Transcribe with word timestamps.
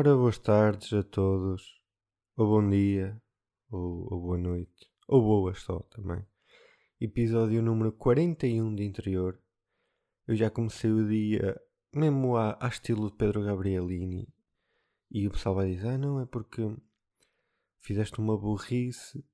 Ora, 0.00 0.16
boas 0.16 0.38
tardes 0.38 0.94
a 0.94 1.02
todos, 1.02 1.78
ou 2.34 2.46
bom 2.46 2.70
dia, 2.70 3.20
ou, 3.70 4.10
ou 4.10 4.18
boa 4.18 4.38
noite, 4.38 4.90
ou 5.06 5.20
boas 5.20 5.60
só 5.60 5.78
também. 5.90 6.24
Episódio 6.98 7.60
número 7.60 7.92
41 7.92 8.74
de 8.76 8.82
Interior. 8.82 9.38
Eu 10.26 10.34
já 10.36 10.48
comecei 10.48 10.90
o 10.90 11.06
dia 11.06 11.54
mesmo 11.94 12.34
à, 12.34 12.56
à 12.58 12.68
estilo 12.68 13.10
de 13.10 13.16
Pedro 13.18 13.44
Gabrielini. 13.44 14.26
E 15.10 15.26
o 15.26 15.32
pessoal 15.32 15.56
vai 15.56 15.70
dizer: 15.70 15.88
Ah, 15.88 15.98
não, 15.98 16.18
é 16.18 16.24
porque 16.24 16.62
fizeste 17.82 18.18
uma 18.20 18.38
burrice. 18.38 19.18
O 19.18 19.24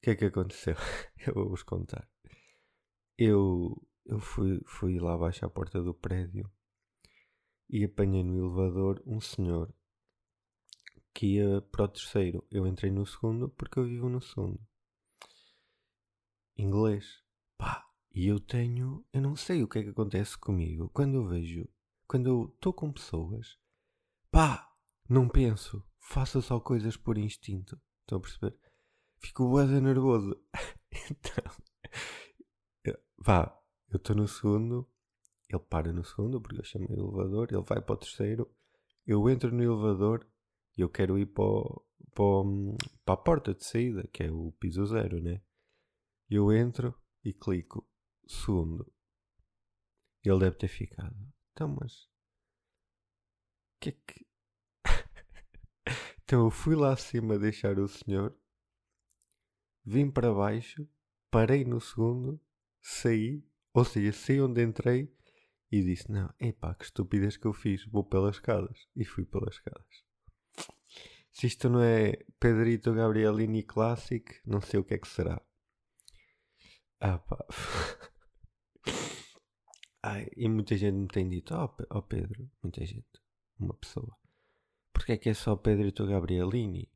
que 0.00 0.10
é 0.12 0.16
que 0.16 0.24
aconteceu? 0.24 0.74
eu 1.26 1.34
vou-vos 1.34 1.62
contar. 1.62 2.08
Eu, 3.18 3.76
eu 4.06 4.18
fui, 4.18 4.58
fui 4.64 4.98
lá 4.98 5.12
abaixo 5.16 5.44
à 5.44 5.50
porta 5.50 5.82
do 5.82 5.92
prédio 5.92 6.50
e 7.68 7.84
apanhei 7.84 8.24
no 8.24 8.38
elevador 8.38 9.02
um 9.04 9.20
senhor 9.20 9.70
que 11.14 11.36
ia 11.36 11.60
para 11.62 11.84
o 11.84 11.88
terceiro. 11.88 12.46
Eu 12.50 12.66
entrei 12.66 12.90
no 12.90 13.06
segundo 13.06 13.48
porque 13.48 13.78
eu 13.78 13.84
vivo 13.84 14.08
no 14.08 14.20
segundo. 14.20 14.60
Inglês. 16.56 17.22
Pá, 17.56 17.86
e 18.14 18.26
eu 18.26 18.40
tenho. 18.40 19.04
Eu 19.12 19.20
não 19.20 19.36
sei 19.36 19.62
o 19.62 19.68
que 19.68 19.78
é 19.78 19.82
que 19.82 19.90
acontece 19.90 20.36
comigo 20.36 20.88
quando 20.90 21.16
eu 21.16 21.26
vejo. 21.26 21.68
Quando 22.06 22.28
eu 22.28 22.52
estou 22.54 22.72
com 22.72 22.92
pessoas. 22.92 23.58
Pá, 24.30 24.70
não 25.08 25.28
penso. 25.28 25.84
Faço 25.98 26.42
só 26.42 26.60
coisas 26.60 26.96
por 26.96 27.18
instinto. 27.18 27.80
Estão 28.00 28.18
a 28.18 28.20
perceber? 28.20 28.58
Fico 29.18 29.48
bué 29.48 29.66
nervoso. 29.66 30.36
então. 31.10 31.52
Pá, 33.24 33.56
eu 33.88 33.98
estou 33.98 34.16
no 34.16 34.26
segundo 34.26 34.88
ele 35.56 35.62
para 35.68 35.92
no 35.92 36.04
segundo, 36.04 36.40
porque 36.40 36.60
eu 36.60 36.64
chamei 36.64 36.88
o 36.88 36.94
elevador, 36.94 37.48
ele 37.50 37.62
vai 37.62 37.80
para 37.80 37.94
o 37.94 37.96
terceiro, 37.96 38.50
eu 39.06 39.28
entro 39.28 39.52
no 39.52 39.62
elevador 39.62 40.26
eu 40.80 40.88
quero 40.88 41.18
ir 41.18 41.26
para, 41.26 41.44
o, 41.44 41.84
para, 42.14 42.24
para 43.04 43.14
a 43.14 43.16
porta 43.16 43.54
de 43.54 43.64
saída, 43.64 44.06
que 44.12 44.22
é 44.22 44.30
o 44.30 44.52
piso 44.52 44.86
zero, 44.86 45.20
né? 45.20 45.42
Eu 46.30 46.52
entro 46.52 46.94
e 47.24 47.32
clico 47.32 47.86
segundo. 48.26 48.90
Ele 50.24 50.38
deve 50.38 50.56
ter 50.56 50.68
ficado. 50.68 51.16
Então, 51.52 51.68
mas. 51.68 52.08
Que 53.80 53.90
é 53.90 53.92
que. 53.92 54.26
então 56.24 56.44
eu 56.44 56.50
fui 56.50 56.74
lá 56.74 56.92
acima 56.92 57.38
deixar 57.38 57.78
o 57.78 57.88
senhor, 57.88 58.36
vim 59.84 60.10
para 60.10 60.32
baixo, 60.32 60.88
parei 61.30 61.64
no 61.64 61.80
segundo, 61.80 62.40
saí, 62.80 63.44
ou 63.74 63.84
seja, 63.84 64.12
saí 64.12 64.40
onde 64.40 64.62
entrei 64.62 65.12
e 65.70 65.82
disse: 65.82 66.10
Não, 66.10 66.32
epá, 66.38 66.74
que 66.74 66.84
estupidez 66.84 67.36
que 67.36 67.46
eu 67.46 67.52
fiz, 67.52 67.84
vou 67.86 68.04
pelas 68.04 68.36
escadas. 68.36 68.88
E 68.94 69.04
fui 69.04 69.24
pelas 69.24 69.54
escadas. 69.54 70.04
Se 71.32 71.46
isto 71.46 71.68
não 71.68 71.82
é 71.82 72.12
Pedrito 72.38 72.92
Gabrielini 72.92 73.62
Classic, 73.62 74.40
não 74.46 74.60
sei 74.60 74.80
o 74.80 74.84
que 74.84 74.94
é 74.94 74.98
que 74.98 75.08
será. 75.08 75.40
Ah 77.00 77.18
pá. 77.18 77.38
Ai, 80.04 80.28
e 80.36 80.48
muita 80.48 80.76
gente 80.76 80.94
me 80.96 81.08
tem 81.08 81.28
dito: 81.28 81.54
Ó 81.54 81.64
oh, 81.64 81.98
oh, 81.98 82.02
Pedro, 82.02 82.50
muita 82.62 82.84
gente, 82.84 83.20
uma 83.58 83.74
pessoa, 83.74 84.16
porque 84.92 85.12
é 85.12 85.16
que 85.16 85.30
é 85.30 85.34
só 85.34 85.56
Pedrito 85.56 86.06
Gabrielini? 86.06 86.90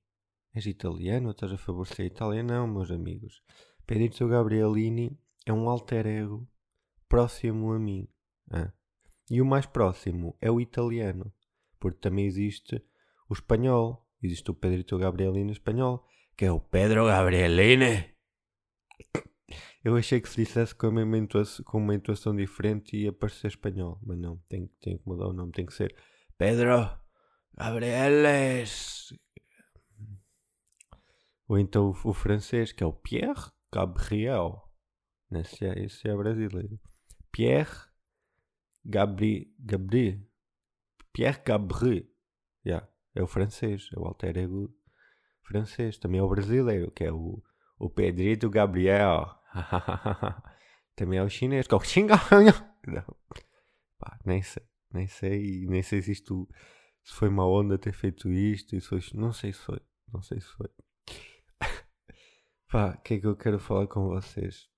És 0.55 0.67
italiano 0.67 1.31
estás 1.31 1.53
a 1.53 1.59
favorecer 1.59 2.05
a 2.05 2.07
Itália? 2.07 2.43
Não, 2.43 2.67
meus 2.67 2.91
amigos. 2.91 3.43
Pedrito 3.87 4.27
Gabrielini 4.27 5.19
é 5.45 5.53
um 5.53 5.69
alter 5.69 6.07
ego 6.07 6.49
próximo 7.09 7.73
a 7.73 7.79
mim. 7.79 8.09
Ah. 8.51 8.73
E 9.31 9.43
o 9.43 9.45
mais 9.45 9.67
próximo 9.67 10.37
é 10.41 10.51
o 10.51 10.61
italiano, 10.61 11.33
porque 11.79 11.99
também 11.99 12.27
existe 12.27 12.83
o 13.29 13.35
espanhol, 13.35 14.06
existe 14.23 14.51
o 14.51 14.55
Pedrito 14.55 14.99
Gabrielino 14.99 15.51
espanhol, 15.51 16.07
que 16.37 16.45
é 16.45 16.53
o 16.53 16.61
Pedro 16.61 17.07
Gabrielini. 17.07 18.15
Eu 19.85 19.97
achei 19.97 20.21
que 20.21 20.29
se 20.29 20.45
dissesse 20.45 20.75
com 20.75 20.89
uma, 20.89 21.17
intuação, 21.17 21.65
com 21.65 21.79
uma 21.79 21.95
intuação 21.95 22.35
diferente 22.35 22.97
ia 22.97 23.13
parecer 23.13 23.47
espanhol, 23.47 24.01
mas 24.03 24.19
não, 24.19 24.37
tem, 24.49 24.67
tem 24.81 24.99
que 24.99 25.07
mudar 25.07 25.29
o 25.29 25.33
nome, 25.33 25.53
tem 25.53 25.65
que 25.65 25.75
ser 25.75 25.95
Pedro 26.37 26.91
Gabrieles. 27.57 29.15
Ou 31.49 31.59
então 31.59 31.91
o, 31.91 32.11
o 32.11 32.13
francês, 32.13 32.73
que 32.73 32.83
é 32.83 32.87
o 32.87 32.93
Pierre 32.93 33.53
Gabriel. 33.73 34.69
Esse 35.31 35.65
é, 35.65 35.85
esse 35.85 36.09
é 36.09 36.17
brasileiro. 36.17 36.81
Pierre 37.31 37.87
Gabri, 38.85 39.55
Gabri, 39.59 40.27
Pierre 41.13 41.43
Gabri, 41.45 42.11
yeah, 42.65 42.89
é 43.17 43.23
o 43.23 43.27
francês, 43.27 43.89
é 43.95 43.99
o 43.99 44.05
alter 44.05 44.37
ego 44.37 44.73
francês. 45.43 45.99
Também 45.99 46.21
é 46.21 46.23
o 46.23 46.29
brasileiro, 46.29 46.91
que 46.91 47.05
é 47.05 47.13
o, 47.13 47.43
o 47.79 47.91
Pedrito 47.91 48.51
Gabriel. 48.51 49.35
Também 50.95 51.19
é 51.19 51.23
o 51.23 51.29
chinês, 51.29 51.67
que 51.67 51.75
é 51.75 51.77
o 51.77 51.81
Xinganha. 51.81 52.53
Pá, 53.99 54.19
nem 54.25 54.43
sei, 54.43 54.63
nem 54.93 55.07
sei, 55.09 55.67
nem 55.67 55.83
sei 55.83 56.03
se 56.03 56.13
isto 56.13 56.49
se 57.03 57.15
foi 57.15 57.29
uma 57.29 57.47
onda 57.47 57.79
ter 57.79 57.93
feito 57.93 58.29
isto, 58.31 58.75
isso 58.75 58.89
foi, 58.89 59.01
não 59.15 59.33
sei 59.33 59.53
se 59.53 59.61
foi, 59.61 59.81
não 60.13 60.21
sei 60.23 60.41
se 60.41 60.49
foi. 60.49 60.69
Pá, 62.69 62.97
o 62.99 63.03
que 63.03 63.15
é 63.15 63.21
que 63.21 63.27
eu 63.27 63.37
quero 63.37 63.61
falar 63.61 63.87
com 63.87 64.09
vocês? 64.09 64.69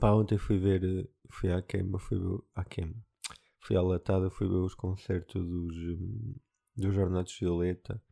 Pá, 0.00 0.12
ontem 0.12 0.36
fui 0.36 0.58
ver, 0.58 1.08
fui 1.30 1.52
à 1.52 1.62
queima, 1.62 1.98
fui 2.00 2.18
à 2.54 2.64
queima. 2.64 2.96
Fui 3.60 3.76
à 3.76 3.82
latada, 3.82 4.28
fui 4.30 4.48
ver 4.48 4.56
os 4.56 4.74
concertos 4.74 5.46
dos, 5.46 5.74
dos 6.76 6.94
Jornados 6.94 7.36
Violeta. 7.38 8.02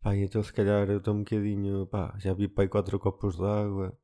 Pá, 0.00 0.14
então 0.16 0.42
se 0.42 0.52
calhar 0.52 0.88
eu 0.90 0.98
estou 0.98 1.14
um 1.14 1.20
bocadinho, 1.20 1.86
pá, 1.86 2.14
já 2.18 2.34
vi 2.34 2.46
pai 2.46 2.68
quatro 2.68 2.98
copos 2.98 3.36
de 3.36 3.44
água. 3.44 3.98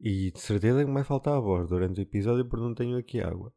E 0.00 0.30
de 0.30 0.40
certeza 0.40 0.80
que 0.80 0.86
me 0.86 0.94
vai 0.94 1.04
faltar 1.04 1.34
a 1.34 1.40
voz 1.40 1.68
durante 1.68 2.00
o 2.00 2.02
episódio 2.02 2.48
porque 2.48 2.64
não 2.64 2.74
tenho 2.74 2.96
aqui 2.96 3.20
água. 3.20 3.52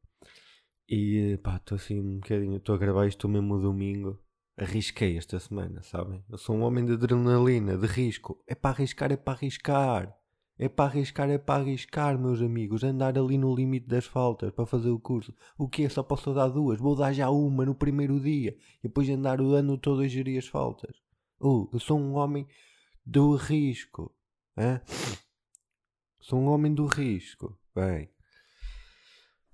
E 0.90 1.38
pá, 1.44 1.58
estou 1.58 1.76
assim 1.76 2.00
um 2.00 2.16
bocadinho, 2.16 2.58
estou 2.58 2.76
a 2.76 2.78
gravar 2.78 3.08
isto 3.08 3.30
mesmo 3.30 3.62
domingo. 3.62 4.20
Arrisquei 4.58 5.18
esta 5.18 5.40
semana, 5.40 5.82
sabem? 5.84 6.26
Eu 6.30 6.38
sou 6.38 6.56
um 6.56 6.62
homem 6.64 6.86
de 6.86 6.94
adrenalina, 6.94 7.78
de 7.78 7.88
risco. 7.88 8.44
É 8.48 8.56
para 8.56 8.72
arriscar, 8.72 9.12
é 9.12 9.18
para 9.18 9.34
arriscar. 9.34 10.21
É 10.58 10.70
para 10.70 10.86
arriscar, 10.86 11.30
é 11.30 11.38
para 11.38 11.62
arriscar, 11.62 12.20
meus 12.20 12.42
amigos. 12.42 12.84
Andar 12.84 13.18
ali 13.18 13.38
no 13.38 13.56
limite 13.56 13.88
das 13.88 14.06
faltas 14.06 14.52
para 14.52 14.66
fazer 14.66 14.90
o 14.90 15.00
curso. 15.00 15.34
O 15.58 15.68
que 15.68 15.84
é? 15.84 15.90
Só 15.90 16.04
posso 16.04 16.34
dar 16.34 16.50
duas. 16.50 16.80
Vou 16.80 16.96
dar 16.96 17.14
já 17.14 17.30
uma 17.30 17.66
no 17.66 17.74
primeiro 17.74 18.20
dia. 18.20 18.56
E 18.80 18.88
depois 18.88 19.10
andar 19.10 19.42
o 19.42 19.54
ano 19.54 19.78
todo 19.78 20.02
a 20.02 20.08
gerir 20.08 20.38
as 20.38 20.48
faltas. 20.48 20.96
Oh, 21.40 21.68
eu 21.74 21.80
sou 21.80 22.00
um 22.00 22.14
homem 22.14 22.48
do 23.04 23.36
risco. 23.36 24.16
Hã? 24.56 24.82
Sou 26.20 26.40
um 26.40 26.50
homem 26.50 26.74
do 26.74 26.86
risco. 26.86 27.58
Bem. 27.74 28.10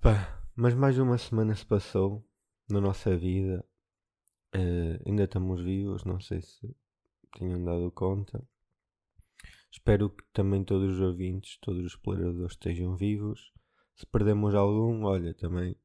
Pá, 0.00 0.42
mas 0.54 0.74
mais 0.74 0.98
uma 0.98 1.16
semana 1.16 1.54
se 1.54 1.64
passou 1.64 2.22
na 2.68 2.80
nossa 2.80 3.16
vida. 3.16 3.64
Uh, 4.54 5.00
ainda 5.06 5.24
estamos 5.24 5.62
vivos, 5.62 6.04
não 6.04 6.20
sei 6.20 6.42
se 6.42 6.76
tinham 7.36 7.64
dado 7.64 7.90
conta. 7.92 8.46
Espero 9.78 10.10
que 10.10 10.24
também 10.32 10.64
todos 10.64 10.96
os 10.96 11.00
ouvintes, 11.00 11.56
todos 11.60 11.84
os 11.84 11.92
exploradores 11.92 12.50
estejam 12.50 12.96
vivos. 12.96 13.52
Se 13.94 14.04
perdemos 14.04 14.52
algum, 14.52 15.04
olha, 15.04 15.32
também 15.32 15.76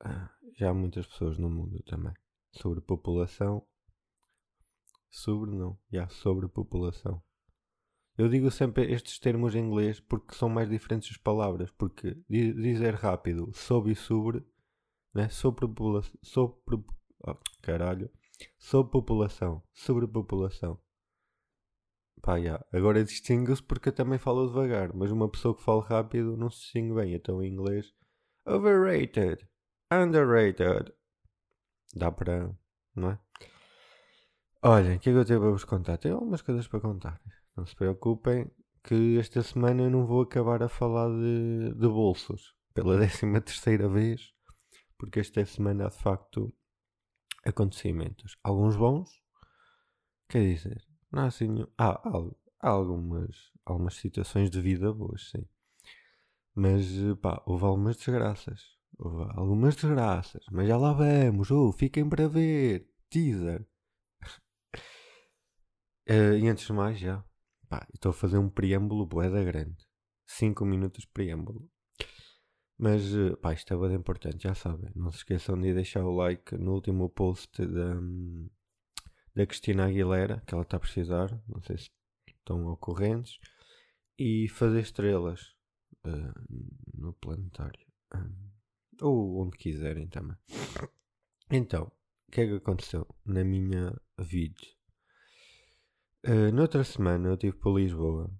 ah, 0.00 0.28
já 0.58 0.70
há 0.70 0.74
muitas 0.74 1.06
pessoas 1.06 1.38
no 1.38 1.48
mundo 1.48 1.80
também. 1.84 2.12
Sobrepopulação. 2.50 3.64
Sobre 5.08 5.52
não, 5.52 5.78
já, 5.90 6.08
sobrepopulação. 6.08 7.22
Eu 8.18 8.28
digo 8.28 8.50
sempre 8.50 8.92
estes 8.92 9.20
termos 9.20 9.54
em 9.54 9.60
inglês 9.60 10.00
porque 10.00 10.34
são 10.34 10.48
mais 10.48 10.68
diferentes 10.68 11.12
as 11.12 11.16
palavras. 11.16 11.70
Porque 11.70 12.16
dizer 12.28 12.96
rápido, 12.96 13.52
sob 13.54 13.92
e 13.92 13.94
sobre, 13.94 14.44
né? 15.14 15.28
Sobrepopulação. 15.28 16.18
Sobre, 16.22 16.84
oh, 17.24 17.36
caralho. 17.62 18.10
Sobrepopulação. 18.58 19.62
Sobrepopulação. 19.72 20.80
Pá, 22.22 22.36
yeah. 22.36 22.64
Agora 22.72 23.04
distingue-se 23.04 23.62
porque 23.62 23.88
eu 23.88 23.92
também 23.92 24.16
falo 24.16 24.46
devagar, 24.46 24.94
mas 24.94 25.10
uma 25.10 25.28
pessoa 25.28 25.56
que 25.56 25.62
fala 25.62 25.82
rápido 25.84 26.36
não 26.36 26.48
se 26.48 26.60
distingue 26.60 26.94
bem. 26.94 27.14
Então 27.14 27.42
em 27.42 27.52
inglês, 27.52 27.92
overrated, 28.46 29.44
underrated. 29.92 30.92
Dá 31.94 32.12
para. 32.12 32.56
não 32.94 33.10
é? 33.10 33.18
Olhem, 34.62 34.96
o 34.96 35.00
que 35.00 35.10
é 35.10 35.12
que 35.12 35.18
eu 35.18 35.24
tenho 35.24 35.40
para 35.40 35.50
vos 35.50 35.64
contar? 35.64 35.98
Tenho 35.98 36.14
algumas 36.14 36.40
coisas 36.40 36.68
para 36.68 36.80
contar. 36.80 37.20
Não 37.56 37.66
se 37.66 37.74
preocupem 37.74 38.48
que 38.84 39.18
esta 39.18 39.42
semana 39.42 39.82
eu 39.82 39.90
não 39.90 40.06
vou 40.06 40.22
acabar 40.22 40.62
a 40.62 40.68
falar 40.68 41.08
de, 41.08 41.74
de 41.74 41.88
bolsos 41.88 42.54
pela 42.72 42.96
décima 42.98 43.40
terceira 43.40 43.88
vez, 43.88 44.32
porque 44.96 45.18
esta 45.18 45.44
semana 45.44 45.86
há 45.86 45.88
de 45.88 45.98
facto 45.98 46.54
acontecimentos. 47.44 48.36
Alguns 48.44 48.76
bons, 48.76 49.10
quer 50.28 50.42
dizer, 50.42 50.86
não 51.12 51.22
há 51.22 51.26
assim. 51.26 51.66
Há, 51.76 51.90
há, 52.60 52.68
algumas, 52.68 53.52
algumas 53.64 53.94
situações 53.94 54.50
de 54.50 54.60
vida 54.60 54.92
boas, 54.92 55.30
sim. 55.30 55.44
Mas, 56.54 56.86
pá, 57.20 57.42
houve 57.46 57.64
algumas 57.64 57.96
desgraças. 57.96 58.60
Houve 58.98 59.30
algumas 59.36 59.74
desgraças. 59.76 60.44
Mas 60.50 60.68
já 60.68 60.76
lá 60.76 60.92
vamos. 60.92 61.50
Oh, 61.50 61.72
fiquem 61.72 62.08
para 62.08 62.28
ver. 62.28 62.88
teaser. 63.10 63.66
Uh, 66.08 66.36
e 66.40 66.48
antes 66.48 66.66
de 66.66 66.72
mais, 66.72 66.98
já. 66.98 67.24
Pá, 67.68 67.86
estou 67.94 68.10
a 68.10 68.14
fazer 68.14 68.38
um 68.38 68.48
preâmbulo 68.48 69.06
boeda 69.06 69.42
grande. 69.44 69.86
5 70.26 70.64
minutos 70.64 71.02
de 71.02 71.08
preâmbulo. 71.08 71.68
Mas, 72.78 73.14
uh, 73.14 73.36
pá, 73.36 73.52
isto 73.54 73.72
é 73.72 73.76
boeda 73.76 73.94
importante, 73.94 74.42
já 74.42 74.54
sabem. 74.54 74.90
Não 74.94 75.10
se 75.10 75.18
esqueçam 75.18 75.58
de 75.58 75.72
deixar 75.74 76.04
o 76.04 76.14
like 76.14 76.56
no 76.56 76.72
último 76.72 77.08
post 77.08 77.64
da, 77.66 77.94
da 79.34 79.46
Cristina 79.46 79.86
Aguilera, 79.86 80.42
que 80.46 80.54
ela 80.54 80.62
está 80.62 80.76
a 80.76 80.80
precisar. 80.80 81.30
Não 81.48 81.62
sei 81.62 81.78
se 81.78 81.90
estão 82.28 82.66
ocorrentes. 82.66 83.38
E 84.18 84.48
fazer 84.48 84.80
estrelas 84.80 85.54
uh, 86.06 86.32
no 86.94 87.12
planetário. 87.14 87.86
ou 89.00 89.42
onde 89.42 89.56
quiserem 89.56 90.06
também. 90.08 90.36
Então, 91.50 91.90
o 92.28 92.32
que 92.32 92.42
é 92.42 92.46
que 92.46 92.54
aconteceu 92.54 93.06
na 93.24 93.42
minha 93.44 93.94
vida? 94.18 94.60
Uh, 96.26 96.52
noutra 96.52 96.84
semana 96.84 97.28
eu 97.28 97.34
estive 97.34 97.56
por 97.56 97.76
Lisboa, 97.78 98.30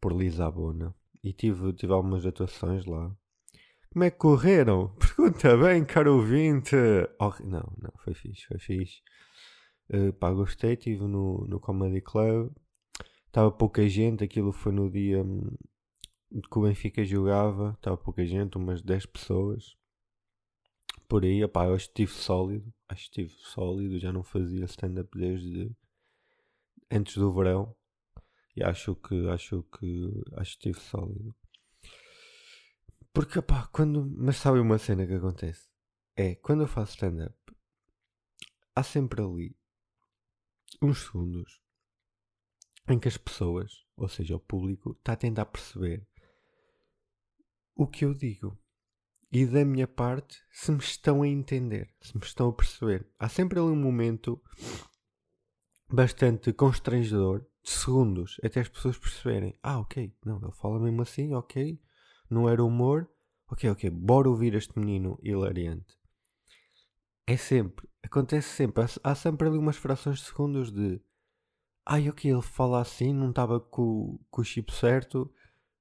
por 0.00 0.12
Lisabona, 0.12 0.94
e 1.22 1.32
tive, 1.32 1.72
tive 1.74 1.92
algumas 1.92 2.24
atuações 2.24 2.86
lá. 2.86 3.14
Como 3.90 4.04
é 4.04 4.10
que 4.10 4.18
correram? 4.18 4.94
Pergunta 5.16 5.56
bem, 5.56 5.84
caro 5.84 6.16
ouvinte. 6.16 6.76
Oh, 7.20 7.32
não, 7.44 7.72
não, 7.78 7.92
foi 8.04 8.14
fixe, 8.14 8.46
foi 8.46 8.58
fixe. 8.58 9.02
Uh, 9.88 10.12
pá, 10.14 10.32
gostei, 10.32 10.74
estive 10.74 11.04
no, 11.04 11.46
no 11.46 11.60
Comedy 11.60 12.00
Club. 12.00 12.52
Estava 13.26 13.50
pouca 13.50 13.88
gente, 13.88 14.24
aquilo 14.24 14.52
foi 14.52 14.72
no 14.72 14.90
dia 14.90 15.22
hum, 15.22 15.54
que 16.50 16.58
o 16.58 16.62
Benfica 16.62 17.04
jogava. 17.04 17.74
Estava 17.76 17.96
pouca 17.96 18.24
gente, 18.24 18.56
umas 18.56 18.82
10 18.82 19.06
pessoas. 19.06 19.76
Por 21.08 21.24
aí, 21.24 21.46
pá, 21.48 21.66
eu 21.66 21.76
estive 21.76 22.12
sólido. 22.12 22.72
Acho 22.88 23.10
que 23.10 23.22
estive 23.22 23.40
sólido, 23.42 23.98
já 23.98 24.12
não 24.12 24.22
fazia 24.22 24.64
stand-up 24.64 25.08
desde 25.16 25.70
antes 26.90 27.16
do 27.16 27.32
verão 27.32 27.74
e 28.56 28.62
acho 28.62 28.94
que 28.96 29.28
acho 29.28 29.62
que 29.64 30.24
acho 30.36 30.58
que 30.58 30.66
estive 30.68 30.80
sólido. 30.80 31.34
Porque 33.12 33.40
pá, 33.42 33.68
quando. 33.72 34.06
Mas 34.16 34.36
sabe 34.36 34.58
uma 34.58 34.78
cena 34.78 35.06
que 35.06 35.14
acontece? 35.14 35.68
É 36.16 36.34
quando 36.36 36.62
eu 36.62 36.68
faço 36.68 36.92
stand-up 36.92 37.36
há 38.74 38.82
sempre 38.82 39.22
ali 39.22 39.56
uns 40.82 41.04
segundos 41.04 41.60
em 42.88 42.98
que 42.98 43.08
as 43.08 43.16
pessoas, 43.16 43.72
ou 43.96 44.08
seja, 44.08 44.36
o 44.36 44.40
público, 44.40 44.92
está 44.92 45.12
a 45.12 45.16
tentar 45.16 45.46
perceber 45.46 46.06
o 47.74 47.86
que 47.86 48.04
eu 48.04 48.14
digo. 48.14 48.56
E 49.30 49.44
da 49.44 49.64
minha 49.64 49.88
parte, 49.88 50.38
se 50.50 50.70
me 50.70 50.78
estão 50.78 51.22
a 51.22 51.28
entender, 51.28 51.92
se 52.00 52.16
me 52.16 52.24
estão 52.24 52.48
a 52.48 52.52
perceber. 52.52 53.06
Há 53.18 53.28
sempre 53.28 53.58
ali 53.58 53.68
um 53.68 53.76
momento 53.76 54.40
bastante 55.88 56.52
constrangedor 56.52 57.44
de 57.62 57.70
segundos 57.70 58.36
até 58.42 58.60
as 58.60 58.68
pessoas 58.68 58.98
perceberem: 58.98 59.58
ah, 59.62 59.80
ok, 59.80 60.14
não, 60.24 60.40
ele 60.40 60.52
fala 60.52 60.78
mesmo 60.78 61.02
assim, 61.02 61.34
ok, 61.34 61.80
não 62.30 62.48
era 62.48 62.64
humor, 62.64 63.10
ok, 63.48 63.68
ok, 63.70 63.90
bora 63.90 64.28
ouvir 64.28 64.54
este 64.54 64.78
menino 64.78 65.18
hilariante. 65.22 65.95
É 67.26 67.36
sempre, 67.36 67.88
acontece 68.02 68.48
sempre, 68.48 68.84
há, 68.84 69.10
há 69.10 69.14
sempre 69.14 69.48
ali 69.48 69.58
umas 69.58 69.76
frações 69.76 70.18
de 70.18 70.24
segundos 70.26 70.70
de 70.70 71.00
ai, 71.84 72.08
ok, 72.08 72.30
ele 72.30 72.42
fala 72.42 72.80
assim, 72.80 73.12
não 73.12 73.30
estava 73.30 73.60
com, 73.60 74.18
com 74.30 74.40
o 74.42 74.44
chip 74.44 74.72
certo, 74.72 75.32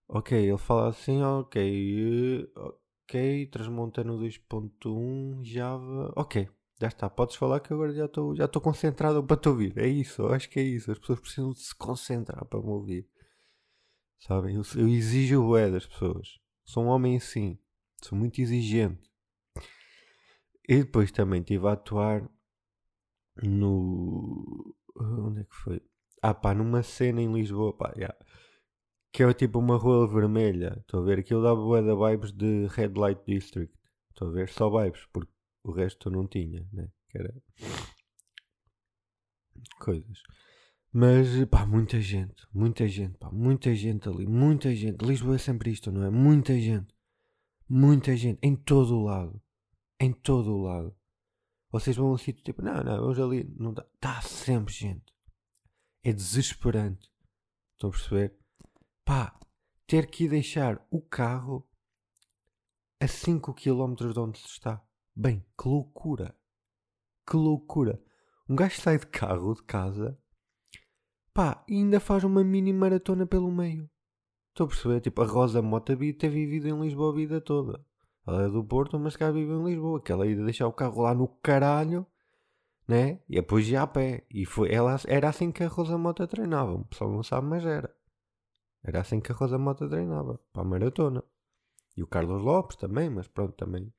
ok, 0.07 0.37
ele 0.37 0.57
fala 0.57 0.89
assim, 0.89 1.21
ok, 1.21 2.51
ok, 2.55 3.47
Transmontano 3.47 4.17
2.1, 4.19 5.43
Java, 5.43 6.13
ok, 6.15 6.49
já 6.79 6.87
está, 6.87 7.09
podes 7.09 7.35
falar 7.35 7.61
que 7.61 7.73
agora 7.73 7.93
já 7.93 8.05
estou 8.05 8.35
já 8.35 8.47
concentrado 8.47 9.23
para 9.23 9.37
te 9.37 9.47
ouvir. 9.47 9.77
É 9.77 9.87
isso, 9.87 10.23
eu 10.23 10.33
acho 10.33 10.49
que 10.49 10.59
é 10.59 10.63
isso. 10.63 10.91
As 10.91 10.99
pessoas 10.99 11.19
precisam 11.19 11.51
de 11.51 11.59
se 11.59 11.73
concentrar 11.73 12.43
para 12.45 12.59
me 12.59 12.67
ouvir. 12.67 13.07
Sabem? 14.19 14.55
Eu, 14.55 14.63
eu 14.75 14.87
exijo 14.87 15.41
o 15.41 15.57
é 15.57 15.71
das 15.71 15.85
pessoas. 15.85 16.37
Sou 16.65 16.83
um 16.83 16.87
homem 16.87 17.15
assim. 17.15 17.57
Sou 18.01 18.17
muito 18.17 18.41
exigente. 18.41 19.09
E 20.67 20.77
depois 20.77 21.11
também 21.11 21.41
estive 21.41 21.67
a 21.67 21.73
atuar 21.73 22.27
no. 23.43 24.75
Onde 24.95 25.41
é 25.41 25.43
que 25.43 25.55
foi? 25.55 25.81
Ah 26.21 26.33
pá, 26.33 26.53
numa 26.53 26.81
cena 26.81 27.21
em 27.21 27.31
Lisboa, 27.31 27.75
pá, 27.77 27.93
yeah. 27.95 28.15
que 29.11 29.23
é 29.23 29.33
tipo 29.33 29.59
uma 29.59 29.77
rua 29.77 30.07
vermelha. 30.07 30.77
Estou 30.81 31.01
a 31.01 31.05
ver? 31.05 31.19
Aquilo 31.19 31.43
dá 31.43 31.53
boa 31.53 31.81
da 31.83 31.93
vibes 31.93 32.31
de 32.31 32.67
Red 32.67 32.93
Light 32.95 33.21
District. 33.27 33.73
Estou 34.11 34.29
a 34.29 34.31
ver? 34.31 34.49
Só 34.49 34.69
vibes, 34.69 35.05
porque 35.13 35.31
o 35.63 35.71
resto 35.71 36.09
eu 36.09 36.13
não 36.13 36.27
tinha, 36.27 36.67
né? 36.71 36.89
Que 37.09 37.17
era 37.19 37.33
coisas. 39.79 40.21
Mas, 40.91 41.27
pá, 41.45 41.65
muita 41.65 41.99
gente, 41.99 42.47
muita 42.53 42.87
gente, 42.87 43.17
pá, 43.17 43.29
muita 43.29 43.75
gente 43.75 44.07
ali, 44.07 44.25
muita 44.25 44.73
gente. 44.73 45.03
Lisboa 45.03 45.35
é 45.35 45.37
sempre 45.37 45.69
isto, 45.69 45.91
não 45.91 46.03
é? 46.03 46.09
Muita 46.09 46.57
gente, 46.57 46.95
muita 47.67 48.15
gente, 48.15 48.39
em 48.41 48.55
todo 48.55 48.97
o 48.97 49.03
lado, 49.03 49.41
em 49.99 50.11
todo 50.11 50.55
o 50.55 50.61
lado. 50.61 50.95
Vocês 51.71 51.95
vão 51.95 52.07
a 52.07 52.13
um 52.13 52.17
sítio 52.17 52.43
tipo, 52.43 52.61
não, 52.61 52.83
não, 52.83 53.03
hoje 53.03 53.21
ali 53.21 53.55
não 53.57 53.73
dá. 53.73 53.85
Está 53.95 54.21
sempre 54.21 54.73
gente. 54.73 55.13
É 56.03 56.13
desesperante. 56.13 57.11
Estão 57.73 57.89
a 57.89 57.93
perceber? 57.93 58.37
Pá, 59.03 59.39
ter 59.85 60.09
que 60.09 60.25
ir 60.25 60.29
deixar 60.29 60.85
o 60.89 61.01
carro 61.01 61.67
a 62.99 63.07
5 63.07 63.53
km 63.53 63.95
de 64.13 64.19
onde 64.19 64.39
se 64.39 64.47
está. 64.47 64.83
Bem, 65.15 65.45
que 65.59 65.67
loucura! 65.67 66.35
Que 67.27 67.35
loucura! 67.35 68.01
Um 68.47 68.55
gajo 68.55 68.79
sai 68.79 68.99
de 68.99 69.07
carro, 69.07 69.55
de 69.55 69.63
casa, 69.63 70.17
pá, 71.33 71.63
e 71.67 71.75
ainda 71.75 71.99
faz 71.99 72.23
uma 72.23 72.43
mini 72.43 72.71
maratona 72.71 73.25
pelo 73.25 73.51
meio. 73.51 73.89
Estou 74.49 74.65
a 74.65 74.67
perceber? 74.69 75.01
Tipo, 75.01 75.21
a 75.21 75.25
Rosa 75.25 75.61
Mota 75.61 75.97
ter 75.97 76.29
vivido 76.29 76.67
em 76.67 76.81
Lisboa 76.81 77.11
a 77.11 77.15
vida 77.15 77.41
toda. 77.41 77.85
Ela 78.27 78.43
é 78.43 78.49
do 78.49 78.63
Porto, 78.63 78.99
mas 78.99 79.15
cá 79.15 79.31
vive 79.31 79.51
em 79.51 79.63
Lisboa. 79.63 80.01
Que 80.01 80.11
ela 80.11 80.25
ia 80.25 80.35
deixar 80.43 80.67
o 80.67 80.73
carro 80.73 81.01
lá 81.01 81.13
no 81.13 81.27
caralho, 81.27 82.05
né? 82.87 83.19
E 83.29 83.35
depois 83.35 83.67
ia 83.69 83.81
a 83.81 83.87
pé. 83.87 84.25
E 84.29 84.45
foi, 84.45 84.73
ela, 84.73 84.95
era 85.07 85.29
assim 85.29 85.51
que 85.51 85.63
a 85.63 85.67
Rosa 85.67 85.97
Mota 85.97 86.27
treinava. 86.27 86.73
O 86.73 86.85
pessoal 86.85 87.11
não 87.11 87.23
sabe, 87.23 87.47
mas 87.47 87.65
era. 87.65 87.93
Era 88.83 89.01
assim 89.01 89.19
que 89.19 89.31
a 89.31 89.35
Rosa 89.35 89.57
Mota 89.57 89.87
treinava. 89.87 90.39
Para 90.51 90.61
a 90.63 90.65
maratona. 90.65 91.23
E 91.95 92.03
o 92.03 92.07
Carlos 92.07 92.41
Lopes 92.41 92.77
também, 92.77 93.09
mas 93.09 93.27
pronto, 93.27 93.53
também 93.53 93.93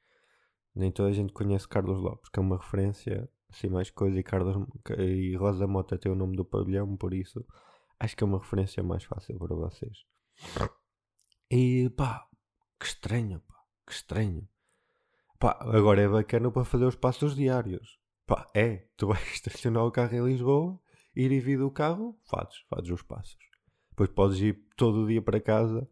nem 0.77 0.93
toda 0.93 1.09
a 1.09 1.13
gente 1.13 1.33
conhece 1.33 1.67
Carlos 1.67 1.99
Lopes, 1.99 2.29
que 2.29 2.39
é 2.39 2.43
uma 2.43 2.59
referência, 2.59 3.29
assim 3.49 3.69
mais 3.69 3.91
coisa, 3.91 4.21
e, 4.21 4.23
Carlos, 4.23 4.55
e 4.99 5.35
Rosa 5.35 5.67
Mota 5.67 5.97
tem 5.97 6.13
o 6.13 6.15
nome 6.15 6.37
do 6.37 6.45
pavilhão, 6.45 6.97
por 6.97 7.15
isso 7.15 7.45
acho 7.99 8.15
que 8.15 8.23
é 8.23 8.27
uma 8.27 8.39
referência 8.39 8.83
mais 8.83 9.03
fácil 9.05 9.39
para 9.39 9.57
vocês. 9.57 10.05
E 11.51 11.89
pá, 11.97 12.29
que 12.79 12.87
estranho, 12.87 13.41
pá, 13.41 13.56
que 13.87 13.93
estranho. 13.93 14.49
Pá, 15.39 15.57
agora 15.61 16.03
é 16.03 16.09
bacana 16.09 16.51
para 16.51 16.65
fazer 16.65 16.87
os 16.87 16.97
passos 16.97 17.35
diários. 17.37 17.99
Pá, 18.27 18.47
é, 18.55 18.89
tu 18.97 19.07
vais 19.09 19.23
estacionar 19.33 19.85
o 19.85 19.93
carro 19.93 20.15
em 20.15 20.25
Lisboa, 20.25 20.81
ir 21.15 21.31
e 21.31 21.41
vir 21.41 21.59
do 21.59 21.71
carro, 21.71 22.19
fazes, 22.25 22.59
fazes 22.69 22.91
os 22.91 23.03
passos. 23.03 23.37
Depois 23.91 24.11
podes 24.11 24.41
ir 24.41 24.67
todo 24.77 25.05
o 25.05 25.07
dia 25.07 25.23
para 25.23 25.41
casa, 25.41 25.89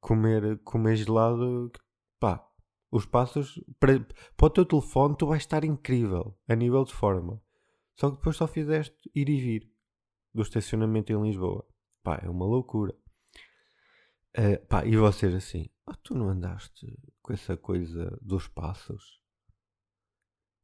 comer, 0.00 0.58
comer 0.64 0.96
gelado, 0.96 1.70
pá, 2.18 2.44
os 2.90 3.04
passos 3.04 3.62
para, 3.78 4.00
para 4.36 4.46
o 4.46 4.50
teu 4.50 4.64
telefone 4.64 5.16
tu 5.16 5.26
vais 5.26 5.42
estar 5.42 5.64
incrível 5.64 6.38
a 6.48 6.54
nível 6.54 6.84
de 6.84 6.94
forma. 6.94 7.40
Só 7.94 8.10
que 8.10 8.16
depois 8.16 8.36
só 8.36 8.46
fizeste 8.46 9.10
ir 9.14 9.28
e 9.28 9.40
vir 9.40 9.72
do 10.34 10.42
estacionamento 10.42 11.12
em 11.12 11.22
Lisboa. 11.22 11.66
Pá, 12.02 12.20
é 12.22 12.28
uma 12.28 12.44
loucura. 12.44 12.94
Uh, 14.38 14.62
pá, 14.66 14.84
e 14.84 14.94
vocês 14.98 15.34
assim, 15.34 15.66
oh, 15.86 15.94
tu 15.94 16.14
não 16.14 16.28
andaste 16.28 16.98
com 17.22 17.32
essa 17.32 17.56
coisa 17.56 18.18
dos 18.20 18.46
passos? 18.46 19.18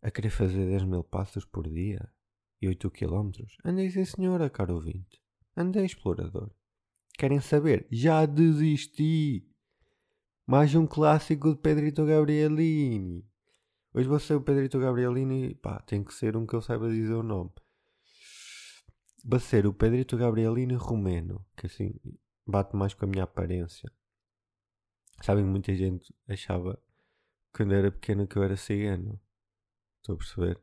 A 0.03 0.11
querer 0.11 0.29
fazer 0.29 0.67
10 0.67 0.85
mil 0.85 1.03
passos 1.03 1.47
por 1.47 1.67
dia? 1.67 2.07
E 2.61 2.69
8 2.69 2.91
km? 2.91 3.31
Andei 3.65 3.91
sim 3.91 4.05
senhora, 4.05 4.51
caro 4.51 4.75
ouvinte. 4.75 5.23
Andei 5.57 5.87
explorador. 5.87 6.51
Querem 7.15 7.41
saber? 7.41 7.87
Já 7.91 8.27
desisti! 8.27 9.49
Mais 10.47 10.75
um 10.75 10.87
clássico 10.87 11.55
de 11.55 11.61
Pedrito 11.61 12.05
Gabrielini. 12.05 13.27
Hoje 13.95 14.07
vou 14.07 14.21
ser 14.21 14.35
o 14.35 14.43
Pedrito 14.43 14.79
Gabrielini. 14.79 15.55
Pá, 15.55 15.81
tem 15.81 16.05
que 16.05 16.13
ser 16.13 16.37
um 16.37 16.47
que 16.47 16.55
eu 16.55 16.61
saiba 16.61 16.91
dizer 16.91 17.15
o 17.15 17.23
nome. 17.23 17.51
Vai 19.25 19.41
ser 19.41 19.67
o 19.67 19.73
Pedrito 19.73 20.15
Gabrielini 20.19 20.75
romeno. 20.75 21.43
Que 21.57 21.69
assim 21.69 21.95
bate 22.47 22.77
mais 22.77 22.95
com 22.95 23.05
a 23.05 23.09
minha 23.09 23.25
aparência. 23.25 23.91
Sabem 25.23 25.45
que 25.45 25.51
muita 25.51 25.75
gente 25.75 26.15
achava 26.29 26.81
quando 27.53 27.75
era 27.75 27.93
pequeno 27.93 28.27
que 28.27 28.37
eu 28.37 28.43
era 28.43 28.57
cigano. 28.57 29.21
Estou 29.99 30.15
a 30.15 30.19
perceber? 30.19 30.61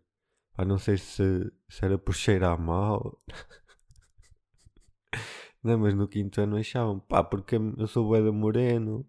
Pá, 0.54 0.66
não 0.66 0.78
sei 0.78 0.98
se, 0.98 1.52
se 1.70 1.86
era 1.86 1.98
por 1.98 2.14
cheirar 2.14 2.60
mal. 2.60 3.22
não, 5.64 5.80
mas 5.80 5.94
no 5.94 6.08
quinto 6.08 6.42
ano 6.42 6.58
achavam. 6.58 7.00
Pá, 7.00 7.24
porque 7.24 7.56
eu 7.56 7.88
sou 7.88 8.08
boeda 8.08 8.32
moreno 8.32 9.08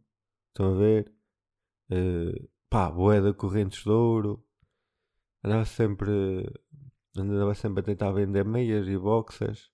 Estão 0.51 0.75
a 0.75 0.79
ver? 0.79 1.13
Uh, 1.91 2.49
pá, 2.69 2.91
boeda 2.91 3.33
correntes 3.33 3.83
de 3.83 3.91
ouro. 3.91 4.45
Andava 5.43 5.65
sempre 5.65 6.11
andava 7.17 7.55
sempre 7.55 7.81
a 7.81 7.85
tentar 7.85 8.13
vender 8.13 8.45
meias 8.45 8.87
e 8.89 8.97
boxers, 8.97 9.71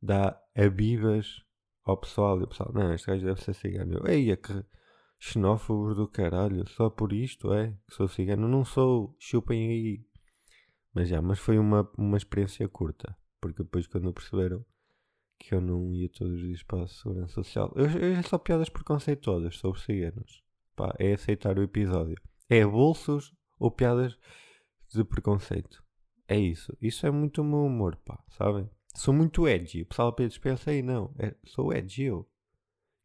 dá 0.00 0.40
abibas 0.56 1.44
ao 1.90 1.96
pessoal. 1.96 2.40
E 2.40 2.44
o 2.44 2.48
pessoal, 2.48 2.70
não, 2.74 2.92
este 2.92 3.06
gajo 3.06 3.24
deve 3.24 3.42
ser 3.42 3.54
cigano. 3.54 3.98
Eu, 3.98 4.06
Eia, 4.06 4.36
que 4.36 4.64
xenófobos 5.18 5.96
do 5.96 6.06
caralho, 6.06 6.66
só 6.68 6.88
por 6.88 7.12
isto 7.12 7.52
é 7.52 7.74
que 7.86 7.94
sou 7.94 8.08
cigano. 8.08 8.48
Não 8.48 8.64
sou, 8.64 9.16
chupem 9.18 9.68
aí. 9.68 10.04
Mas 10.94 11.08
já, 11.08 11.20
mas 11.20 11.38
foi 11.38 11.58
uma, 11.58 11.90
uma 11.96 12.16
experiência 12.16 12.68
curta, 12.68 13.16
porque 13.40 13.62
depois 13.62 13.86
quando 13.86 14.12
perceberam 14.12 14.64
que 15.38 15.54
eu 15.54 15.60
não 15.60 15.94
ia 15.94 16.08
todos 16.08 16.34
os 16.34 16.40
dias 16.40 16.62
para 16.62 16.82
a 16.82 16.88
Segurança 16.88 17.34
Social, 17.34 17.72
eu, 17.76 17.86
eu 17.86 18.14
é 18.14 18.22
só 18.22 18.38
piadas 18.38 18.68
preconceituosas 18.68 19.56
sobre 19.56 19.80
ciganos. 19.80 20.42
Pá, 20.74 20.94
é 20.98 21.12
aceitar 21.12 21.58
o 21.58 21.62
episódio. 21.62 22.16
É 22.48 22.64
bolsos 22.64 23.34
ou 23.58 23.70
piadas 23.70 24.18
de 24.92 25.04
preconceito. 25.04 25.82
É 26.26 26.38
isso. 26.38 26.76
Isso 26.80 27.06
é 27.06 27.10
muito 27.10 27.42
o 27.42 27.44
meu 27.44 27.64
humor, 27.64 27.96
pá, 28.04 28.22
sabem? 28.28 28.68
Sou 28.98 29.14
muito 29.14 29.46
edgy. 29.46 29.82
O 29.82 29.86
pessoal 29.86 30.12
pensa 30.12 30.72
aí, 30.72 30.82
não. 30.82 31.14
É, 31.20 31.32
sou 31.44 31.72
edgy 31.72 32.06
eu. 32.06 32.28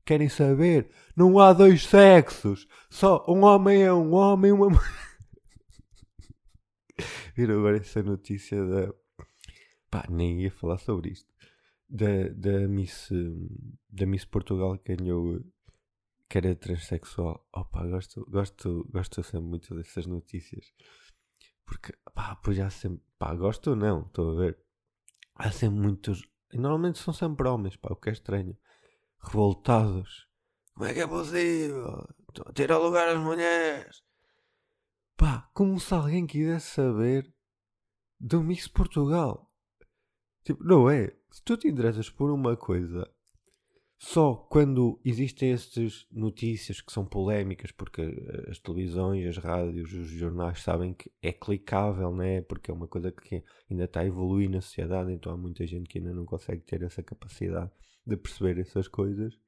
Querem 0.03 0.27
saber? 0.27 0.89
Não 1.15 1.37
há 1.37 1.53
dois 1.53 1.85
sexos. 1.85 2.67
Só 2.89 3.23
um 3.27 3.43
homem 3.43 3.83
é 3.83 3.93
um 3.93 4.11
homem 4.13 4.49
e 4.49 4.53
uma 4.53 4.69
mulher. 4.69 4.81
Viram 7.37 7.59
agora 7.59 7.77
essa 7.77 8.01
notícia 8.01 8.65
da. 8.65 8.91
Pá, 9.91 10.07
nem 10.09 10.41
ia 10.41 10.49
falar 10.49 10.79
sobre 10.79 11.11
isto. 11.11 11.31
Da, 11.87 12.27
da, 12.29 12.67
Miss, 12.67 13.09
da 13.87 14.07
Miss 14.07 14.25
Portugal 14.25 14.75
que 14.79 14.95
ganhou. 14.95 15.45
que 16.27 16.39
era 16.39 16.55
transexual. 16.55 17.47
Pá, 17.71 17.85
gosto, 17.85 18.25
gosto, 18.31 18.89
gosto 18.91 19.21
sempre 19.21 19.47
muito 19.47 19.75
dessas 19.75 20.07
notícias. 20.07 20.73
Porque, 21.67 21.93
pá, 22.15 22.35
pois 22.43 22.57
já 22.57 22.71
sempre. 22.71 23.03
pá, 23.19 23.35
gosto 23.35 23.69
ou 23.69 23.75
não, 23.75 24.07
estou 24.07 24.31
a 24.31 24.41
ver. 24.41 24.63
Há 25.35 25.51
sempre 25.51 25.79
muitos. 25.79 26.27
Normalmente 26.53 26.99
são 26.99 27.13
sempre 27.13 27.47
homens, 27.47 27.75
pá, 27.75 27.89
o 27.91 27.95
que 27.95 28.09
é 28.09 28.13
estranho. 28.13 28.57
Revoltados. 29.19 30.27
Como 30.73 30.85
é 30.85 30.93
que 30.93 31.01
é 31.01 31.07
possível? 31.07 32.07
Estou 32.29 32.45
a 32.47 32.53
tirar 32.53 32.77
lugar 32.77 33.07
às 33.07 33.19
mulheres. 33.19 34.03
Pá, 35.15 35.49
como 35.53 35.79
se 35.79 35.93
alguém 35.93 36.25
quisesse 36.25 36.71
saber 36.71 37.33
do 38.19 38.43
Miss 38.43 38.67
Portugal. 38.67 39.51
Tipo, 40.43 40.63
não 40.63 40.89
é? 40.89 41.15
Se 41.31 41.41
tu 41.43 41.57
te 41.57 41.67
interessas 41.67 42.09
por 42.09 42.31
uma 42.31 42.57
coisa 42.57 43.09
só 44.05 44.35
quando 44.35 44.99
existem 45.05 45.53
estas 45.53 46.05
notícias 46.11 46.81
que 46.81 46.91
são 46.91 47.05
polémicas, 47.05 47.71
porque 47.71 48.01
as 48.49 48.59
televisões, 48.59 49.25
as 49.25 49.37
rádios, 49.37 49.93
os 49.93 50.09
jornais 50.09 50.61
sabem 50.61 50.93
que 50.93 51.09
é 51.21 51.31
clicável, 51.31 52.13
né? 52.13 52.41
porque 52.41 52.69
é 52.69 52.73
uma 52.73 52.85
coisa 52.85 53.13
que 53.13 53.41
ainda 53.71 53.85
está 53.85 54.01
a 54.01 54.05
evoluir 54.05 54.49
na 54.49 54.59
sociedade, 54.59 55.13
então 55.13 55.31
há 55.31 55.37
muita 55.37 55.65
gente 55.65 55.87
que 55.87 55.99
ainda 55.99 56.13
não 56.13 56.25
consegue 56.25 56.61
ter 56.63 56.83
essa 56.83 57.01
capacidade 57.01 57.71
de 58.05 58.17
perceber 58.17 58.59
essas 58.59 58.89
coisas. 58.89 59.39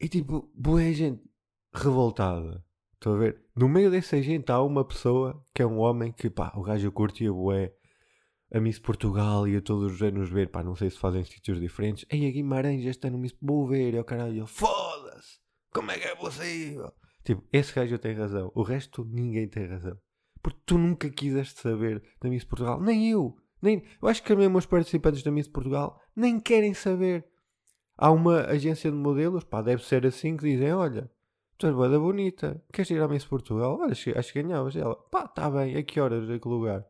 E 0.00 0.08
tipo, 0.08 0.50
boa 0.52 0.82
gente 0.92 1.22
revoltada. 1.72 2.64
Estou 2.94 3.14
a 3.14 3.18
ver? 3.18 3.40
No 3.54 3.68
meio 3.68 3.92
dessa 3.92 4.20
gente 4.20 4.50
há 4.50 4.60
uma 4.60 4.84
pessoa 4.84 5.40
que 5.54 5.62
é 5.62 5.66
um 5.66 5.78
homem 5.78 6.10
que, 6.10 6.28
pá, 6.28 6.52
o 6.56 6.62
gajo 6.62 6.90
curtia 6.90 7.32
bué 7.32 7.72
a 8.54 8.60
Miss 8.60 8.78
Portugal 8.78 9.48
e 9.48 9.56
a 9.56 9.60
todos 9.60 9.94
os 9.94 10.00
anos 10.00 10.30
ver, 10.30 10.48
pá, 10.48 10.62
não 10.62 10.76
sei 10.76 10.88
se 10.88 10.96
fazem 10.96 11.24
sítios 11.24 11.60
diferentes. 11.60 12.06
Ei, 12.08 12.28
a 12.28 12.30
Guimarães 12.30 12.86
este 12.86 13.08
ano 13.08 13.18
Miss, 13.18 13.34
vou 13.42 13.66
ver, 13.66 13.94
eu 13.94 14.04
caralho, 14.04 14.46
foda-se, 14.46 15.40
como 15.72 15.90
é 15.90 15.98
que 15.98 16.06
é 16.06 16.14
possível? 16.14 16.92
Tipo, 17.24 17.42
esse 17.52 17.74
gajo 17.74 17.98
tem 17.98 18.14
razão, 18.14 18.52
o 18.54 18.62
resto 18.62 19.04
ninguém 19.04 19.48
tem 19.48 19.66
razão. 19.66 19.98
Porque 20.40 20.60
tu 20.64 20.78
nunca 20.78 21.10
quiseste 21.10 21.60
saber 21.60 22.00
da 22.20 22.30
Miss 22.30 22.44
Portugal, 22.44 22.80
nem 22.80 23.10
eu, 23.10 23.34
nem, 23.60 23.82
eu 24.00 24.06
acho 24.06 24.22
que 24.22 24.36
mesmo 24.36 24.56
os 24.56 24.66
participantes 24.66 25.24
da 25.24 25.32
Miss 25.32 25.48
Portugal 25.48 26.00
nem 26.14 26.38
querem 26.38 26.74
saber. 26.74 27.26
Há 27.96 28.12
uma 28.12 28.42
agência 28.42 28.88
de 28.88 28.96
modelos, 28.96 29.42
pá, 29.42 29.62
deve 29.62 29.82
ser 29.84 30.06
assim, 30.06 30.36
que 30.36 30.44
dizem, 30.44 30.72
olha, 30.72 31.10
tu 31.58 31.66
és 31.66 31.74
boa 31.74 31.98
bonita, 31.98 32.62
queres 32.72 32.90
ir 32.90 33.02
à 33.02 33.08
Miss 33.08 33.24
Portugal? 33.24 33.80
Olha, 33.80 33.92
acho 33.92 34.32
que 34.32 34.42
ganhavas. 34.42 34.76
E 34.76 34.80
ela, 34.80 34.94
pá, 35.10 35.26
tá 35.26 35.50
bem, 35.50 35.76
a 35.76 35.82
que 35.82 36.00
horas, 36.00 36.30
a 36.30 36.38
que 36.38 36.48
lugar? 36.48 36.84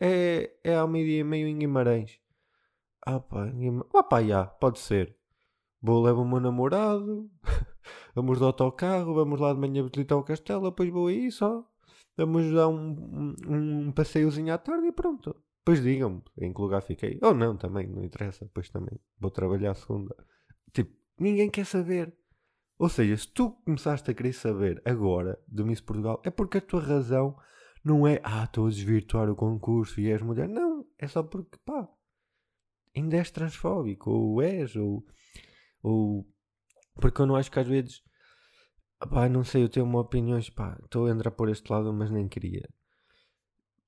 É, 0.00 0.52
é 0.62 0.76
ao 0.76 0.88
meio-dia 0.88 1.20
e 1.20 1.24
meio 1.24 1.48
em 1.48 1.58
Guimarães. 1.58 2.20
Ah 3.06 3.20
pá, 3.20 3.46
Guimarães. 3.46 3.90
Ah 3.94 4.02
pá, 4.02 4.22
já, 4.22 4.46
pode 4.46 4.78
ser. 4.78 5.16
Vou 5.80 6.02
levar 6.02 6.20
o 6.20 6.28
meu 6.28 6.40
namorado, 6.40 7.30
vamos 8.14 8.38
de 8.38 8.44
autocarro, 8.44 9.14
vamos 9.14 9.40
lá 9.40 9.52
de 9.52 9.60
manhã 9.60 9.82
visitar 9.84 10.16
o 10.16 10.24
castelo, 10.24 10.70
depois 10.70 10.90
vou 10.90 11.06
aí 11.08 11.30
só. 11.30 11.64
Vamos 12.16 12.50
dar 12.52 12.68
um, 12.68 13.34
um, 13.46 13.86
um 13.86 13.92
passeiozinho 13.92 14.52
à 14.52 14.58
tarde 14.58 14.86
e 14.86 14.92
pronto. 14.92 15.36
Depois 15.58 15.82
digam-me 15.82 16.22
em 16.38 16.52
que 16.52 16.60
lugar 16.60 16.80
fiquei. 16.80 17.18
Ou 17.20 17.34
não, 17.34 17.56
também, 17.56 17.88
não 17.88 18.04
interessa. 18.04 18.44
Depois 18.44 18.70
também 18.70 18.98
vou 19.18 19.30
trabalhar 19.30 19.72
a 19.72 19.74
segunda. 19.74 20.14
Tipo, 20.72 20.96
ninguém 21.18 21.50
quer 21.50 21.66
saber. 21.66 22.14
Ou 22.78 22.88
seja, 22.88 23.16
se 23.16 23.28
tu 23.28 23.50
começaste 23.64 24.10
a 24.10 24.14
querer 24.14 24.32
saber 24.32 24.80
agora 24.84 25.38
do 25.48 25.66
Miss 25.66 25.80
Portugal, 25.80 26.22
é 26.24 26.30
porque 26.30 26.58
a 26.58 26.60
tua 26.60 26.80
razão 26.80 27.36
não 27.86 28.04
é, 28.04 28.20
ah, 28.24 28.42
estou 28.42 28.66
a 28.66 28.70
desvirtuar 28.70 29.30
o 29.30 29.36
concurso 29.36 30.00
e 30.00 30.10
és 30.10 30.20
mulher. 30.20 30.48
Não, 30.48 30.84
é 30.98 31.06
só 31.06 31.22
porque, 31.22 31.56
pá, 31.64 31.88
ainda 32.96 33.16
és 33.16 33.30
transfóbico, 33.30 34.10
ou 34.10 34.42
és, 34.42 34.74
ou, 34.74 35.06
ou 35.84 36.26
porque 36.96 37.20
eu 37.22 37.26
não 37.26 37.36
acho 37.36 37.48
que 37.48 37.60
às 37.60 37.68
vezes, 37.68 38.02
pá, 39.08 39.28
não 39.28 39.44
sei, 39.44 39.62
eu 39.62 39.68
tenho 39.68 39.86
uma 39.86 40.00
opinião, 40.00 40.36
pá, 40.56 40.76
estou 40.82 41.06
a 41.06 41.12
entrar 41.12 41.30
por 41.30 41.48
este 41.48 41.70
lado, 41.70 41.92
mas 41.92 42.10
nem 42.10 42.26
queria. 42.26 42.68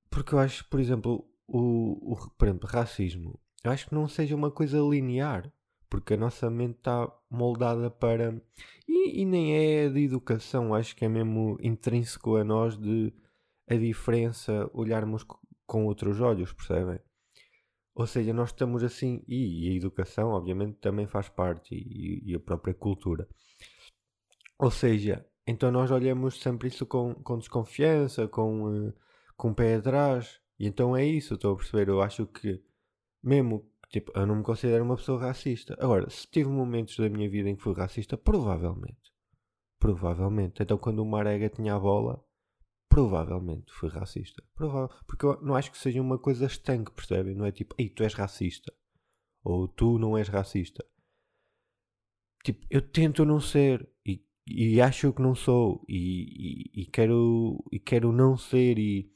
Porque 0.08 0.32
eu 0.32 0.38
acho, 0.38 0.68
por 0.68 0.78
exemplo, 0.78 1.28
o, 1.48 2.12
o 2.12 2.30
por 2.38 2.46
exemplo, 2.46 2.68
racismo, 2.68 3.40
eu 3.64 3.72
acho 3.72 3.88
que 3.88 3.94
não 3.96 4.06
seja 4.06 4.36
uma 4.36 4.52
coisa 4.52 4.78
linear, 4.78 5.52
porque 5.90 6.14
a 6.14 6.16
nossa 6.16 6.48
mente 6.48 6.76
está 6.78 7.12
moldada 7.28 7.90
para. 7.90 8.40
E, 8.86 9.22
e 9.22 9.24
nem 9.24 9.56
é 9.56 9.88
de 9.88 10.04
educação, 10.04 10.72
acho 10.72 10.94
que 10.94 11.04
é 11.04 11.08
mesmo 11.08 11.58
intrínseco 11.60 12.36
a 12.36 12.44
nós 12.44 12.78
de 12.78 13.12
a 13.68 13.74
diferença 13.74 14.70
olharmos 14.72 15.24
com 15.66 15.86
outros 15.86 16.20
olhos, 16.20 16.52
percebem? 16.52 16.98
Ou 17.94 18.06
seja, 18.06 18.32
nós 18.32 18.50
estamos 18.50 18.84
assim, 18.84 19.24
e, 19.26 19.70
a 19.70 19.74
educação, 19.74 20.30
obviamente, 20.30 20.78
também 20.78 21.08
faz 21.08 21.28
parte, 21.28 21.74
e, 21.74 22.30
e, 22.30 22.34
a 22.34 22.38
própria 22.38 22.72
cultura. 22.72 23.28
Ou 24.56 24.70
seja, 24.70 25.26
então 25.46 25.72
nós 25.72 25.90
olhamos 25.90 26.40
sempre 26.40 26.68
isso 26.68 26.86
com, 26.86 27.14
com 27.14 27.38
desconfiança, 27.38 28.28
com, 28.28 28.88
uh, 28.88 28.94
com 29.36 29.50
o 29.50 29.54
pé 29.54 29.74
atrás, 29.74 30.40
e 30.58 30.66
então 30.66 30.96
é 30.96 31.04
isso, 31.04 31.34
estou 31.34 31.54
a 31.54 31.56
perceber. 31.56 31.88
Eu 31.88 32.00
acho 32.00 32.24
que, 32.26 32.62
mesmo, 33.20 33.68
tipo, 33.88 34.12
eu 34.14 34.26
não 34.26 34.36
me 34.36 34.42
considero 34.44 34.84
uma 34.84 34.96
pessoa 34.96 35.20
racista. 35.20 35.76
Agora, 35.80 36.08
se 36.08 36.26
tive 36.28 36.48
momentos 36.48 36.96
da 36.96 37.08
minha 37.08 37.28
vida 37.28 37.48
em 37.48 37.56
que 37.56 37.62
fui 37.62 37.74
racista, 37.74 38.16
provavelmente. 38.16 39.12
Provavelmente. 39.78 40.62
Então, 40.62 40.78
quando 40.78 41.00
o 41.00 41.06
Marega 41.06 41.48
tinha 41.48 41.74
a 41.74 41.80
bola, 41.80 42.24
provavelmente 42.98 43.72
fui 43.72 43.88
racista. 43.88 44.42
Provável, 44.56 44.90
porque 45.06 45.24
eu 45.24 45.40
não 45.40 45.54
acho 45.54 45.70
que 45.70 45.78
seja 45.78 46.00
uma 46.00 46.18
coisa 46.18 46.46
estanque, 46.46 46.90
percebem? 46.90 47.34
Não 47.34 47.44
é 47.44 47.52
tipo, 47.52 47.74
ei, 47.78 47.88
tu 47.88 48.02
és 48.02 48.12
racista. 48.12 48.72
Ou 49.44 49.68
tu 49.68 49.98
não 49.98 50.18
és 50.18 50.26
racista. 50.28 50.84
Tipo, 52.42 52.66
eu 52.68 52.82
tento 52.82 53.24
não 53.24 53.40
ser 53.40 53.88
e, 54.04 54.24
e 54.46 54.80
acho 54.80 55.12
que 55.12 55.22
não 55.22 55.34
sou 55.34 55.84
e, 55.88 56.72
e, 56.74 56.82
e, 56.82 56.86
quero, 56.86 57.64
e 57.70 57.78
quero 57.78 58.10
não 58.10 58.36
ser 58.36 58.78
e, 58.78 59.12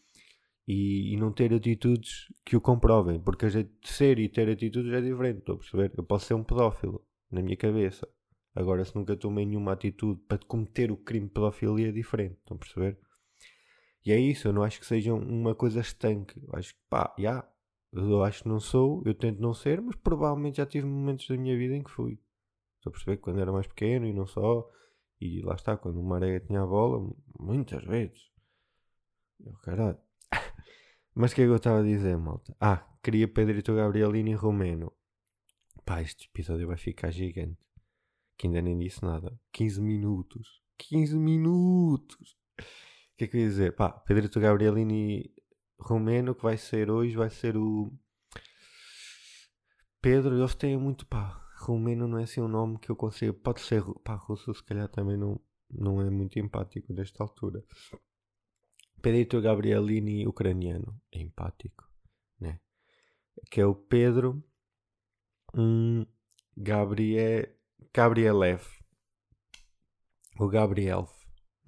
e, 0.66 1.16
não 1.16 1.32
ter 1.32 1.52
atitudes 1.52 2.28
que 2.44 2.56
o 2.56 2.60
comprovem. 2.60 3.20
Porque 3.20 3.46
a 3.46 3.48
gente 3.48 3.72
ser 3.82 4.20
e 4.20 4.28
ter 4.28 4.48
atitudes 4.48 4.92
é 4.92 5.00
diferente, 5.00 5.38
estou 5.38 5.56
a 5.56 5.58
perceber? 5.58 5.92
Eu 5.96 6.04
posso 6.04 6.26
ser 6.26 6.34
um 6.34 6.44
pedófilo 6.44 7.04
na 7.32 7.42
minha 7.42 7.56
cabeça. 7.56 8.08
Agora, 8.54 8.84
se 8.84 8.94
nunca 8.94 9.16
tomei 9.16 9.44
nenhuma 9.46 9.72
atitude 9.72 10.20
para 10.28 10.38
cometer 10.38 10.92
o 10.92 10.96
crime 10.96 11.26
de 11.26 11.32
pedofilia, 11.32 11.88
é 11.88 11.92
diferente, 11.92 12.36
estão 12.38 12.56
a 12.56 12.60
perceber? 12.60 12.98
E 14.04 14.12
é 14.12 14.18
isso, 14.18 14.48
eu 14.48 14.52
não 14.52 14.62
acho 14.62 14.80
que 14.80 14.86
seja 14.86 15.14
uma 15.14 15.54
coisa 15.54 15.80
estanque. 15.80 16.40
Eu 16.42 16.50
acho 16.54 16.74
que, 16.74 16.80
pá, 16.90 17.14
já, 17.16 17.22
yeah, 17.22 17.48
eu 17.92 18.22
acho 18.24 18.42
que 18.42 18.48
não 18.48 18.58
sou, 18.58 19.02
eu 19.06 19.14
tento 19.14 19.40
não 19.40 19.54
ser, 19.54 19.80
mas 19.80 19.94
provavelmente 19.96 20.56
já 20.56 20.66
tive 20.66 20.86
momentos 20.86 21.28
da 21.28 21.36
minha 21.36 21.56
vida 21.56 21.76
em 21.76 21.82
que 21.82 21.90
fui. 21.90 22.18
Estou 22.76 22.90
a 22.90 22.92
perceber 22.92 23.16
que 23.16 23.22
quando 23.22 23.40
era 23.40 23.52
mais 23.52 23.66
pequeno 23.66 24.06
e 24.06 24.12
não 24.12 24.26
só, 24.26 24.68
e 25.20 25.40
lá 25.42 25.54
está, 25.54 25.76
quando 25.76 26.00
uma 26.00 26.16
areia 26.16 26.40
tinha 26.40 26.62
a 26.62 26.66
bola, 26.66 27.14
muitas 27.38 27.84
vezes. 27.84 28.32
Eu, 29.38 29.52
caralho. 29.58 29.98
mas 31.14 31.30
o 31.32 31.34
que 31.34 31.42
é 31.42 31.44
que 31.44 31.50
eu 31.50 31.56
estava 31.56 31.80
a 31.80 31.84
dizer, 31.84 32.16
malta? 32.16 32.56
Ah, 32.60 32.84
queria 33.02 33.28
Pedrito 33.28 33.74
Gabrielini 33.74 34.34
romeno. 34.34 34.92
Pá, 35.84 36.02
este 36.02 36.28
episódio 36.28 36.66
vai 36.66 36.76
ficar 36.76 37.10
gigante. 37.12 37.58
Que 38.36 38.48
ainda 38.48 38.62
nem 38.62 38.76
disse 38.76 39.04
nada. 39.04 39.38
15 39.52 39.80
minutos. 39.80 40.60
15 40.78 41.16
minutos! 41.16 42.36
Que 43.22 43.26
é 43.26 43.28
que 43.28 43.36
eu 43.36 43.40
ia 43.42 43.46
dizer? 43.46 43.76
Pá, 43.76 43.88
Pedrito 43.88 44.40
Gabrielini 44.40 45.32
romeno 45.78 46.34
que 46.34 46.42
vai 46.42 46.56
ser 46.56 46.90
hoje, 46.90 47.14
vai 47.14 47.30
ser 47.30 47.56
o 47.56 47.96
Pedro, 50.00 50.36
eles 50.36 50.56
têm 50.56 50.76
muito, 50.76 51.06
pá, 51.06 51.40
romeno 51.60 52.08
não 52.08 52.18
é 52.18 52.24
assim 52.24 52.40
um 52.40 52.48
nome 52.48 52.80
que 52.80 52.90
eu 52.90 52.96
consigo, 52.96 53.32
pode 53.32 53.60
ser, 53.60 53.84
pá, 54.02 54.16
russo 54.16 54.52
se 54.52 54.64
calhar 54.64 54.88
também 54.88 55.16
não, 55.16 55.40
não 55.70 56.02
é 56.02 56.10
muito 56.10 56.36
empático 56.40 56.92
nesta 56.92 57.22
altura. 57.22 57.64
Pedrito 59.00 59.40
Gabrielini 59.40 60.26
ucraniano, 60.26 61.00
é 61.12 61.20
empático, 61.20 61.88
né? 62.40 62.58
Que 63.52 63.60
é 63.60 63.66
o 63.66 63.72
Pedro 63.72 64.42
um, 65.54 66.04
Gabriel, 66.56 67.46
Gabrielev. 67.94 68.66
O 70.40 70.48
Gabriel. 70.48 71.08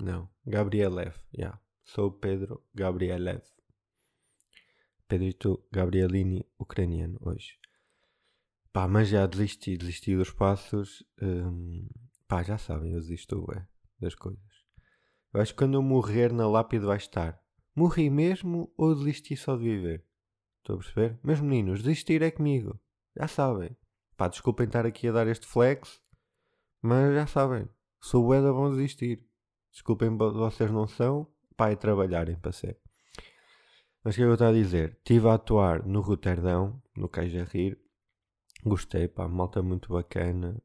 Não, 0.00 0.33
Gabrielev, 0.46 1.14
yeah. 1.32 1.58
Sou 1.82 2.12
Pedro 2.12 2.62
Gabrielev. 2.74 3.42
Pedrito 5.08 5.66
Gabrielini, 5.72 6.44
ucraniano, 6.58 7.18
hoje. 7.22 7.58
Pá, 8.70 8.86
mas 8.86 9.08
já 9.08 9.24
desisti, 9.26 9.76
desisti 9.76 10.14
dos 10.14 10.30
passos. 10.30 11.02
Hum, 11.22 11.88
pá, 12.28 12.42
já 12.42 12.58
sabem, 12.58 12.92
eu 12.92 13.00
desisto 13.00 13.46
é, 13.56 13.66
das 13.98 14.14
coisas. 14.14 14.42
Eu 15.32 15.40
acho 15.40 15.52
que 15.52 15.58
quando 15.58 15.74
eu 15.74 15.82
morrer 15.82 16.30
na 16.30 16.46
lápide 16.46 16.84
vai 16.84 16.98
estar. 16.98 17.42
Morri 17.74 18.10
mesmo 18.10 18.70
ou 18.76 18.94
desisti 18.94 19.36
só 19.36 19.56
de 19.56 19.62
viver? 19.62 20.04
Estou 20.58 20.76
a 20.76 20.78
perceber? 20.78 21.18
Meus 21.22 21.40
meninos, 21.40 21.82
desistir 21.82 22.20
é 22.20 22.30
comigo. 22.30 22.78
Já 23.16 23.28
sabem. 23.28 23.74
Pá, 24.14 24.28
desculpem 24.28 24.66
estar 24.66 24.84
aqui 24.84 25.08
a 25.08 25.12
dar 25.12 25.26
este 25.26 25.46
flex, 25.46 26.02
mas 26.82 27.14
já 27.14 27.26
sabem. 27.26 27.66
Sou 28.02 28.26
o 28.26 28.34
Eda 28.34 28.52
bom 28.52 28.70
desistir. 28.70 29.26
Desculpem, 29.74 30.16
vocês 30.16 30.70
não 30.70 30.86
são. 30.86 31.26
É 31.58 31.76
trabalharem 31.76 32.36
para 32.36 32.52
ser. 32.52 32.78
Mas 34.02 34.14
o 34.14 34.16
que 34.16 34.22
é 34.22 34.24
que 34.24 34.30
eu 34.30 34.34
estou 34.34 34.48
a 34.48 34.52
dizer? 34.52 34.96
Estive 34.98 35.28
a 35.28 35.34
atuar 35.34 35.84
no 35.84 36.00
Roterdão, 36.00 36.80
no 36.96 37.08
Cais 37.08 37.34
a 37.34 37.44
Rir. 37.44 37.78
Gostei, 38.64 39.08
pá, 39.08 39.28
malta 39.28 39.62
muito 39.62 39.92
bacana. 39.92 40.62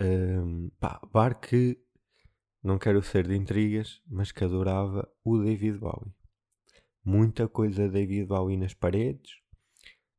Um, 0.00 0.70
pá, 0.80 1.00
bar 1.12 1.40
que 1.40 1.78
não 2.62 2.78
quero 2.78 3.02
ser 3.02 3.26
de 3.26 3.36
intrigas, 3.36 4.00
mas 4.06 4.32
que 4.32 4.44
adorava 4.44 5.08
o 5.24 5.38
David 5.38 5.78
Bowie. 5.78 6.12
Muita 7.04 7.48
coisa 7.48 7.88
David 7.88 8.26
Bowie 8.26 8.56
nas 8.56 8.74
paredes. 8.74 9.32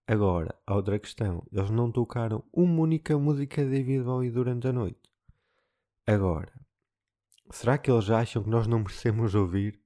Agora, 0.07 0.57
a 0.65 0.75
outra 0.75 0.99
questão, 0.99 1.45
eles 1.51 1.69
não 1.69 1.91
tocaram 1.91 2.43
uma 2.53 2.81
única 2.81 3.17
música 3.17 3.65
David 3.65 4.03
Bowie 4.03 4.29
durante 4.29 4.67
a 4.67 4.73
noite. 4.73 5.09
Agora, 6.05 6.64
será 7.51 7.77
que 7.77 7.91
eles 7.91 8.09
acham 8.09 8.43
que 8.43 8.49
nós 8.49 8.67
não 8.67 8.79
merecemos 8.79 9.35
ouvir? 9.35 9.79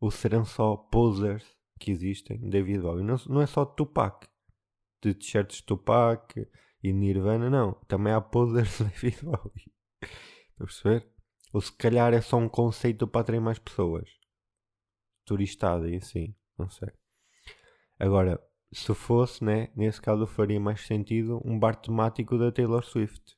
Ou 0.00 0.10
serão 0.10 0.44
só 0.44 0.76
posers 0.76 1.44
que 1.78 1.90
existem 1.90 2.38
David 2.48 2.80
Bowie? 2.80 3.04
Não, 3.04 3.16
não 3.26 3.40
é 3.40 3.46
só 3.46 3.64
Tupac, 3.64 4.28
de 5.02 5.14
t-shirts 5.14 5.60
Tupac 5.60 6.46
e 6.82 6.92
Nirvana, 6.92 7.50
não. 7.50 7.72
Também 7.86 8.12
há 8.12 8.20
posers 8.20 8.78
David 8.80 9.24
Bowie. 9.24 9.72
Estão 10.02 10.60
a 10.60 10.64
perceber? 10.64 11.08
Ou 11.52 11.60
se 11.60 11.72
calhar 11.72 12.12
é 12.12 12.20
só 12.20 12.36
um 12.36 12.48
conceito 12.48 13.06
para 13.08 13.22
atrair 13.22 13.40
mais 13.40 13.58
pessoas. 13.58 14.08
Turistada 15.24 15.88
e 15.88 15.96
assim, 15.96 16.34
não 16.56 16.68
sei. 16.68 16.90
Agora, 17.98 18.40
se 18.72 18.94
fosse, 18.94 19.42
né, 19.42 19.70
nesse 19.74 20.00
caso 20.00 20.26
faria 20.26 20.60
mais 20.60 20.86
sentido 20.86 21.40
um 21.44 21.58
bar 21.58 21.74
temático 21.74 22.38
da 22.38 22.52
Taylor 22.52 22.84
Swift. 22.84 23.36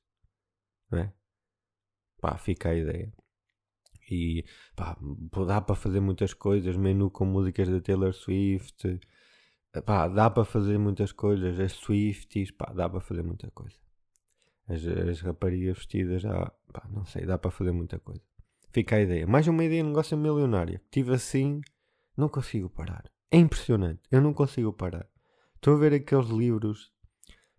Não 0.90 0.98
é? 0.98 1.14
Pá, 2.20 2.36
fica 2.36 2.70
a 2.70 2.74
ideia. 2.74 3.12
E 4.10 4.44
pá, 4.74 4.96
dá 5.46 5.60
para 5.60 5.74
fazer 5.74 6.00
muitas 6.00 6.34
coisas, 6.34 6.76
menu 6.76 7.10
com 7.10 7.24
músicas 7.24 7.68
da 7.68 7.80
Taylor 7.80 8.12
Swift. 8.12 9.00
Pá, 9.84 10.08
dá 10.08 10.28
para 10.28 10.44
fazer 10.44 10.78
muitas 10.78 11.12
coisas, 11.12 11.60
as 11.60 11.72
Swifties, 11.72 12.50
pá, 12.50 12.72
dá 12.74 12.88
para 12.88 13.00
fazer 13.00 13.22
muita 13.22 13.50
coisa. 13.52 13.76
As, 14.66 14.84
as 14.84 15.20
raparigas 15.20 15.78
vestidas, 15.78 16.22
já, 16.22 16.52
pá, 16.72 16.88
não 16.90 17.04
sei, 17.04 17.24
dá 17.24 17.38
para 17.38 17.50
fazer 17.50 17.72
muita 17.72 17.98
coisa. 18.00 18.22
Fica 18.72 18.96
a 18.96 19.00
ideia. 19.00 19.26
Mais 19.26 19.46
uma 19.46 19.64
ideia 19.64 19.82
de 19.82 19.88
negócio 19.88 20.16
milionária. 20.16 20.82
Tive 20.90 21.14
assim, 21.14 21.60
não 22.16 22.28
consigo 22.28 22.68
parar. 22.68 23.04
É 23.30 23.36
impressionante, 23.38 24.02
eu 24.10 24.20
não 24.20 24.34
consigo 24.34 24.72
parar. 24.72 25.08
Estou 25.54 25.74
a 25.74 25.78
ver 25.78 25.94
aqueles 25.94 26.28
livros 26.28 26.92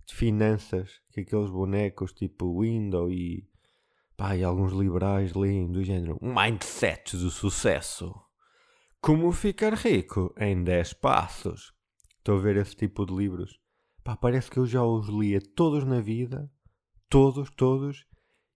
de 0.05 0.13
finanças 0.13 1.01
que 1.11 1.21
aqueles 1.21 1.49
bonecos 1.49 2.11
tipo 2.11 2.61
Window 2.61 3.09
e, 3.09 3.47
pá, 4.21 4.37
e 4.37 4.43
alguns 4.43 4.71
liberais 4.71 5.33
leem 5.33 5.71
do 5.71 5.83
género 5.83 6.15
Mindset 6.21 7.17
do 7.17 7.31
sucesso. 7.31 8.13
Como 9.01 9.31
ficar 9.31 9.73
rico 9.73 10.31
em 10.37 10.63
10 10.63 10.93
passos. 10.93 11.73
Estou 12.19 12.37
a 12.37 12.39
ver 12.39 12.57
esse 12.57 12.75
tipo 12.75 13.03
de 13.03 13.15
livros. 13.15 13.59
Pá, 14.03 14.15
parece 14.15 14.51
que 14.51 14.59
eu 14.59 14.67
já 14.67 14.83
os 14.83 15.07
lia 15.09 15.39
todos 15.55 15.83
na 15.85 15.99
vida. 15.99 16.47
Todos, 17.09 17.49
todos. 17.49 18.05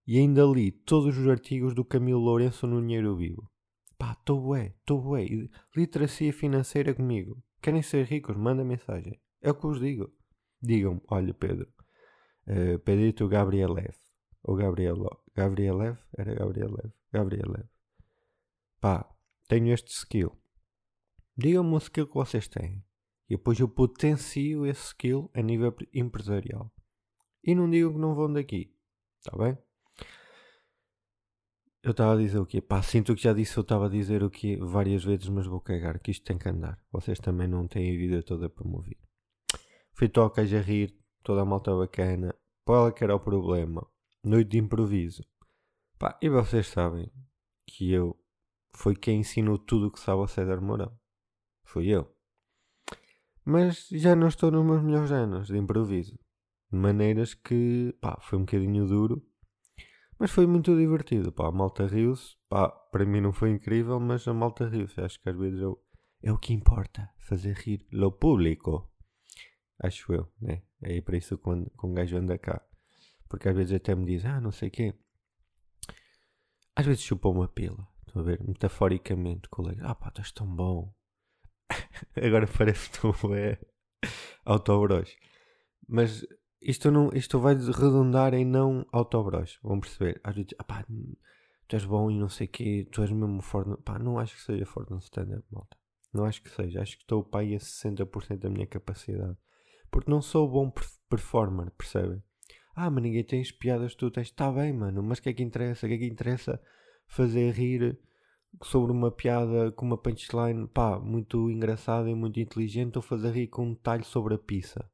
E 0.06 0.19
ainda 0.19 0.45
li 0.45 0.71
todos 0.71 1.17
os 1.17 1.28
artigos 1.28 1.73
do 1.73 1.84
Camilo 1.84 2.19
Lourenço 2.19 2.67
no 2.67 2.80
Dinheiro 2.80 3.15
Vivo. 3.15 3.49
Pá, 3.97 4.12
estou 4.12 4.39
bué, 4.39 4.75
estou 4.78 5.01
bué. 5.01 5.25
Literacia 5.75 6.32
financeira 6.32 6.93
comigo. 6.93 7.41
Querem 7.60 7.82
ser 7.82 8.06
ricos? 8.06 8.38
Manda 8.38 8.63
mensagem. 8.63 9.19
É 9.41 9.49
o 9.49 9.56
que 9.56 9.63
vos 9.63 9.80
digo. 9.80 10.13
Digam-me, 10.62 11.01
olha 11.08 11.34
Pedro, 11.34 11.67
uh, 12.47 12.78
Pedrito 12.80 13.28
Gabrielev. 13.28 14.05
Ou 14.47 14.55
Gabriel, 14.55 14.95
Gabrielev? 15.36 15.97
Era 16.15 16.36
Gabrielev. 16.36 16.91
Gabrielev. 17.12 17.65
Pá, 18.79 19.10
tenho 19.47 19.73
este 19.73 19.91
skill. 19.91 20.38
Digam-me 21.36 21.73
o 21.73 21.77
skill 21.79 22.08
que 22.08 22.13
vocês 22.13 22.47
têm. 22.47 22.86
E 23.27 23.36
depois 23.36 23.60
eu 23.60 23.67
potencio 23.67 24.65
esse 24.67 24.88
skill 24.88 25.31
a 25.34 25.41
nível 25.41 25.75
empresarial. 25.91 26.71
E 27.43 27.55
não 27.55 27.67
digo 27.69 27.93
que 27.93 27.99
não 27.99 28.13
vão 28.13 28.31
daqui. 28.31 28.71
Está 29.17 29.36
bem? 29.36 29.58
Eu 31.81 31.91
estava 31.91 32.13
a 32.13 32.17
dizer 32.17 32.38
o 32.38 32.45
quê? 32.45 32.62
Pá, 32.62 32.84
sinto 32.84 33.15
que 33.15 33.23
já 33.23 33.34
disse 33.34 33.58
eu 33.58 33.62
estava 33.62 33.88
a 33.88 33.89
dizer 33.89 34.23
o 34.23 34.29
quê 34.29 34.58
várias 34.62 35.03
vezes, 35.03 35.27
mas 35.27 35.47
vou 35.47 35.60
cagar, 35.60 35.99
que 35.99 36.12
isto 36.12 36.23
tem 36.23 36.38
que 36.38 36.49
andar. 36.49 36.79
Vocês 36.91 37.19
também 37.19 37.47
não 37.47 37.67
têm 37.67 37.95
a 37.95 37.97
vida 37.97 38.21
toda 38.21 38.47
para 38.47 38.67
me 38.67 38.75
ouvir. 38.75 38.97
Fui 39.93 40.08
tocas 40.08 40.53
a 40.53 40.62
rir, 40.62 40.95
toda 41.23 41.41
a 41.41 41.45
malta 41.45 41.75
bacana. 41.75 42.36
Qual 42.63 42.88
é 42.88 42.91
que 42.91 43.03
era 43.03 43.15
o 43.15 43.19
problema? 43.19 43.88
Noite 44.26 44.50
de 44.50 44.58
improviso. 44.58 45.24
Pá, 46.00 46.18
e 46.20 46.28
vocês 46.30 46.66
sabem 46.66 47.12
que 47.68 47.92
eu 47.92 48.20
foi 48.76 48.96
quem 48.96 49.20
ensinou 49.20 49.60
tudo 49.60 49.86
o 49.86 49.92
que 49.92 50.00
sabe 50.00 50.20
ao 50.20 50.28
César 50.28 50.60
Mourão. 50.60 50.98
Fui 51.64 51.90
eu. 51.90 52.12
Mas 53.46 53.88
já 53.92 54.16
não 54.16 54.28
estou 54.28 54.50
nos 54.50 54.66
meus 54.66 54.82
melhores 54.82 55.12
anos 55.12 55.46
de 55.46 55.56
improviso. 55.56 56.18
De 56.72 56.76
maneiras 56.76 57.36
que, 57.36 57.96
pá, 58.02 58.18
foi 58.20 58.40
um 58.40 58.46
bocadinho 58.46 58.88
duro. 58.88 59.24
Mas 60.18 60.32
foi 60.32 60.48
muito 60.48 60.76
divertido, 60.76 61.32
pá. 61.32 61.50
A 61.50 61.52
malta 61.52 61.86
riu-se. 61.86 62.36
Pá, 62.50 62.68
para 62.68 63.06
mim 63.06 63.22
não 63.22 63.32
foi 63.32 63.52
incrível, 63.52 64.00
mas 64.00 64.28
a 64.28 64.34
malta 64.34 64.68
riu-se. 64.68 65.00
Acho 65.02 65.22
que 65.22 65.30
às 65.30 65.38
vezes 65.38 65.60
eu, 65.60 65.80
é 66.24 66.32
o 66.32 66.40
que 66.40 66.52
importa. 66.52 67.08
Fazer 67.20 67.56
rir 67.58 67.86
o 67.94 68.12
público. 68.12 68.92
Acho 69.78 70.12
eu, 70.12 70.34
né? 70.42 70.64
É 70.82 71.00
para 71.00 71.16
isso 71.16 71.38
quando, 71.38 71.70
quando 71.78 71.92
um 71.92 71.96
gajo 71.96 72.18
anda 72.18 72.40
cá. 72.40 72.60
Porque 73.28 73.50
às 73.50 73.56
vezes 73.56 73.74
até 73.74 73.96
me 73.96 74.06
diz, 74.06 74.26
ah, 74.26 74.40
não 74.40 74.52
sei 74.52 74.70
o 74.70 74.72
quê. 74.72 74.94
Às 76.76 76.86
vezes 76.86 77.02
chupou 77.02 77.34
uma 77.34 77.48
pila. 77.48 77.88
Estão 78.06 78.22
a 78.22 78.26
ver? 78.26 78.42
Metaforicamente, 78.42 79.50
colega. 79.50 79.86
Ah 79.86 79.96
pá, 79.96 80.10
estás 80.10 80.32
tão 80.32 80.48
bom. 80.48 80.94
Agora 82.22 82.48
parece 82.48 82.90
que 82.90 83.00
tu 83.00 83.34
é 83.34 83.60
autobros. 84.46 85.16
Mas 85.88 86.26
isto, 86.62 86.92
não, 86.92 87.10
isto 87.14 87.40
vai 87.40 87.56
redundar 87.56 88.34
em 88.34 88.46
não 88.46 88.86
autobros. 88.92 89.60
Vão 89.62 89.80
perceber? 89.80 90.20
Às 90.24 90.36
vezes, 90.36 90.52
ah 90.58 90.64
pá, 90.64 90.86
tu 91.68 91.76
és 91.76 91.86
bom 91.86 92.12
e 92.12 92.18
não 92.18 92.30
sei 92.30 92.48
o 92.48 92.50
quê, 92.50 92.88
tu 92.92 93.02
és 93.02 93.12
mesmo 93.12 93.42
forte. 93.42 93.82
Pá, 93.84 94.00
não 94.00 94.20
acho 94.20 94.36
que 94.36 94.42
seja 94.42 94.66
forte 94.66 94.92
no 94.92 95.00
stand-up, 95.00 95.46
malta. 95.52 95.78
Não 96.14 96.26
acho 96.26 96.42
que 96.42 96.50
seja. 96.50 96.82
Acho 96.82 96.98
que 96.98 97.04
estou 97.04 97.24
pá, 97.24 97.40
aí 97.40 97.56
a 97.56 97.60
60% 97.60 98.38
da 98.38 98.50
minha 98.50 98.68
capacidade. 98.68 99.38
Porque 99.92 100.10
não 100.10 100.22
sou 100.22 100.50
bom 100.50 100.72
performer, 101.10 101.72
percebem? 101.72 102.24
Ah, 102.76 102.90
mas 102.90 103.04
ninguém 103.04 103.24
tem 103.24 103.42
as 103.42 103.52
piadas 103.52 103.96
tu 103.96 104.12
tens. 104.12 104.28
Está 104.28 104.52
bem, 104.52 104.74
mano, 104.74 105.02
mas 105.02 105.20
o 105.20 105.22
que 105.22 105.30
é 105.30 105.34
que 105.34 105.44
interessa? 105.44 105.86
O 105.86 105.90
que 105.90 105.96
é 105.96 105.98
que 105.98 106.06
interessa 106.06 106.62
fazer 107.08 107.52
rir 107.52 107.98
sobre 108.64 108.92
uma 108.92 109.12
piada 109.12 109.72
com 109.72 109.86
uma 109.86 109.98
punchline, 109.98 110.68
pá, 110.68 111.00
muito 111.00 111.50
engraçada 111.50 112.10
e 112.10 112.16
muito 112.16 112.40
inteligente 112.40 112.98
ou 112.98 113.02
fazer 113.02 113.32
rir 113.32 113.48
com 113.48 113.68
um 113.68 113.74
detalhe 113.74 114.04
sobre 114.04 114.36
a 114.36 114.38
pizza? 114.38 114.90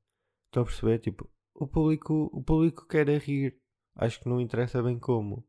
Estão 0.45 0.61
a 0.63 0.65
perceber? 0.65 0.99
Tipo, 0.99 1.27
o 1.55 1.67
público, 1.67 2.29
o 2.31 2.43
público 2.43 2.87
quer 2.87 3.09
é 3.09 3.17
rir. 3.17 3.57
Acho 3.95 4.19
que 4.19 4.29
não 4.29 4.39
interessa 4.39 4.81
bem 4.83 4.99
como. 4.99 5.43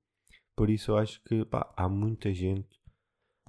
Por 0.57 0.71
isso 0.71 0.93
eu 0.93 0.99
acho 0.99 1.23
que, 1.25 1.45
pá, 1.45 1.73
há 1.77 1.89
muita 1.89 2.33
gente, 2.33 2.81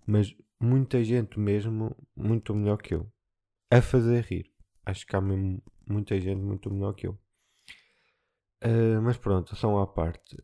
mas 0.05 0.35
muita 0.59 1.03
gente 1.03 1.39
mesmo, 1.39 1.95
muito 2.15 2.53
melhor 2.53 2.77
que 2.77 2.95
eu, 2.95 3.11
a 3.71 3.81
fazer 3.81 4.23
rir. 4.25 4.51
Acho 4.85 5.05
que 5.05 5.15
há 5.15 5.21
mesmo 5.21 5.61
muita 5.87 6.19
gente 6.19 6.41
muito 6.41 6.69
melhor 6.71 6.93
que 6.93 7.07
eu. 7.07 7.17
Uh, 8.63 9.01
mas 9.01 9.17
pronto, 9.17 9.55
são 9.55 9.79
à 9.79 9.87
parte. 9.87 10.35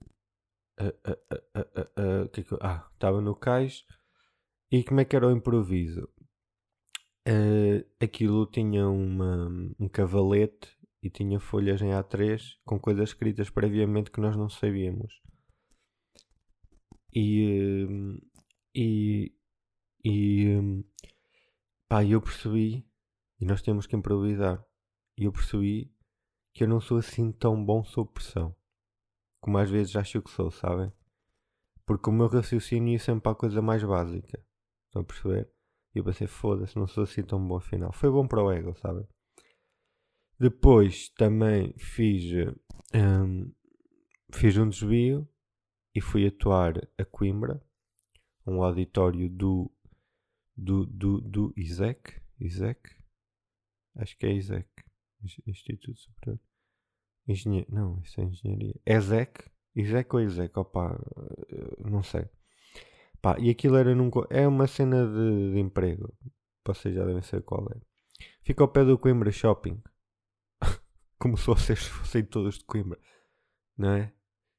Uh, 0.79 2.25
uh, 2.25 2.29
que 2.29 2.41
é. 2.41 2.58
Ah, 2.62 2.89
estava 2.93 3.21
no 3.21 3.36
cais. 3.36 3.86
E 4.71 4.84
como 4.84 4.99
é 5.01 5.05
que 5.05 5.15
era 5.15 5.27
o 5.27 5.32
improviso? 5.32 6.08
aquilo 8.01 8.47
tinha 8.47 8.89
uma, 8.89 9.47
um 9.79 9.88
cavalete 9.88 10.67
e 11.03 11.12
tinha 11.12 11.39
folhas 11.39 11.79
em 11.79 11.89
A3 11.89 12.41
com 12.65 12.79
coisas 12.79 13.10
escritas 13.10 13.51
previamente 13.51 14.10
que 14.10 14.19
nós 14.19 14.36
não 14.36 14.49
sabíamos. 14.49 15.21
E, 17.13 17.86
e, 18.73 19.32
e 20.03 20.84
Pá, 21.89 22.05
eu 22.05 22.21
percebi, 22.21 22.86
e 23.41 23.45
nós 23.45 23.63
temos 23.63 23.88
que 23.88 23.95
improvisar, 23.95 24.63
e 25.17 25.23
eu 25.23 25.32
percebi 25.32 25.91
que 26.53 26.63
eu 26.63 26.67
não 26.67 26.81
sou 26.81 26.97
assim 26.97 27.31
tão 27.31 27.63
bom 27.63 27.83
sob 27.83 28.12
pressão, 28.12 28.55
como 29.39 29.57
às 29.57 29.69
vezes 29.69 29.95
acho 29.95 30.21
que 30.21 30.31
sou, 30.31 30.51
sabem? 30.51 30.91
Porque 31.85 32.09
o 32.09 32.13
meu 32.13 32.27
raciocínio 32.27 32.95
é 32.95 32.99
sempre 32.99 33.31
a 33.31 33.35
coisa 33.35 33.62
mais 33.62 33.83
básica, 33.83 34.43
estão 34.88 35.01
a 35.01 35.05
perceber? 35.05 35.49
E 35.93 35.99
eu 35.99 36.03
pensei, 36.03 36.27
foda-se, 36.27 36.77
não 36.77 36.88
sou 36.88 37.03
assim 37.03 37.23
tão 37.23 37.45
bom 37.45 37.57
afinal. 37.57 37.91
Foi 37.91 38.12
bom 38.12 38.27
para 38.27 38.43
o 38.43 38.51
ego, 38.51 38.75
sabem? 38.77 39.07
Depois 40.39 41.09
também 41.09 41.73
fiz, 41.77 42.23
um, 42.93 43.51
fiz 44.31 44.55
um 44.55 44.69
desvio 44.69 45.27
e 45.93 45.99
fui 45.99 46.27
atuar 46.27 46.77
a 46.97 47.03
Coimbra, 47.03 47.62
um 48.45 48.63
auditório 48.63 49.29
do, 49.29 49.71
do, 50.55 50.85
do, 50.85 51.21
do 51.21 51.53
ISEC, 51.57 52.21
ISEC, 52.39 52.79
acho 53.95 54.17
que 54.17 54.25
é 54.25 54.33
ISEC, 54.33 54.69
Instituto 55.45 55.97
Superior, 55.97 56.39
Engenharia, 57.27 57.67
não, 57.69 57.99
isso 58.01 58.19
é 58.19 58.23
Engenharia, 58.23 58.79
ESEC, 58.86 59.43
ISEC 59.75 60.15
ou 60.15 60.21
ISEC, 60.21 60.58
opa, 60.58 60.99
não 61.79 62.01
sei. 62.03 62.27
Pá, 63.21 63.38
e 63.39 63.49
aquilo 63.49 63.75
era 63.75 63.93
num, 63.93 64.10
é 64.29 64.47
uma 64.47 64.67
cena 64.67 65.05
de, 65.05 65.53
de 65.53 65.60
emprego, 65.60 66.13
vocês 66.65 66.95
já 66.95 67.05
devem 67.05 67.21
saber 67.21 67.43
qual 67.43 67.67
é. 67.71 67.79
Fica 68.41 68.63
ao 68.63 68.67
pé 68.67 68.84
do 68.84 68.97
Coimbra 68.97 69.32
Shopping 69.32 69.82
como 71.19 71.38
se 71.38 71.45
vocês 71.45 71.84
fossem 71.86 72.23
todos 72.23 72.58
de 72.58 72.65
Coimbra, 72.65 72.99
não 73.77 73.91
é? 73.91 74.13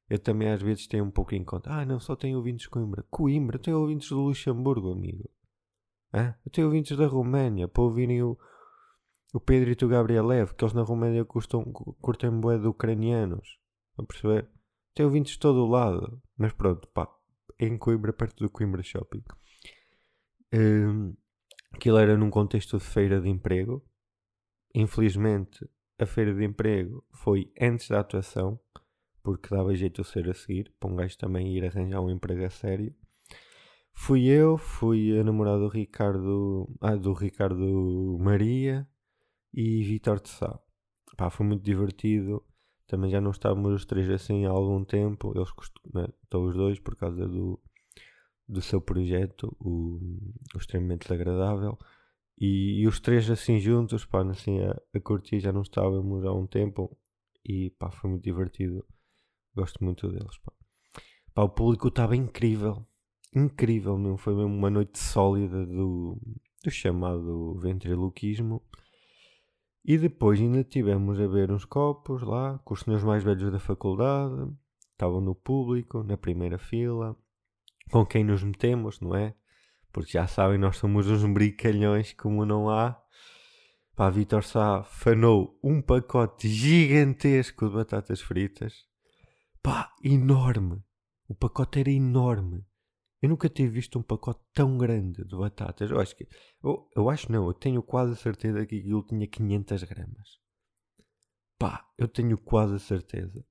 Eu 0.09 0.19
também 0.19 0.49
às 0.49 0.61
vezes 0.61 0.87
tenho 0.87 1.05
um 1.05 1.11
pouco 1.11 1.33
em 1.33 1.43
conta. 1.43 1.71
Ah, 1.71 1.85
não, 1.85 1.97
só 1.97 2.17
tenho 2.17 2.37
ouvintes 2.37 2.63
de 2.63 2.69
Coimbra. 2.69 3.01
Coimbra, 3.09 3.57
tenho 3.57 3.79
ouvintes 3.79 4.09
do 4.09 4.19
Luxemburgo, 4.19 4.91
amigo. 4.91 5.29
Ah, 6.11 6.35
eu 6.45 6.51
tenho 6.51 6.67
ouvintes 6.67 6.97
da 6.97 7.07
Roménia 7.07 7.65
para 7.65 7.81
ouvirem 7.81 8.21
o, 8.21 8.37
o 9.33 9.39
Pedro 9.39 9.69
e 9.69 9.85
o 9.85 9.87
Gabrielev, 9.87 10.53
que 10.53 10.63
eles 10.63 10.73
na 10.73 10.81
Roménia 10.81 11.23
custam, 11.23 11.63
curtem 12.01 12.31
bué 12.31 12.57
de 12.57 12.67
ucranianos. 12.67 13.57
A 13.97 14.03
perceber? 14.03 14.49
Tenho 14.93 15.07
ouvintes 15.07 15.33
de 15.33 15.39
todo 15.39 15.63
o 15.63 15.69
lado. 15.69 16.21
Mas 16.37 16.51
pronto, 16.51 16.87
pá, 16.89 17.07
em 17.57 17.77
Coimbra, 17.77 18.11
perto 18.11 18.43
do 18.43 18.49
Coimbra 18.49 18.83
Shopping. 18.83 19.23
Um, 20.53 21.15
aquilo 21.71 21.97
era 21.97 22.17
num 22.17 22.29
contexto 22.29 22.77
de 22.77 22.83
feira 22.83 23.21
de 23.21 23.29
emprego. 23.29 23.81
Infelizmente, 24.75 25.65
a 25.97 26.05
feira 26.05 26.33
de 26.33 26.43
emprego 26.43 27.05
foi 27.13 27.53
antes 27.59 27.87
da 27.87 28.01
atuação, 28.01 28.59
porque 29.23 29.53
dava 29.53 29.73
jeito 29.75 30.01
de 30.01 30.07
ser 30.07 30.29
a 30.29 30.33
seguir, 30.33 30.73
para 30.77 30.89
um 30.89 30.95
gajo 30.95 31.17
também 31.17 31.55
ir 31.55 31.65
arranjar 31.65 32.01
um 32.01 32.09
emprego 32.09 32.43
a 32.43 32.49
sério. 32.49 32.93
Fui 33.93 34.25
eu, 34.25 34.57
fui 34.57 35.17
a 35.17 35.23
namorada 35.23 35.59
do 35.59 35.67
Ricardo, 35.67 36.67
ah, 36.81 36.95
do 36.95 37.13
Ricardo 37.13 38.17
Maria 38.19 38.87
e 39.53 39.83
Vitor 39.83 40.19
de 40.19 40.29
Sá. 40.29 40.59
Pá, 41.17 41.29
foi 41.29 41.45
muito 41.45 41.63
divertido. 41.63 42.43
Também 42.87 43.09
já 43.09 43.21
não 43.21 43.31
estávamos 43.31 43.73
os 43.73 43.85
três 43.85 44.09
assim 44.09 44.45
há 44.45 44.49
algum 44.49 44.83
tempo. 44.83 45.33
Eles 45.35 45.49
né, 45.93 46.07
estão 46.23 46.45
os 46.45 46.55
dois 46.55 46.79
por 46.79 46.95
causa 46.95 47.27
do, 47.27 47.59
do 48.47 48.61
seu 48.61 48.81
projeto, 48.81 49.55
o, 49.59 49.99
o 50.53 50.57
extremamente 50.57 51.03
desagradável. 51.03 51.77
E, 52.37 52.81
e, 52.81 52.87
os 52.87 52.99
três 52.99 53.29
assim 53.29 53.59
juntos, 53.59 54.03
pá, 54.05 54.23
assim 54.23 54.59
a, 54.61 54.75
a 54.93 54.99
curtir, 54.99 55.39
já 55.39 55.51
não 55.51 55.61
estávamos 55.61 56.25
há 56.25 56.33
um 56.33 56.47
tempo 56.47 56.97
e 57.45 57.69
pá, 57.71 57.91
foi 57.91 58.09
muito 58.09 58.23
divertido. 58.23 58.85
Gosto 59.55 59.83
muito 59.83 60.07
deles, 60.09 60.37
pá. 60.39 60.51
pá 61.33 61.43
o 61.43 61.49
público 61.49 61.89
estava 61.89 62.15
incrível, 62.15 62.85
incrível 63.35 63.97
mesmo. 63.97 64.17
Foi 64.17 64.33
mesmo 64.33 64.53
uma 64.53 64.69
noite 64.69 64.97
sólida 64.97 65.65
do, 65.65 66.19
do 66.63 66.71
chamado 66.71 67.59
ventriloquismo. 67.59 68.61
E 69.83 69.97
depois 69.97 70.39
ainda 70.39 70.63
tivemos 70.63 71.19
a 71.19 71.27
ver 71.27 71.51
uns 71.51 71.65
copos 71.65 72.21
lá, 72.21 72.59
com 72.63 72.73
os 72.73 72.81
senhores 72.81 73.03
mais 73.03 73.23
velhos 73.23 73.51
da 73.51 73.59
faculdade, 73.59 74.51
estavam 74.91 75.21
no 75.21 75.33
público, 75.33 76.03
na 76.03 76.17
primeira 76.17 76.57
fila, 76.57 77.15
com 77.91 78.05
quem 78.05 78.23
nos 78.23 78.43
metemos, 78.43 78.99
não 78.99 79.15
é? 79.15 79.33
porque 79.91 80.11
já 80.11 80.27
sabem, 80.27 80.57
nós 80.57 80.77
somos 80.77 81.07
uns 81.07 81.23
brincalhões 81.25 82.13
como 82.13 82.45
não 82.45 82.69
há. 82.69 82.99
Pá, 83.95 84.09
Vitor 84.09 84.43
Sá 84.43 84.83
fanou 84.83 85.59
um 85.63 85.81
pacote 85.81 86.47
gigantesco 86.47 87.67
de 87.67 87.75
batatas 87.75 88.21
fritas. 88.21 88.85
Pá, 89.61 89.93
enorme. 90.03 90.81
O 91.27 91.35
pacote 91.35 91.79
era 91.79 91.91
enorme. 91.91 92.65
Eu 93.21 93.29
nunca 93.29 93.47
tinha 93.47 93.69
visto 93.69 93.99
um 93.99 94.01
pacote 94.01 94.41
tão 94.53 94.77
grande 94.77 95.23
de 95.23 95.35
batatas. 95.37 95.91
Eu 95.91 95.99
acho 95.99 96.15
que. 96.15 96.27
Eu, 96.63 96.89
eu 96.95 97.09
acho 97.09 97.31
não, 97.31 97.45
eu 97.47 97.53
tenho 97.53 97.83
quase 97.83 98.15
certeza 98.15 98.65
que 98.65 98.79
aquilo 98.79 99.03
tinha 99.03 99.27
500 99.27 99.83
gramas. 99.83 100.39
Pá, 101.59 101.87
eu 101.97 102.07
tenho 102.07 102.37
quase 102.37 102.79
certeza. 102.79 103.45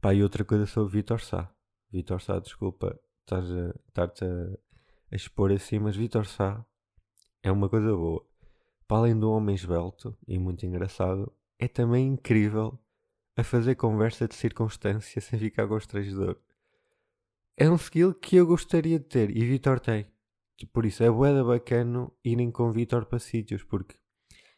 Pá, 0.00 0.12
e 0.12 0.22
outra 0.22 0.44
coisa 0.44 0.66
sobre 0.66 0.94
Vitor 0.94 1.20
Sá. 1.20 1.54
Vitor 1.92 2.20
Sá, 2.20 2.40
desculpa, 2.40 2.98
estás 3.20 3.48
a, 3.52 4.02
a 4.02 4.04
a 5.12 5.14
expor 5.14 5.52
assim, 5.52 5.78
mas 5.78 5.94
Vitor 5.94 6.26
Sá 6.26 6.64
é 7.42 7.52
uma 7.52 7.68
coisa 7.68 7.94
boa. 7.94 8.26
Para 8.88 8.96
além 8.98 9.18
do 9.18 9.30
homem 9.30 9.54
esbelto 9.54 10.16
e 10.26 10.38
muito 10.38 10.66
engraçado, 10.66 11.32
é 11.58 11.68
também 11.68 12.08
incrível 12.08 12.78
a 13.36 13.44
fazer 13.44 13.76
conversa 13.76 14.26
de 14.26 14.34
circunstância 14.34 15.20
sem 15.20 15.38
ficar 15.38 15.68
constrangedor. 15.68 16.40
É 17.56 17.68
um 17.68 17.76
skill 17.76 18.14
que 18.14 18.36
eu 18.36 18.46
gostaria 18.46 18.98
de 18.98 19.04
ter 19.04 19.36
e 19.36 19.44
Vitor 19.44 19.78
tem. 19.78 20.06
Por 20.72 20.86
isso 20.86 21.02
é 21.02 21.10
boeda 21.10 21.44
bacana 21.44 22.10
irem 22.24 22.50
com 22.50 22.72
Vitor 22.72 23.04
para 23.04 23.18
sítios, 23.18 23.62
porque 23.62 23.96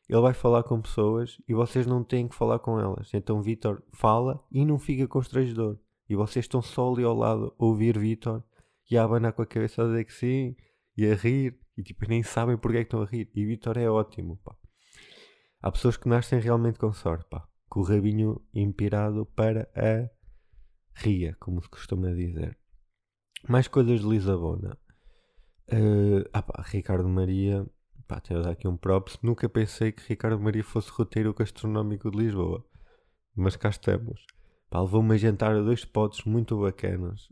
ele 0.09 0.21
vai 0.21 0.33
falar 0.33 0.63
com 0.63 0.81
pessoas 0.81 1.41
e 1.49 1.55
vocês 1.55 1.87
não 1.87 2.05
têm 2.05 2.29
que 2.29 2.37
falar 2.37 2.61
com 2.61 2.79
elas. 2.79 3.13
Então 3.13 3.43
Vitor 3.43 3.83
fala 3.93 4.45
e 4.51 4.65
não 4.65 4.79
fica 4.79 5.09
constrangedor. 5.09 5.79
E 6.09 6.15
vocês 6.15 6.45
estão 6.45 6.63
só 6.63 6.93
ali 6.93 7.03
ao 7.03 7.17
lado 7.17 7.55
a 7.59 7.65
ouvir 7.65 7.99
Vitor 7.99 8.45
e 8.89 8.97
a 8.97 9.03
abanar 9.03 9.33
com 9.33 9.43
a 9.43 9.47
cabeça 9.47 9.83
a 9.83 9.87
dizer 9.87 10.05
que 10.05 10.13
sim 10.13 10.55
e 10.97 11.07
a 11.07 11.15
rir 11.15 11.59
e 11.77 11.83
tipo 11.83 12.07
nem 12.09 12.23
sabem 12.23 12.57
porque 12.57 12.79
é 12.79 12.81
que 12.85 12.89
estão 12.89 13.03
a 13.03 13.07
rir. 13.07 13.29
E 13.35 13.45
Vitor 13.45 13.77
é 13.77 13.91
ótimo, 13.91 14.37
pá. 14.37 14.55
Há 15.61 15.73
pessoas 15.73 15.97
que 15.97 16.09
nascem 16.09 16.39
realmente 16.39 16.79
com 16.79 16.93
sorte, 16.93 17.27
pá. 17.29 17.49
Com 17.69 17.81
o 17.81 17.85
rabinho 17.85 18.41
empirado 18.55 19.27
para 19.35 19.69
a 19.75 20.09
ria, 20.95 21.37
como 21.41 21.61
se 21.61 21.69
costuma 21.69 22.13
dizer. 22.13 22.57
Mais 23.49 23.69
coisas 23.69 24.01
de 24.01 24.09
Lisabona. 24.09 24.79
Uh, 25.71 26.29
ah 26.33 26.43
pá, 26.43 26.63
Ricardo 26.67 27.09
Maria, 27.09 27.67
pá, 28.09 28.21
tenho 28.21 28.41
a 28.41 28.43
dar 28.43 28.51
aqui 28.51 28.67
um 28.67 28.77
props. 28.77 29.19
Nunca 29.23 29.49
pensei 29.49 29.93
que 29.93 30.03
Ricardo 30.09 30.41
Maria 30.41 30.65
fosse 30.65 30.91
roteiro 30.91 31.35
gastronómico 31.35 32.11
de 32.11 32.17
Lisboa. 32.17 32.65
Mas 33.35 33.57
cá 33.57 33.69
estamos. 33.69 34.25
Pá, 34.71 34.81
levou-me 34.81 35.15
a 35.15 35.19
jantar 35.19 35.55
a 35.55 35.61
dois 35.61 35.81
spots 35.81 36.25
muito 36.25 36.61
bacanas. 36.61 37.29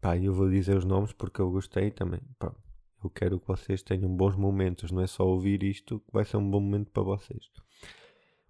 Pá, 0.00 0.16
eu 0.16 0.32
vou 0.32 0.48
dizer 0.48 0.76
os 0.76 0.84
nomes 0.84 1.12
porque 1.12 1.40
eu 1.40 1.50
gostei 1.50 1.90
também. 1.90 2.20
Pá, 2.38 2.54
eu 3.02 3.10
quero 3.10 3.40
que 3.40 3.48
vocês 3.48 3.82
tenham 3.82 4.14
bons 4.14 4.36
momentos, 4.36 4.90
não 4.90 5.02
é 5.02 5.06
só 5.06 5.26
ouvir 5.26 5.62
isto 5.62 6.00
que 6.00 6.12
vai 6.12 6.24
ser 6.24 6.36
um 6.36 6.50
bom 6.50 6.60
momento 6.60 6.90
para 6.90 7.02
vocês. 7.02 7.50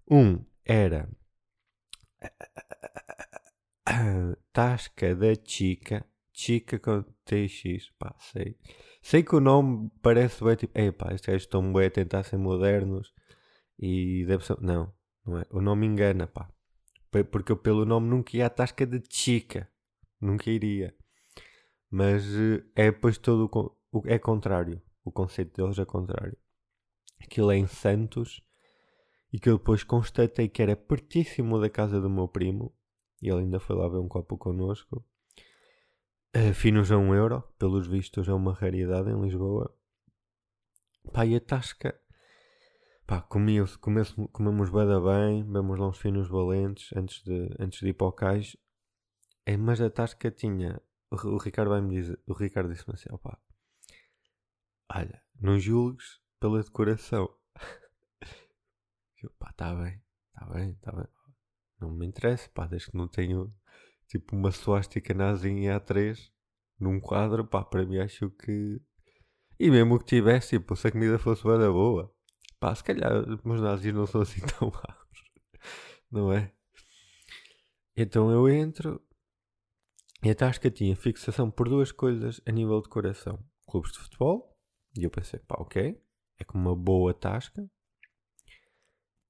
Um 0.09 0.43
era 0.65 1.09
Tasca 4.53 5.15
da 5.15 5.33
Chica, 5.43 6.05
Chica 6.39 6.77
com 6.77 7.03
TX, 7.25 7.89
pá, 7.97 8.15
sei. 8.19 8.55
Sei 9.01 9.23
que 9.23 9.35
o 9.35 9.39
nome 9.39 9.89
parece 10.03 10.43
bem 10.43 10.55
tipo, 10.55 10.77
ei 10.79 10.91
pá, 10.91 11.07
estes 11.11 11.25
gajos 11.25 11.41
estão 11.43 11.73
bem 11.73 11.87
a 11.87 11.89
tentar 11.89 12.21
ser 12.21 12.37
modernos 12.37 13.11
e 13.79 14.23
deve 14.25 14.45
ser. 14.45 14.61
Não, 14.61 14.93
não 15.25 15.39
é. 15.39 15.45
O 15.49 15.59
nome 15.59 15.87
engana, 15.87 16.27
pá. 16.27 16.47
Porque 17.31 17.51
eu 17.51 17.57
pelo 17.57 17.85
nome 17.85 18.07
nunca 18.07 18.37
ia 18.37 18.45
à 18.45 18.49
Tasca 18.51 18.85
de 18.85 19.01
Chica. 19.09 19.67
Nunca 20.21 20.51
iria. 20.51 20.95
Mas 21.89 22.23
eh, 22.35 22.63
é 22.75 22.91
depois 22.91 23.17
todo 23.17 23.49
o, 23.91 24.03
é 24.05 24.19
contrário. 24.19 24.79
O 25.03 25.11
conceito 25.11 25.59
deles 25.59 25.79
é 25.79 25.85
contrário. 25.85 26.37
Aquilo 27.19 27.51
é 27.51 27.57
em 27.57 27.65
Santos 27.65 28.43
e 29.33 29.39
que 29.39 29.49
eu 29.49 29.57
depois 29.57 29.83
constatei 29.83 30.47
que 30.47 30.61
era 30.61 30.75
pertíssimo 30.75 31.59
da 31.59 31.69
casa 31.69 31.99
do 31.99 32.11
meu 32.11 32.27
primo. 32.27 32.71
E 33.23 33.27
ele 33.27 33.39
ainda 33.39 33.59
foi 33.59 33.75
lá 33.75 33.87
ver 33.87 33.97
um 33.97 34.07
copo 34.07 34.37
connosco. 34.37 35.03
Finos 36.53 36.91
a 36.91 36.97
um 36.97 37.15
euro, 37.15 37.43
pelos 37.57 37.87
vistos 37.87 38.27
é 38.27 38.33
uma 38.33 38.53
raridade 38.53 39.09
em 39.09 39.21
Lisboa. 39.21 39.75
Pá, 41.11 41.25
e 41.25 41.35
a 41.35 41.39
tasca. 41.39 41.99
Pá, 43.05 43.21
comemos, 43.21 43.75
comemos 43.75 44.69
bem, 44.69 44.85
bem, 44.85 45.43
bebemos 45.43 45.79
lá 45.79 45.87
uns 45.87 45.97
finos 45.97 46.27
valentes 46.27 46.91
antes 46.95 47.23
de, 47.23 47.49
antes 47.59 47.79
de 47.79 47.87
ir 47.87 47.93
para 47.93 48.07
o 48.07 48.11
cais. 48.11 48.55
É, 49.45 49.55
mas 49.55 49.79
a 49.79 49.89
tasca 49.89 50.29
tinha 50.29 50.81
o, 51.11 51.37
Ricardo 51.37 51.69
vai 51.69 51.81
me 51.81 51.95
dizer, 51.95 52.19
o 52.27 52.33
Ricardo 52.33 52.71
disse-me 52.71 52.93
assim, 52.93 53.09
opá, 53.11 53.39
olha, 54.91 55.23
não 55.39 55.59
julgues 55.59 56.21
pela 56.39 56.61
decoração. 56.61 57.33
Eu, 59.21 59.31
pá, 59.39 59.49
está 59.49 59.73
bem, 59.73 60.03
está 60.27 60.45
bem, 60.53 60.71
está 60.71 60.91
bem. 60.91 61.07
Não 61.79 61.91
me 61.91 62.05
interessa, 62.05 62.49
pá, 62.49 62.67
desde 62.67 62.91
que 62.91 62.97
não 62.97 63.07
tenho 63.07 63.53
tipo 64.07 64.35
uma 64.35 64.51
suástica 64.51 65.13
nazi 65.13 65.49
em 65.49 65.65
A3 65.65 66.31
num 66.79 66.99
quadro, 66.99 67.45
pá, 67.45 67.63
para 67.63 67.85
mim 67.85 67.99
acho 67.99 68.29
que. 68.31 68.81
E 69.59 69.71
mesmo 69.71 69.99
que 69.99 70.05
tivesse, 70.05 70.59
tipo, 70.59 70.75
se 70.75 70.87
a 70.87 70.91
comida 70.91 71.17
fosse 71.17 71.43
boa 71.43 71.57
da 71.57 71.71
boa, 71.71 72.13
pá, 72.59 72.73
se 72.75 72.83
calhar 72.83 73.11
os 73.43 73.61
nazis 73.61 73.93
não 73.93 74.05
são 74.05 74.21
assim 74.21 74.41
tão 74.59 74.69
maus, 74.69 75.23
não 76.11 76.31
é? 76.31 76.53
Então 77.95 78.29
eu 78.31 78.47
entro 78.47 79.01
e 80.23 80.29
a 80.29 80.35
tasca 80.35 80.69
tinha 80.71 80.95
fixação 80.95 81.49
por 81.49 81.69
duas 81.69 81.91
coisas 81.91 82.41
a 82.45 82.51
nível 82.51 82.81
de 82.81 82.89
coração: 82.89 83.43
clubes 83.67 83.91
de 83.91 83.99
futebol, 83.99 84.57
e 84.97 85.03
eu 85.03 85.09
pensei, 85.09 85.39
pá, 85.39 85.55
ok, 85.59 85.99
é 86.39 86.43
como 86.43 86.69
uma 86.69 86.75
boa 86.75 87.13
tasca, 87.13 87.69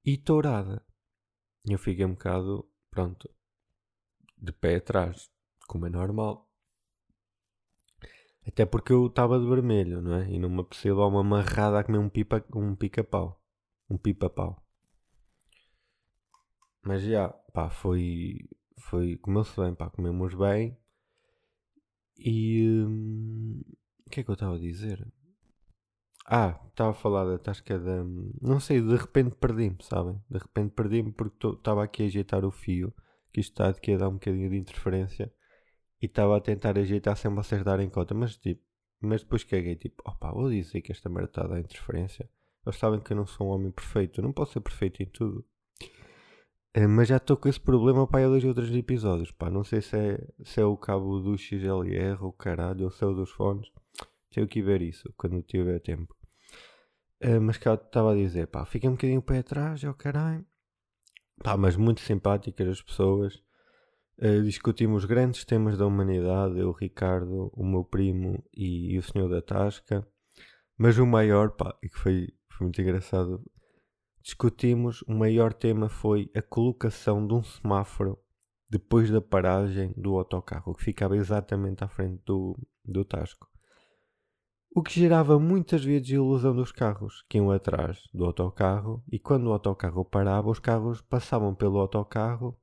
e 0.06 0.18
tourada. 0.18 0.86
E 1.68 1.74
eu 1.74 1.80
fiquei 1.80 2.06
um 2.06 2.14
bocado, 2.14 2.70
pronto, 2.90 3.30
de 4.38 4.52
pé 4.52 4.76
atrás, 4.76 5.30
como 5.68 5.86
é 5.88 5.90
normal. 5.90 6.48
Até 8.48 8.66
porque 8.66 8.94
eu 8.94 9.08
estava 9.08 9.40
de 9.40 9.46
vermelho, 9.46 10.02
não 10.02 10.16
é? 10.16 10.30
E 10.32 10.40
numa 10.40 10.64
possível 10.64 11.08
uma 11.08 11.22
amarrada 11.22 11.80
a 11.80 11.84
comer 11.84 12.00
um 12.00 12.10
pipa 12.10 12.44
um 12.56 12.76
pica-pau. 12.76 13.42
Um 13.90 13.98
pipa-pau. 13.98 14.64
Mas 16.84 17.02
já, 17.04 17.30
pá, 17.54 17.70
foi. 17.70 18.48
Foi. 18.78 19.18
Comeu-se 19.18 19.60
bem, 19.60 19.76
pá, 19.76 19.90
comemos 19.90 20.34
bem. 20.34 20.78
E. 22.18 22.86
Hum, 22.88 23.62
o 24.06 24.10
que 24.10 24.22
é 24.22 24.24
que 24.24 24.30
eu 24.30 24.34
estava 24.34 24.56
a 24.56 24.60
dizer? 24.60 25.06
Ah, 26.26 26.60
estava 26.70 26.92
a 26.92 26.94
falar 26.94 27.26
da 27.26 27.38
tasca 27.38 27.78
da. 27.78 28.04
Não 28.42 28.60
sei, 28.60 28.82
de 28.82 28.96
repente 28.96 29.36
perdi-me, 29.36 29.78
sabem? 29.82 30.22
De 30.30 30.38
repente 30.38 30.72
perdi-me 30.74 31.12
porque 31.12 31.48
estava 31.48 31.84
aqui 31.84 32.04
a 32.04 32.06
ajeitar 32.08 32.46
o 32.46 32.52
fio. 32.52 32.94
Que 33.38 33.42
isto 33.42 33.52
está 33.52 33.70
aqui 33.70 33.94
a 33.94 33.98
dar 33.98 34.10
um 34.10 34.14
bocadinho 34.14 34.50
de 34.50 34.58
interferência 34.58 35.32
e 36.02 36.08
estava 36.08 36.36
a 36.36 36.42
tentar 36.42 36.76
ajeitar 36.76 37.16
sem 37.16 37.30
vocês 37.30 37.64
darem 37.64 37.88
conta, 37.88 38.16
mas 38.16 38.36
tipo, 38.36 38.64
mas 39.00 39.22
depois 39.22 39.44
caguei, 39.44 39.76
tipo, 39.76 40.02
opá, 40.10 40.32
vou 40.32 40.50
dizer 40.50 40.82
que 40.82 40.92
esta 40.92 41.08
merda 41.08 41.30
está 41.30 41.44
a 41.44 41.48
dar 41.50 41.60
interferência. 41.60 42.28
Eles 42.66 42.80
sabem 42.80 43.00
que 43.00 43.14
eu 43.14 43.18
não 43.18 43.28
sou 43.28 43.46
um 43.46 43.52
homem 43.52 43.72
perfeito, 43.72 44.20
eu 44.20 44.24
não 44.24 44.34
posso 44.34 44.54
ser 44.54 44.62
perfeito 44.62 45.04
em 45.04 45.06
tudo. 45.06 45.46
É, 46.74 46.88
mas 46.88 47.10
já 47.10 47.18
estou 47.18 47.38
com 47.38 47.48
esse 47.48 47.60
problema 47.60 48.08
para 48.08 48.26
há 48.26 48.28
dois 48.28 48.44
outros 48.44 48.76
episódios, 48.76 49.30
pá, 49.30 49.52
não 49.52 49.64
sei 49.64 49.84
se 49.84 49.96
é, 49.96 50.28
se 50.44 50.60
é 50.60 50.66
o 50.66 50.76
cabo 50.76 51.20
do 51.20 51.38
XLR 51.38 52.18
ou 52.20 52.34
caralho, 52.34 52.86
ou 52.86 52.90
se 52.90 53.04
é 53.04 53.08
o 53.08 53.14
dos 53.14 53.30
fones. 53.30 53.72
Tenho 54.32 54.48
que 54.48 54.64
ver 54.64 54.82
isso 54.82 55.14
quando 55.16 55.44
tiver 55.44 55.80
tempo. 55.80 56.16
É, 57.20 57.38
mas 57.38 57.58
que 57.58 57.68
eu 57.68 57.76
estava 57.76 58.14
a 58.14 58.16
dizer, 58.16 58.48
pá, 58.48 58.66
fiquei 58.66 58.90
um 58.90 58.94
bocadinho 58.94 59.20
o 59.20 59.24
pé 59.24 59.38
atrás, 59.38 59.84
é 59.84 59.90
o 59.92 59.94
caralho. 59.94 60.44
Pá, 61.44 61.56
mas 61.56 61.76
muito 61.76 62.02
simpáticas 62.02 62.68
as 62.68 62.82
pessoas. 62.82 63.42
Uh, 64.20 64.42
discutimos 64.44 65.06
grandes 65.06 65.46
temas 65.46 65.78
da 65.78 65.86
humanidade, 65.86 66.60
eu, 66.60 66.70
o 66.70 66.72
Ricardo, 66.72 67.52
o 67.54 67.64
meu 67.64 67.84
primo 67.84 68.44
e, 68.52 68.94
e, 68.96 68.98
o 68.98 69.04
senhor 69.04 69.30
da 69.30 69.42
Tasca. 69.42 70.08
Mas 70.78 70.98
o 70.98 71.06
maior, 71.06 71.52
pá, 71.52 71.78
e 71.84 71.90
que 71.90 71.98
foi, 71.98 72.34
foi 72.50 72.66
muito 72.66 72.82
engraçado, 72.82 73.44
discutimos, 74.22 75.04
o 75.04 75.14
maior 75.14 75.54
tema 75.54 75.88
foi 75.88 76.30
a 76.36 76.42
colocação 76.42 77.26
de 77.26 77.34
um 77.34 77.44
semáforo 77.44 78.20
depois 78.70 79.10
da 79.10 79.22
paragem 79.22 79.94
do 79.96 80.18
autocarro, 80.18 80.76
que 80.76 80.84
ficava 80.84 81.16
exatamente 81.16 81.84
à 81.84 81.88
frente 81.88 82.22
do, 82.26 82.58
do 82.84 83.06
Tasco. 83.06 83.48
O 84.78 84.84
que 84.84 85.00
gerava 85.00 85.40
muitas 85.40 85.84
vezes 85.84 86.10
ilusão 86.10 86.56
dos 86.56 86.72
carros 86.72 87.26
que 87.28 87.40
iam 87.40 87.50
atrás 87.50 88.00
do 88.14 88.24
autocarro 88.24 89.04
e 89.12 89.18
quando 89.18 89.48
o 89.48 89.52
autocarro 89.52 90.06
parava, 90.06 90.52
os 90.52 90.60
carros 90.60 91.02
passavam 91.02 91.56
pelo 91.56 91.80
autocarro 91.80 92.56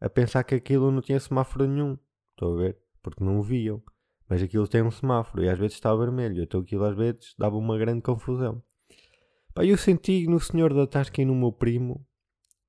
a 0.00 0.08
pensar 0.08 0.42
que 0.42 0.54
aquilo 0.54 0.90
não 0.90 1.02
tinha 1.02 1.20
semáforo 1.20 1.68
nenhum. 1.68 1.98
Estou 2.30 2.54
a 2.54 2.62
ver? 2.62 2.78
Porque 3.02 3.22
não 3.22 3.40
o 3.40 3.42
viam. 3.42 3.82
Mas 4.26 4.42
aquilo 4.42 4.66
tem 4.66 4.80
um 4.80 4.90
semáforo 4.90 5.44
e 5.44 5.50
às 5.50 5.58
vezes 5.58 5.74
está 5.74 5.94
vermelho. 5.94 6.42
Então 6.42 6.62
aquilo 6.62 6.86
às 6.86 6.96
vezes 6.96 7.34
dava 7.38 7.58
uma 7.58 7.76
grande 7.76 8.00
confusão. 8.00 8.62
Pá, 9.52 9.66
eu 9.66 9.76
senti 9.76 10.26
no 10.26 10.40
senhor 10.40 10.72
da 10.72 10.86
Tasca 10.86 11.20
e 11.20 11.26
no 11.26 11.34
meu 11.34 11.52
primo 11.52 12.06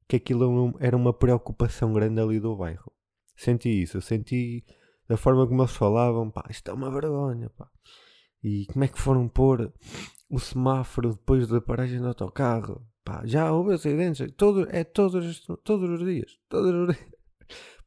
que 0.05 0.17
aquilo 0.17 0.75
era 0.81 0.97
uma 0.97 1.13
preocupação 1.13 1.93
grande 1.93 2.19
ali 2.19 2.41
do 2.41 2.57
bairro. 2.57 2.91
Senti 3.37 3.69
isso. 3.69 4.01
Senti 4.01 4.65
da 5.07 5.15
forma 5.15 5.47
como 5.47 5.61
eles 5.61 5.71
falavam. 5.71 6.29
Pá, 6.29 6.43
isto 6.49 6.69
é 6.69 6.73
uma 6.73 6.91
vergonha. 6.91 7.49
Pá. 7.51 7.69
E 8.45 8.67
como 8.67 8.85
é 8.85 8.87
que 8.87 9.01
foram 9.01 9.27
pôr 9.27 9.73
o 10.29 10.39
semáforo 10.39 11.15
depois 11.15 11.47
da 11.47 11.59
paragem 11.59 11.99
do 11.99 12.09
autocarro? 12.09 12.87
Pá, 13.03 13.25
já 13.25 13.51
houve 13.51 13.73
acidentes. 13.73 14.31
Todo, 14.37 14.67
é 14.69 14.83
todos, 14.83 15.43
todos 15.63 15.89
os 15.89 16.05
dias. 16.05 16.37
Todos 16.47 16.71
os 16.71 16.95
dias. 16.95 17.11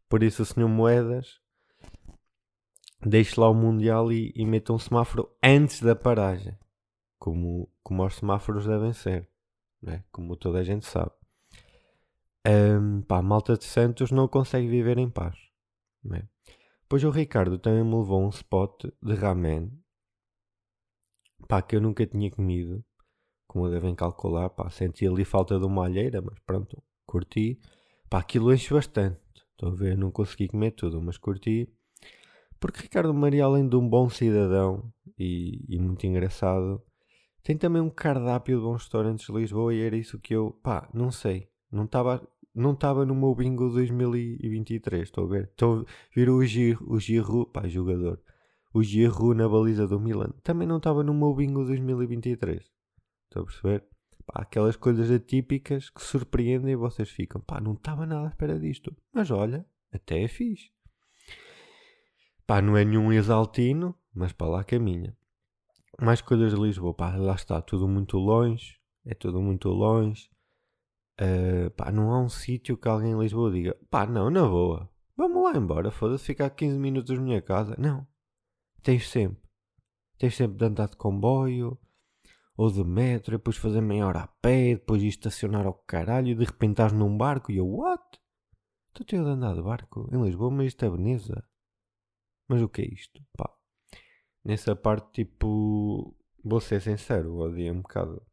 Por 0.09 0.21
isso, 0.21 0.43
o 0.43 0.45
senhor 0.45 0.69
Moedas 0.69 1.41
deixe 3.07 3.39
lá 3.39 3.49
o 3.49 3.55
Mundial 3.55 4.11
e, 4.11 4.33
e 4.35 4.45
meta 4.45 4.73
um 4.73 4.81
semáforo 4.81 5.31
antes 5.41 5.81
da 5.81 5.95
paragem. 5.95 6.59
Como, 7.21 7.71
como 7.81 8.05
os 8.05 8.17
semáforos 8.17 8.67
devem 8.67 8.93
ser. 8.93 9.29
Né? 9.81 10.03
Como 10.11 10.35
toda 10.35 10.59
a 10.59 10.65
gente 10.65 10.87
sabe. 10.87 11.13
Um, 12.45 13.01
pá, 13.03 13.23
Malta 13.23 13.57
de 13.57 13.65
Santos 13.65 14.11
não 14.11 14.27
consegue 14.27 14.67
viver 14.67 14.99
em 14.99 15.09
paz. 15.09 15.39
Né? 16.03 16.29
Pois 16.89 17.05
o 17.05 17.11
Ricardo 17.11 17.61
também 17.61 17.85
me 17.85 17.95
levou 17.95 18.27
um 18.27 18.31
spot 18.31 18.87
de 19.01 19.15
ramen. 19.15 19.71
Pá, 21.47 21.63
que 21.63 21.77
eu 21.77 21.81
nunca 21.81 22.07
tinha 22.07 22.31
comido. 22.31 22.85
Como 23.47 23.71
devem 23.71 23.95
calcular, 23.95 24.51
pá, 24.51 24.69
senti 24.71 25.07
ali 25.07 25.25
falta 25.25 25.59
de 25.59 25.65
uma 25.65 25.85
alheira, 25.85 26.21
mas 26.21 26.39
pronto, 26.41 26.83
curti. 27.07 27.59
Pá, 28.11 28.19
aquilo 28.19 28.53
enche 28.53 28.73
bastante. 28.75 29.21
Estou 29.53 29.71
a 29.71 29.75
ver, 29.75 29.97
não 29.97 30.11
consegui 30.11 30.49
comer 30.49 30.73
tudo, 30.73 31.01
mas 31.01 31.17
curti. 31.17 31.69
Porque 32.61 32.83
Ricardo 32.83 33.15
Maria, 33.15 33.45
além 33.45 33.69
de 33.69 33.77
um 33.77 33.89
bom 33.89 34.09
cidadão 34.11 34.93
e, 35.19 35.65
e 35.69 35.79
muito 35.79 36.07
engraçado, 36.07 36.83
tem 37.43 37.57
também 37.57 37.81
um 37.81 37.91
cardápio 37.91 38.59
de 38.59 38.65
bons 38.65 38.83
restaurantes 38.83 39.27
de 39.27 39.33
Lisboa 39.33 39.75
e 39.75 39.81
era 39.81 39.97
isso 39.97 40.19
que 40.19 40.35
eu, 40.35 40.53
pá, 40.63 40.89
não 40.93 41.11
sei. 41.11 41.49
Não 41.71 41.85
estava 41.85 42.27
não 42.55 42.73
estava 42.73 43.07
no 43.07 43.15
meu 43.15 43.35
bingo 43.35 43.69
2023, 43.71 45.05
estou 45.05 45.25
a 45.25 45.29
ver. 45.29 45.45
Estou 45.45 45.87
a 45.87 46.31
o 46.33 46.45
Giro, 46.45 46.85
o 46.89 46.99
Giro, 46.99 47.47
pá, 47.47 47.69
jogador. 47.69 48.21
O 48.73 48.83
Giro 48.83 49.35
na 49.35 49.49
baliza 49.49 49.87
do 49.87 49.99
Milan. 49.99 50.31
Também 50.43 50.69
não 50.69 50.77
estava 50.77 51.03
no 51.03 51.15
meu 51.15 51.35
bingo 51.35 51.65
2023. 51.65 52.63
Estou 53.25 53.43
a 53.43 53.45
perceber? 53.47 53.85
Pá, 54.27 54.43
aquelas 54.43 54.77
coisas 54.77 55.11
atípicas 55.11 55.89
que 55.89 56.03
surpreendem 56.03 56.73
e 56.73 56.77
vocês 56.77 57.09
ficam, 57.09 57.41
pá, 57.41 57.61
não 57.61 57.73
estava 57.73 58.05
nada 58.05 58.27
à 58.27 58.29
espera 58.29 58.59
disto. 58.59 58.95
Mas 59.13 59.31
olha, 59.31 59.65
até 59.93 60.23
é 60.23 60.29
fixe. 60.29 60.71
Pá, 62.47 62.61
não 62.61 62.77
é 62.77 62.85
nenhum 62.85 63.13
exaltino, 63.13 63.95
mas 64.15 64.33
para 64.33 64.49
lá 64.49 64.65
caminha. 64.65 65.17
Mais 66.01 66.21
coisas 66.21 66.55
de 66.55 66.61
Lisboa, 66.61 66.95
pá, 66.95 67.17
lá 67.17 67.35
está, 67.35 67.61
tudo 67.63 67.89
muito 67.89 68.19
longe, 68.19 68.79
é 69.05 69.15
tudo 69.15 69.41
muito 69.41 69.69
longe. 69.71 70.31
Uh, 71.21 71.71
pá, 71.71 71.91
não 71.91 72.13
há 72.13 72.21
um 72.21 72.29
sítio 72.29 72.77
que 72.77 72.87
alguém 72.87 73.13
em 73.13 73.19
Lisboa 73.19 73.51
diga, 73.51 73.77
pá, 73.91 74.07
não, 74.07 74.31
na 74.31 74.47
boa, 74.47 74.89
vamos 75.17 75.43
lá 75.43 75.59
embora, 75.59 75.91
foda-se, 75.91 76.25
ficar 76.25 76.51
15 76.51 76.79
minutos 76.79 77.17
da 77.17 77.21
minha 77.21 77.43
casa. 77.43 77.75
Não, 77.79 78.07
tens 78.83 79.09
sempre. 79.09 79.43
Tens 80.19 80.35
sempre 80.35 80.57
de 80.59 80.65
andar 80.65 80.89
de 80.89 80.97
comboio, 80.97 81.79
ou 82.59 82.73
de 82.73 82.83
metro, 82.83 83.39
depois 83.39 83.57
fazer 83.57 83.81
meia 83.81 84.05
hora 84.05 84.23
a 84.23 84.27
pé, 84.27 84.75
depois 84.75 85.01
ir 85.01 85.07
estacionar 85.07 85.65
ao 85.65 85.75
caralho 85.75 86.29
e 86.29 86.35
de 86.35 86.45
repente 86.45 86.73
estás 86.73 86.93
num 86.93 87.17
barco 87.17 87.53
e 87.53 87.59
eu, 87.59 87.69
what? 87.69 88.19
Estou 88.89 89.07
teu 89.07 89.23
de 89.23 89.31
andar 89.31 89.55
de 89.55 89.63
barco 89.63 90.11
em 90.13 90.21
Lisboa, 90.21 90.51
mas 90.51 90.67
isto 90.67 90.85
é 90.85 90.91
Veneza. 90.91 91.49
Mas 92.49 92.61
o 92.61 92.69
que 92.69 92.83
é 92.83 92.87
isto? 92.87 93.25
Pá. 93.37 93.49
Nessa 94.45 94.75
parte, 94.75 95.25
tipo, 95.25 96.17
vou 96.43 96.61
ser 96.61 96.81
sincero, 96.81 97.37
odiei 97.37 97.71
um 97.71 97.81
bocado. 97.81 98.27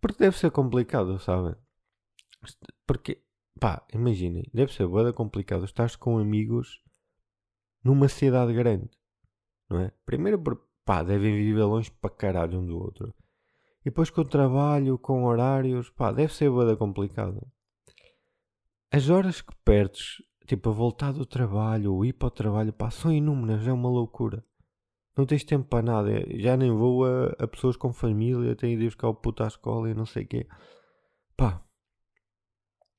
Porque 0.00 0.24
deve 0.24 0.38
ser 0.38 0.50
complicado, 0.50 1.18
sabem? 1.18 1.54
Porque, 2.86 3.22
pá, 3.60 3.86
imaginem, 3.92 4.44
deve 4.54 4.72
ser 4.72 4.86
boa 4.86 5.12
complicado 5.12 5.66
estar 5.66 5.94
com 5.98 6.16
amigos 6.16 6.82
numa 7.84 8.08
cidade 8.08 8.54
grande, 8.54 8.88
não 9.70 9.80
é? 9.80 9.92
Primeiro 10.04 10.38
pá, 10.84 11.02
devem 11.02 11.34
viver 11.36 11.64
longe 11.64 11.90
para 11.90 12.10
caralho 12.10 12.58
um 12.58 12.66
do 12.66 12.78
outro. 12.78 13.14
E 13.82 13.84
depois 13.84 14.10
com 14.10 14.22
o 14.22 14.24
trabalho, 14.24 14.98
com 14.98 15.24
horários, 15.24 15.88
pá, 15.90 16.12
deve 16.12 16.34
ser 16.34 16.50
bada 16.50 16.76
complicado. 16.76 17.40
As 18.92 19.08
horas 19.08 19.40
que 19.40 19.54
perdes, 19.64 20.16
tipo, 20.46 20.68
a 20.68 20.72
voltar 20.72 21.12
do 21.12 21.24
trabalho 21.24 21.94
ou 21.94 22.04
ir 22.04 22.12
para 22.12 22.28
o 22.28 22.30
trabalho, 22.30 22.72
pá, 22.72 22.90
são 22.90 23.12
inúmeras, 23.12 23.66
é 23.66 23.72
uma 23.72 23.88
loucura. 23.88 24.44
Não 25.16 25.24
tens 25.24 25.44
tempo 25.44 25.68
para 25.68 25.82
nada, 25.82 26.10
já 26.38 26.56
nem 26.56 26.70
vou 26.70 27.04
a, 27.04 27.26
a 27.38 27.46
pessoas 27.46 27.76
com 27.76 27.92
família, 27.92 28.56
tenho 28.56 28.76
de 28.78 28.84
ir 28.84 28.88
buscar 28.88 29.08
o 29.08 29.14
puto 29.14 29.42
à 29.42 29.46
escola 29.46 29.88
e 29.88 29.94
não 29.94 30.06
sei 30.06 30.24
o 30.24 30.26
quê. 30.26 30.48
Pá, 31.36 31.64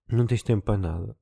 não 0.09 0.25
tens 0.25 0.43
tempo 0.43 0.65
para 0.65 0.77
nada. 0.77 1.17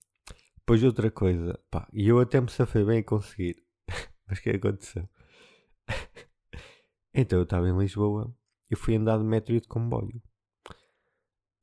Depois 0.57 0.83
outra 0.83 1.09
coisa, 1.09 1.59
pá, 1.71 1.87
e 1.91 2.07
eu 2.07 2.19
até 2.19 2.39
me 2.39 2.49
safei 2.49 2.85
bem 2.85 2.99
a 2.99 3.03
conseguir. 3.03 3.63
Mas 4.27 4.39
o 4.39 4.41
que 4.43 4.51
aconteceu? 4.51 5.09
Então 7.13 7.39
eu 7.39 7.43
estava 7.43 7.67
em 7.67 7.77
Lisboa 7.77 8.33
e 8.69 8.75
fui 8.75 8.95
andar 8.95 9.17
de 9.17 9.23
metro 9.23 9.55
e 9.55 9.59
de 9.59 9.67
comboio. 9.67 10.21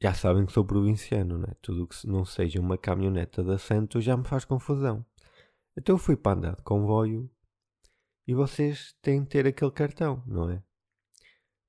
Já 0.00 0.12
sabem 0.12 0.44
que 0.44 0.52
sou 0.52 0.64
provinciano, 0.64 1.38
né? 1.38 1.54
Tudo 1.62 1.86
que 1.86 2.06
não 2.06 2.24
seja 2.24 2.60
uma 2.60 2.76
caminhoneta 2.76 3.42
de 3.42 3.52
assento 3.52 4.00
já 4.00 4.16
me 4.16 4.24
faz 4.24 4.44
confusão. 4.44 5.06
Então 5.76 5.94
eu 5.94 5.98
fui 5.98 6.16
para 6.16 6.36
andar 6.36 6.56
de 6.56 6.62
comboio 6.62 7.30
e 8.26 8.34
vocês 8.34 8.94
têm 9.00 9.22
de 9.22 9.28
ter 9.28 9.46
aquele 9.46 9.70
cartão, 9.70 10.22
não 10.26 10.50
é? 10.50 10.62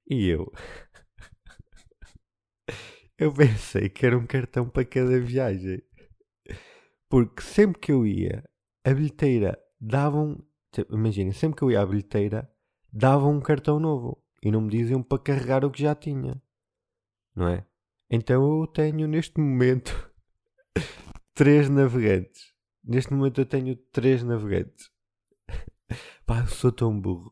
E 0.10 0.28
eu. 0.28 0.52
eu 3.18 3.34
pensei 3.34 3.90
que 3.90 4.06
era 4.06 4.18
um 4.18 4.26
cartão 4.26 4.68
para 4.68 4.86
cada 4.86 5.20
viagem. 5.20 5.82
Porque 7.10 7.42
sempre 7.42 7.80
que 7.80 7.92
eu 7.92 8.06
ia, 8.06 8.44
a 8.84 8.94
bilheteira 8.94 9.58
dava-um. 9.80 10.38
Imagina, 10.90 11.32
sempre 11.32 11.58
que 11.58 11.64
eu 11.64 11.72
ia 11.72 11.82
à 11.82 11.86
bilheteira, 11.86 12.52
davam 12.98 13.34
um 13.36 13.40
cartão 13.40 13.80
novo. 13.80 14.22
E 14.42 14.52
não 14.52 14.62
me 14.62 14.70
diziam 14.70 15.04
para 15.04 15.20
carregar 15.22 15.64
o 15.64 15.72
que 15.72 15.82
já 15.82 15.94
tinha. 15.94 16.42
Não 17.36 17.48
é? 17.48 17.66
Então 18.10 18.62
eu 18.62 18.68
tenho 18.68 19.08
neste 19.08 19.40
momento 19.40 20.12
três 21.34 21.70
navegantes. 21.70 22.54
Neste 22.84 23.14
momento 23.14 23.42
eu 23.42 23.46
tenho 23.46 23.76
três 23.76 24.24
navegantes. 24.24 24.90
Pá, 26.26 26.40
eu 26.40 26.48
sou 26.48 26.72
tão 26.72 27.00
burro. 27.00 27.32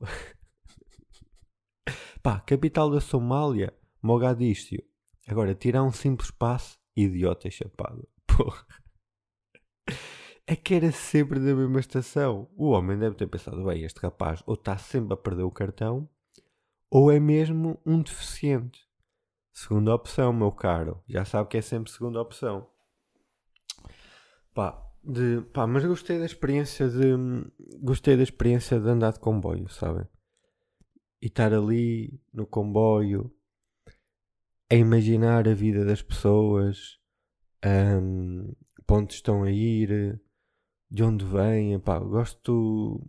Pá, 2.22 2.40
capital 2.40 2.92
da 2.92 3.02
Somália, 3.02 3.74
Mogadíscio. 4.02 4.84
Agora, 5.28 5.56
tirar 5.56 5.84
um 5.84 5.92
simples 5.92 6.30
passo, 6.30 6.78
idiota 6.96 7.50
chapado. 7.50 8.08
Porra. 8.28 8.66
É 10.48 10.56
que 10.56 10.76
era 10.76 10.92
sempre 10.92 11.40
da 11.40 11.56
mesma 11.56 11.80
estação. 11.80 12.48
O 12.56 12.70
homem 12.70 12.98
deve 12.98 13.16
ter 13.16 13.28
pensado, 13.28 13.66
bem, 13.66 13.84
este 13.84 14.00
rapaz 14.00 14.44
ou 14.46 14.54
está 14.54 14.78
sempre 14.78 15.14
a 15.14 15.18
perder 15.18 15.44
o 15.44 15.52
cartão, 15.52 16.08
ou 16.90 17.12
é 17.12 17.20
mesmo 17.20 17.80
um 17.86 18.02
deficiente. 18.02 18.88
Segunda 19.52 19.96
opção, 19.96 20.32
meu 20.32 20.52
caro. 20.52 21.02
Já 21.08 21.26
sabe 21.26 21.50
que 21.50 21.58
é 21.58 21.62
sempre 21.62 21.92
segunda 21.92 22.22
opção. 22.22 22.70
Pá, 24.54 24.86
de, 25.04 25.42
pá, 25.54 25.66
mas 25.66 25.86
gostei 25.86 26.20
da 26.20 26.26
experiência 26.26 26.90
de. 26.90 27.16
Gostei 27.80 28.16
da 28.16 28.24
experiência 28.24 28.80
de 28.80 28.88
andar 28.88 29.14
de 29.14 29.20
comboio, 29.20 29.68
sabem? 29.70 30.06
E 31.22 31.28
estar 31.28 31.54
ali 31.54 32.20
no 32.34 32.46
comboio 32.46 33.34
a 34.70 34.76
imaginar 34.76 35.48
a 35.48 35.54
vida 35.54 35.86
das 35.86 36.02
pessoas, 36.02 37.00
um, 37.66 38.54
para 38.86 38.98
onde 38.98 39.14
estão 39.14 39.44
a 39.44 39.52
ir, 39.52 40.20
de 40.96 41.04
onde 41.04 41.26
vêm. 41.26 41.78
Pá, 41.78 42.00
gosto. 42.00 43.02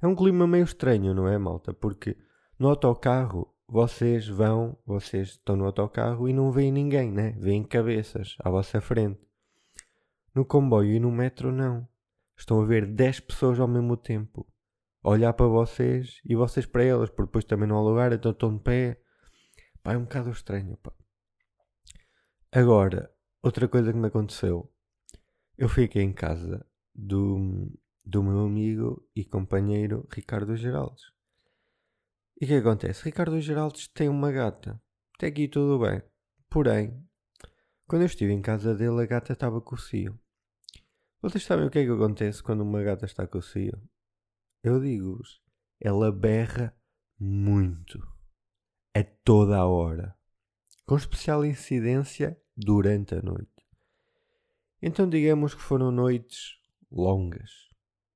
É 0.00 0.06
um 0.06 0.16
clima 0.16 0.46
meio 0.46 0.64
estranho, 0.64 1.14
não 1.14 1.28
é, 1.28 1.36
malta? 1.36 1.74
Porque 1.74 2.16
no 2.58 2.68
autocarro 2.68 3.54
vocês 3.68 4.26
vão, 4.26 4.78
vocês 4.86 5.30
estão 5.30 5.56
no 5.56 5.66
autocarro 5.66 6.26
e 6.28 6.32
não 6.32 6.50
veem 6.50 6.72
ninguém, 6.72 7.12
né? 7.12 7.32
Veem 7.38 7.62
cabeças 7.62 8.36
à 8.40 8.48
vossa 8.48 8.80
frente. 8.80 9.20
No 10.34 10.44
comboio 10.44 10.92
e 10.92 11.00
no 11.00 11.10
metro, 11.12 11.52
não. 11.52 11.86
Estão 12.36 12.62
a 12.62 12.64
ver 12.64 12.86
10 12.86 13.20
pessoas 13.20 13.60
ao 13.60 13.68
mesmo 13.68 13.96
tempo. 13.96 14.46
Olhar 15.02 15.32
para 15.34 15.46
vocês 15.46 16.20
e 16.24 16.34
vocês 16.34 16.64
para 16.64 16.82
elas, 16.82 17.10
porque 17.10 17.26
depois 17.26 17.44
também 17.44 17.68
não 17.68 17.76
há 17.76 17.82
lugar, 17.82 18.12
então 18.12 18.32
estão 18.32 18.54
de 18.54 18.62
pé. 18.62 19.00
Pá, 19.82 19.92
é 19.92 19.98
um 19.98 20.04
bocado 20.04 20.30
estranho, 20.30 20.76
pá. 20.78 20.92
Agora, 22.52 23.10
outra 23.42 23.68
coisa 23.68 23.92
que 23.92 23.98
me 23.98 24.08
aconteceu. 24.08 24.70
Eu 25.58 25.68
fiquei 25.70 26.02
em 26.02 26.12
casa 26.12 26.66
do, 26.96 27.70
do 28.04 28.22
meu 28.22 28.40
amigo 28.40 29.06
e 29.14 29.24
companheiro 29.24 30.08
Ricardo 30.10 30.56
Geraldes. 30.56 31.04
E 32.40 32.44
o 32.44 32.48
que 32.48 32.54
acontece? 32.54 33.04
Ricardo 33.04 33.40
Geraldes 33.40 33.88
tem 33.88 34.08
uma 34.08 34.32
gata. 34.32 34.80
Até 35.14 35.28
aqui 35.28 35.48
tudo 35.48 35.78
bem. 35.78 36.02
Porém, 36.48 37.06
quando 37.86 38.02
eu 38.02 38.06
estive 38.06 38.32
em 38.32 38.42
casa 38.42 38.74
dele, 38.74 39.02
a 39.02 39.06
gata 39.06 39.32
estava 39.32 39.60
com 39.60 39.74
o 39.74 39.78
cio. 39.78 40.18
Vocês 41.20 41.44
sabem 41.44 41.66
o 41.66 41.70
que 41.70 41.78
é 41.78 41.84
que 41.84 41.90
acontece 41.90 42.42
quando 42.42 42.62
uma 42.62 42.82
gata 42.82 43.04
está 43.04 43.26
com 43.26 43.38
o 43.38 43.42
cio? 43.42 43.80
Eu 44.62 44.80
digo-vos, 44.80 45.40
ela 45.80 46.12
berra 46.12 46.76
muito. 47.18 48.00
A 48.94 49.02
toda 49.24 49.56
a 49.56 49.66
hora. 49.66 50.16
Com 50.86 50.96
especial 50.96 51.44
incidência 51.44 52.40
durante 52.56 53.14
a 53.14 53.22
noite. 53.22 53.50
Então 54.80 55.08
digamos 55.08 55.54
que 55.54 55.60
foram 55.60 55.90
noites 55.90 56.56
longas 56.96 57.50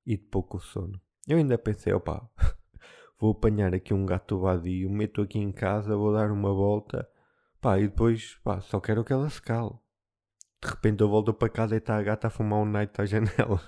e 0.07 0.16
de 0.16 0.25
pouco 0.25 0.59
sono. 0.59 1.01
Eu 1.29 1.38
ainda 1.38 1.59
pensei, 1.59 1.93
opá, 1.93 2.29
vou 3.21 3.33
apanhar 3.33 3.75
aqui 3.75 3.93
um 3.95 4.07
gato 4.07 4.40
vadio, 4.40 4.90
meto 4.90 5.23
aqui 5.23 5.38
em 5.38 5.53
casa, 5.53 5.97
vou 5.97 6.12
dar 6.12 6.31
uma 6.31 6.53
volta, 6.53 7.09
pá, 7.61 7.79
e 7.79 7.88
depois, 7.88 8.37
pá, 8.43 8.61
só 8.61 8.81
quero 8.81 9.05
que 9.05 9.12
ela 9.12 9.29
se 9.29 9.40
cale. 9.40 9.75
De 10.62 10.69
repente 10.69 11.01
eu 11.01 11.09
volto 11.09 11.33
para 11.33 11.49
casa 11.49 11.75
e 11.75 11.79
está 11.79 11.97
a 11.97 12.03
gata 12.03 12.27
a 12.27 12.31
fumar 12.31 12.61
um 12.61 12.66
night 12.66 13.01
à 13.01 13.05
janela. 13.07 13.61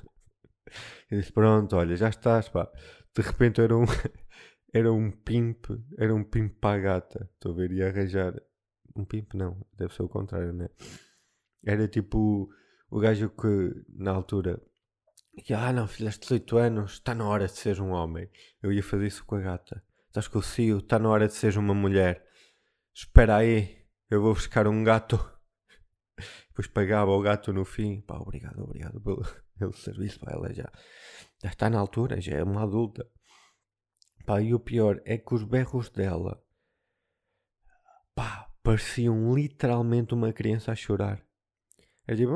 Eu 1.11 1.18
disse, 1.18 1.33
pronto, 1.33 1.77
olha, 1.77 1.96
já 1.96 2.09
estás, 2.09 2.48
pá. 2.48 2.70
De 3.14 3.22
repente 3.22 3.61
era 3.61 3.77
um, 3.77 3.85
era 4.72 4.92
um 4.92 5.11
pimp, 5.11 5.66
era 5.98 6.14
um 6.14 6.25
pimp 6.25 6.59
para 6.61 6.77
a 6.77 6.81
gata. 6.81 7.31
Estou 7.35 7.53
a 7.53 7.55
ver, 7.57 7.72
ia 7.72 7.88
arranjar. 7.88 8.35
Um 8.96 9.05
pimp 9.05 9.35
não, 9.35 9.64
deve 9.75 9.94
ser 9.94 10.03
o 10.03 10.09
contrário, 10.09 10.53
né? 10.53 10.68
Era 11.64 11.88
tipo 11.88 12.51
o 12.90 13.01
gajo 13.01 13.31
que 13.31 13.85
na 13.88 14.11
altura. 14.12 14.61
Ah 15.55 15.73
não, 15.73 15.88
filhas 15.88 16.14
de 16.14 16.21
18 16.21 16.57
anos, 16.59 16.92
está 16.92 17.14
na 17.14 17.27
hora 17.27 17.47
de 17.47 17.53
seres 17.53 17.79
um 17.79 17.90
homem. 17.90 18.29
Eu 18.62 18.73
ia 18.73 18.83
fazer 18.83 19.07
isso 19.07 19.25
com 19.25 19.37
a 19.37 19.40
gata. 19.40 19.83
Estás 20.09 20.29
com 20.29 20.38
o 20.38 20.42
cio, 20.42 20.79
está 20.79 20.99
na 20.99 21.09
hora 21.09 21.27
de 21.27 21.35
seres 21.35 21.57
uma 21.57 21.75
mulher. 21.75 22.27
Espera 22.95 23.37
aí, 23.37 23.83
eu 24.11 24.21
vou 24.21 24.35
buscar 24.35 24.66
um 24.68 24.85
gato 24.85 25.18
depois 26.49 26.66
pagava 26.66 27.11
o 27.11 27.21
gato 27.21 27.53
no 27.53 27.64
fim. 27.64 28.01
Pá, 28.01 28.16
obrigado, 28.18 28.62
obrigado 28.62 29.01
pelo, 29.01 29.23
pelo 29.59 29.73
serviço. 29.73 30.21
Pá, 30.21 30.33
ela 30.33 30.53
já, 30.53 30.71
já 31.42 31.49
está 31.49 31.71
na 31.71 31.79
altura, 31.79 32.21
já 32.21 32.37
é 32.37 32.42
uma 32.42 32.62
adulta. 32.62 33.07
Pá, 34.27 34.40
e 34.40 34.55
o 34.55 34.61
pior 34.61 35.01
é 35.05 35.18
que 35.18 35.35
os 35.35 35.42
berros 35.45 35.90
dela, 35.90 36.42
pá, 38.14 38.49
pareciam 38.62 39.35
literalmente 39.35 40.14
uma 40.14 40.33
criança 40.33 40.73
a 40.73 40.77
chorar. 40.77 41.25
É 42.07 42.14
tipo. 42.14 42.33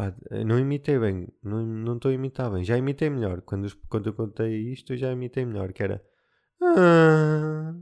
Pá, 0.00 0.14
não 0.46 0.58
imitei 0.58 0.98
bem, 0.98 1.28
não 1.42 1.96
estou 1.96 2.10
a 2.10 2.14
imitar 2.14 2.50
bem. 2.50 2.64
Já 2.64 2.78
imitei 2.78 3.10
melhor. 3.10 3.42
Quando, 3.42 3.68
quando 3.88 4.08
eu 4.08 4.14
contei 4.14 4.72
isto, 4.72 4.94
eu 4.94 4.96
já 4.96 5.12
imitei 5.12 5.44
melhor. 5.44 5.72
Que 5.74 5.82
era. 5.82 6.02
Ah, 6.62 7.74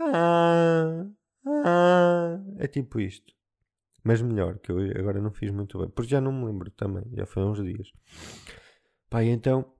ah, 0.00 1.06
ah. 1.46 2.40
É 2.58 2.66
tipo 2.66 2.98
isto 2.98 3.32
mas 4.04 4.20
melhor, 4.20 4.58
que 4.58 4.72
eu 4.72 4.78
agora 4.98 5.20
não 5.20 5.30
fiz 5.30 5.52
muito 5.52 5.78
bem, 5.78 5.88
porque 5.88 6.10
já 6.10 6.20
não 6.20 6.32
me 6.32 6.46
lembro 6.46 6.68
também, 6.72 7.04
já 7.14 7.24
foi 7.24 7.42
há 7.42 7.46
uns 7.46 7.62
dias. 7.62 7.92
Pá, 9.08 9.22
então 9.22 9.72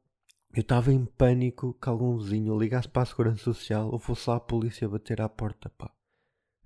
eu 0.54 0.60
estava 0.60 0.92
em 0.92 1.04
pânico 1.04 1.74
que 1.74 1.88
algum 1.88 2.16
vizinho 2.16 2.56
ligasse 2.56 2.88
para 2.88 3.02
a 3.02 3.06
Segurança 3.06 3.42
Social 3.42 3.90
ou 3.90 3.98
fosse 3.98 4.30
lá 4.30 4.36
a 4.36 4.40
polícia 4.40 4.88
bater 4.88 5.20
à 5.20 5.28
porta, 5.28 5.70
pá. 5.70 5.92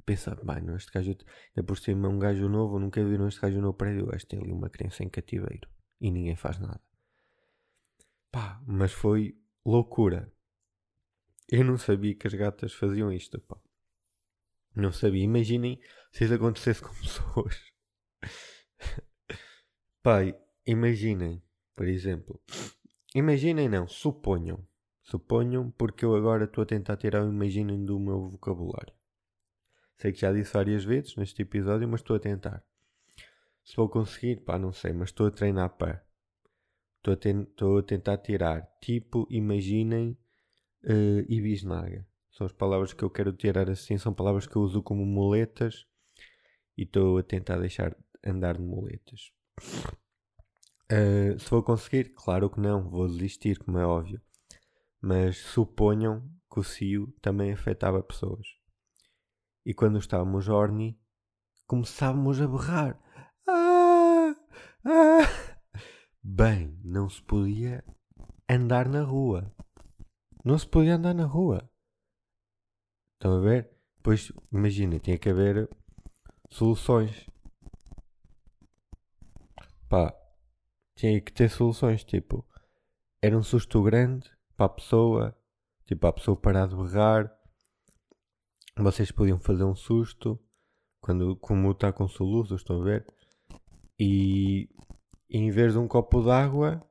Pensar, 0.06 0.36
bem, 0.44 0.62
não, 0.62 0.76
este 0.76 0.92
gajo, 0.92 1.16
é 1.56 1.62
por 1.62 1.76
cima 1.76 2.08
um 2.08 2.18
gajo 2.18 2.48
novo, 2.48 2.78
nunca 2.78 3.04
viram 3.04 3.26
este 3.26 3.40
gajo 3.40 3.60
no 3.60 3.74
prédio, 3.74 4.06
gajo 4.06 4.24
tem 4.26 4.38
ali 4.40 4.52
uma 4.52 4.70
criança 4.70 5.02
em 5.02 5.08
cativeiro 5.08 5.68
e 6.00 6.12
ninguém 6.12 6.36
faz 6.36 6.60
nada. 6.60 6.80
Pá, 8.30 8.62
mas 8.64 8.92
foi 8.92 9.36
loucura. 9.64 10.32
Eu 11.48 11.64
não 11.64 11.76
sabia 11.76 12.14
que 12.14 12.26
as 12.26 12.34
gatas 12.34 12.72
faziam 12.72 13.12
isto, 13.12 13.40
pá. 13.40 13.58
Não 14.76 14.92
sabia. 14.92 15.24
Imaginem 15.24 15.80
se 16.12 16.24
isso 16.24 16.34
acontecesse 16.34 16.82
com 16.82 16.94
pessoas. 17.02 17.72
Pai, 20.02 20.38
imaginem, 20.64 21.42
por 21.74 21.88
exemplo. 21.88 22.40
Imaginem 23.14 23.68
não, 23.68 23.88
suponham. 23.88 24.64
Suponham, 25.02 25.70
porque 25.72 26.04
eu 26.04 26.14
agora 26.14 26.44
estou 26.44 26.62
a 26.62 26.66
tentar 26.66 26.96
tirar 26.96 27.24
o 27.24 27.28
imaginem 27.28 27.84
do 27.84 27.98
meu 27.98 28.28
vocabulário. 28.28 28.95
Sei 29.98 30.12
que 30.12 30.20
já 30.20 30.32
disse 30.32 30.52
várias 30.52 30.84
vezes 30.84 31.16
neste 31.16 31.42
episódio, 31.42 31.88
mas 31.88 32.00
estou 32.00 32.16
a 32.16 32.20
tentar. 32.20 32.62
Se 33.64 33.74
vou 33.76 33.88
conseguir, 33.88 34.42
pá, 34.44 34.58
não 34.58 34.72
sei, 34.72 34.92
mas 34.92 35.08
estou 35.08 35.26
a 35.26 35.30
treinar 35.30 35.70
para. 35.70 36.04
Estou 36.98 37.14
a, 37.14 37.16
ten 37.16 37.46
a 37.78 37.82
tentar 37.82 38.18
tirar 38.18 38.62
tipo, 38.80 39.26
imaginem 39.30 40.16
uh, 40.84 41.24
e 41.28 41.40
bisnaga. 41.40 42.06
São 42.30 42.46
as 42.46 42.52
palavras 42.52 42.92
que 42.92 43.02
eu 43.02 43.10
quero 43.10 43.32
tirar 43.32 43.70
assim, 43.70 43.96
são 43.96 44.12
palavras 44.12 44.46
que 44.46 44.56
eu 44.56 44.62
uso 44.62 44.82
como 44.82 45.06
muletas 45.06 45.86
e 46.76 46.82
estou 46.82 47.18
a 47.18 47.22
tentar 47.22 47.58
deixar 47.58 47.96
andar 48.24 48.58
de 48.58 48.62
muletas. 48.62 49.32
Uh, 50.92 51.38
se 51.38 51.48
vou 51.48 51.62
conseguir, 51.62 52.12
claro 52.12 52.50
que 52.50 52.60
não, 52.60 52.88
vou 52.88 53.08
desistir, 53.08 53.58
como 53.58 53.78
é 53.78 53.86
óbvio. 53.86 54.20
Mas 55.00 55.38
suponham 55.38 56.28
que 56.52 56.60
o 56.60 56.64
CIO 56.64 57.12
também 57.22 57.52
afetava 57.52 58.02
pessoas. 58.02 58.55
E 59.66 59.74
quando 59.74 59.98
estávamos 59.98 60.48
horny, 60.48 60.96
começávamos 61.66 62.40
a 62.40 62.46
berrar. 62.46 62.96
Ah, 63.48 64.36
ah. 64.84 65.76
Bem, 66.22 66.80
não 66.84 67.08
se 67.10 67.20
podia 67.20 67.84
andar 68.48 68.88
na 68.88 69.02
rua. 69.02 69.52
Não 70.44 70.56
se 70.56 70.68
podia 70.68 70.94
andar 70.94 71.14
na 71.14 71.26
rua. 71.26 71.68
Estão 73.14 73.38
a 73.38 73.40
ver? 73.40 73.68
Pois, 74.04 74.30
imagina, 74.52 75.00
tinha 75.00 75.18
que 75.18 75.30
haver 75.30 75.68
soluções. 76.48 77.26
Pá, 79.88 80.14
tinha 80.94 81.20
que 81.20 81.32
ter 81.32 81.50
soluções. 81.50 82.04
Tipo, 82.04 82.46
era 83.20 83.36
um 83.36 83.42
susto 83.42 83.82
grande 83.82 84.30
para 84.56 84.66
a 84.66 84.68
pessoa, 84.68 85.36
tipo, 85.86 86.06
a 86.06 86.12
pessoa 86.12 86.36
parar 86.36 86.68
de 86.68 86.76
berrar. 86.76 87.35
Vocês 88.82 89.10
podiam 89.10 89.38
fazer 89.38 89.64
um 89.64 89.74
susto 89.74 90.38
quando 91.00 91.36
como 91.36 91.70
está 91.70 91.92
com 91.92 92.08
soluços, 92.08 92.60
estão 92.60 92.80
a 92.80 92.84
ver? 92.84 93.06
E, 93.98 94.68
em 95.30 95.50
vez 95.50 95.72
de 95.72 95.78
um 95.78 95.88
copo 95.88 96.22
de 96.22 96.30
água, 96.30 96.84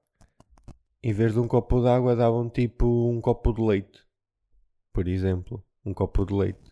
em 1.04 1.14
vez 1.14 1.34
de 1.34 1.40
um 1.40 1.48
copo 1.48 1.82
de 1.82 1.88
água 1.88 2.16
davam 2.16 2.50
tipo 2.50 3.10
um 3.10 3.22
copo 3.22 3.54
de 3.54 3.62
leite. 3.62 4.04
Por 4.94 5.08
exemplo, 5.08 5.64
um 5.86 5.94
copo 5.94 6.26
de 6.26 6.34
leite. 6.34 6.72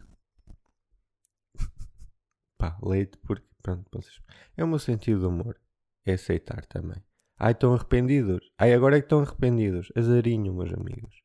Pá, 2.58 2.78
leite 2.82 3.18
porque 3.20 3.48
pronto, 3.62 3.88
vocês... 3.92 4.22
é 4.58 4.64
o 4.64 4.68
meu 4.68 4.80
sentido 4.80 5.20
de 5.20 5.26
humor. 5.26 5.60
É 6.06 6.14
aceitar 6.14 6.66
também. 6.66 7.02
Ai, 7.38 7.52
estão 7.52 7.74
arrependidos. 7.74 8.52
Ai, 8.58 8.74
agora 8.74 8.98
é 8.98 9.00
que 9.00 9.06
estão 9.06 9.22
arrependidos. 9.22 9.92
Azarinho, 9.96 10.54
meus 10.54 10.74
amigos. 10.74 11.24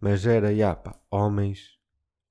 Mas 0.00 0.26
era, 0.26 0.54
já, 0.54 0.74
pá, 0.74 1.00
homens. 1.10 1.77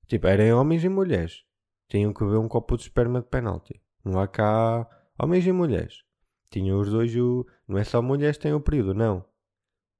Tipo, 0.08 0.26
eram 0.26 0.58
homens 0.58 0.82
e 0.82 0.88
mulheres. 0.88 1.44
Tinham 1.88 2.12
que 2.12 2.24
beber 2.24 2.38
um 2.38 2.48
copo 2.48 2.76
de 2.76 2.84
esperma 2.84 3.20
de 3.20 3.28
penalti. 3.28 3.80
Não 4.04 4.18
há 4.18 4.26
cá 4.26 4.88
homens 5.18 5.46
e 5.46 5.52
mulheres. 5.52 6.02
Tinham 6.50 6.80
os 6.80 6.90
dois 6.90 7.14
o. 7.14 7.46
Não 7.66 7.78
é 7.78 7.84
só 7.84 8.00
mulheres 8.00 8.38
têm 8.38 8.54
o 8.54 8.60
período, 8.60 8.94
não. 8.94 9.24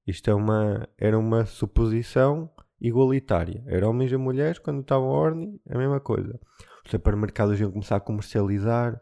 Isto 0.05 0.31
é 0.31 0.33
uma. 0.33 0.89
Era 0.97 1.17
uma 1.17 1.45
suposição 1.45 2.49
igualitária. 2.81 3.63
Era 3.67 3.87
homens 3.87 4.11
e 4.11 4.17
mulheres, 4.17 4.57
quando 4.57 4.81
estavam 4.81 5.09
a 5.09 5.13
ordem, 5.13 5.61
a 5.69 5.77
mesma 5.77 5.99
coisa. 5.99 6.39
Os 6.83 6.91
supermercados 6.91 7.59
iam 7.59 7.71
começar 7.71 7.97
a 7.97 8.01
comercializar 8.01 8.99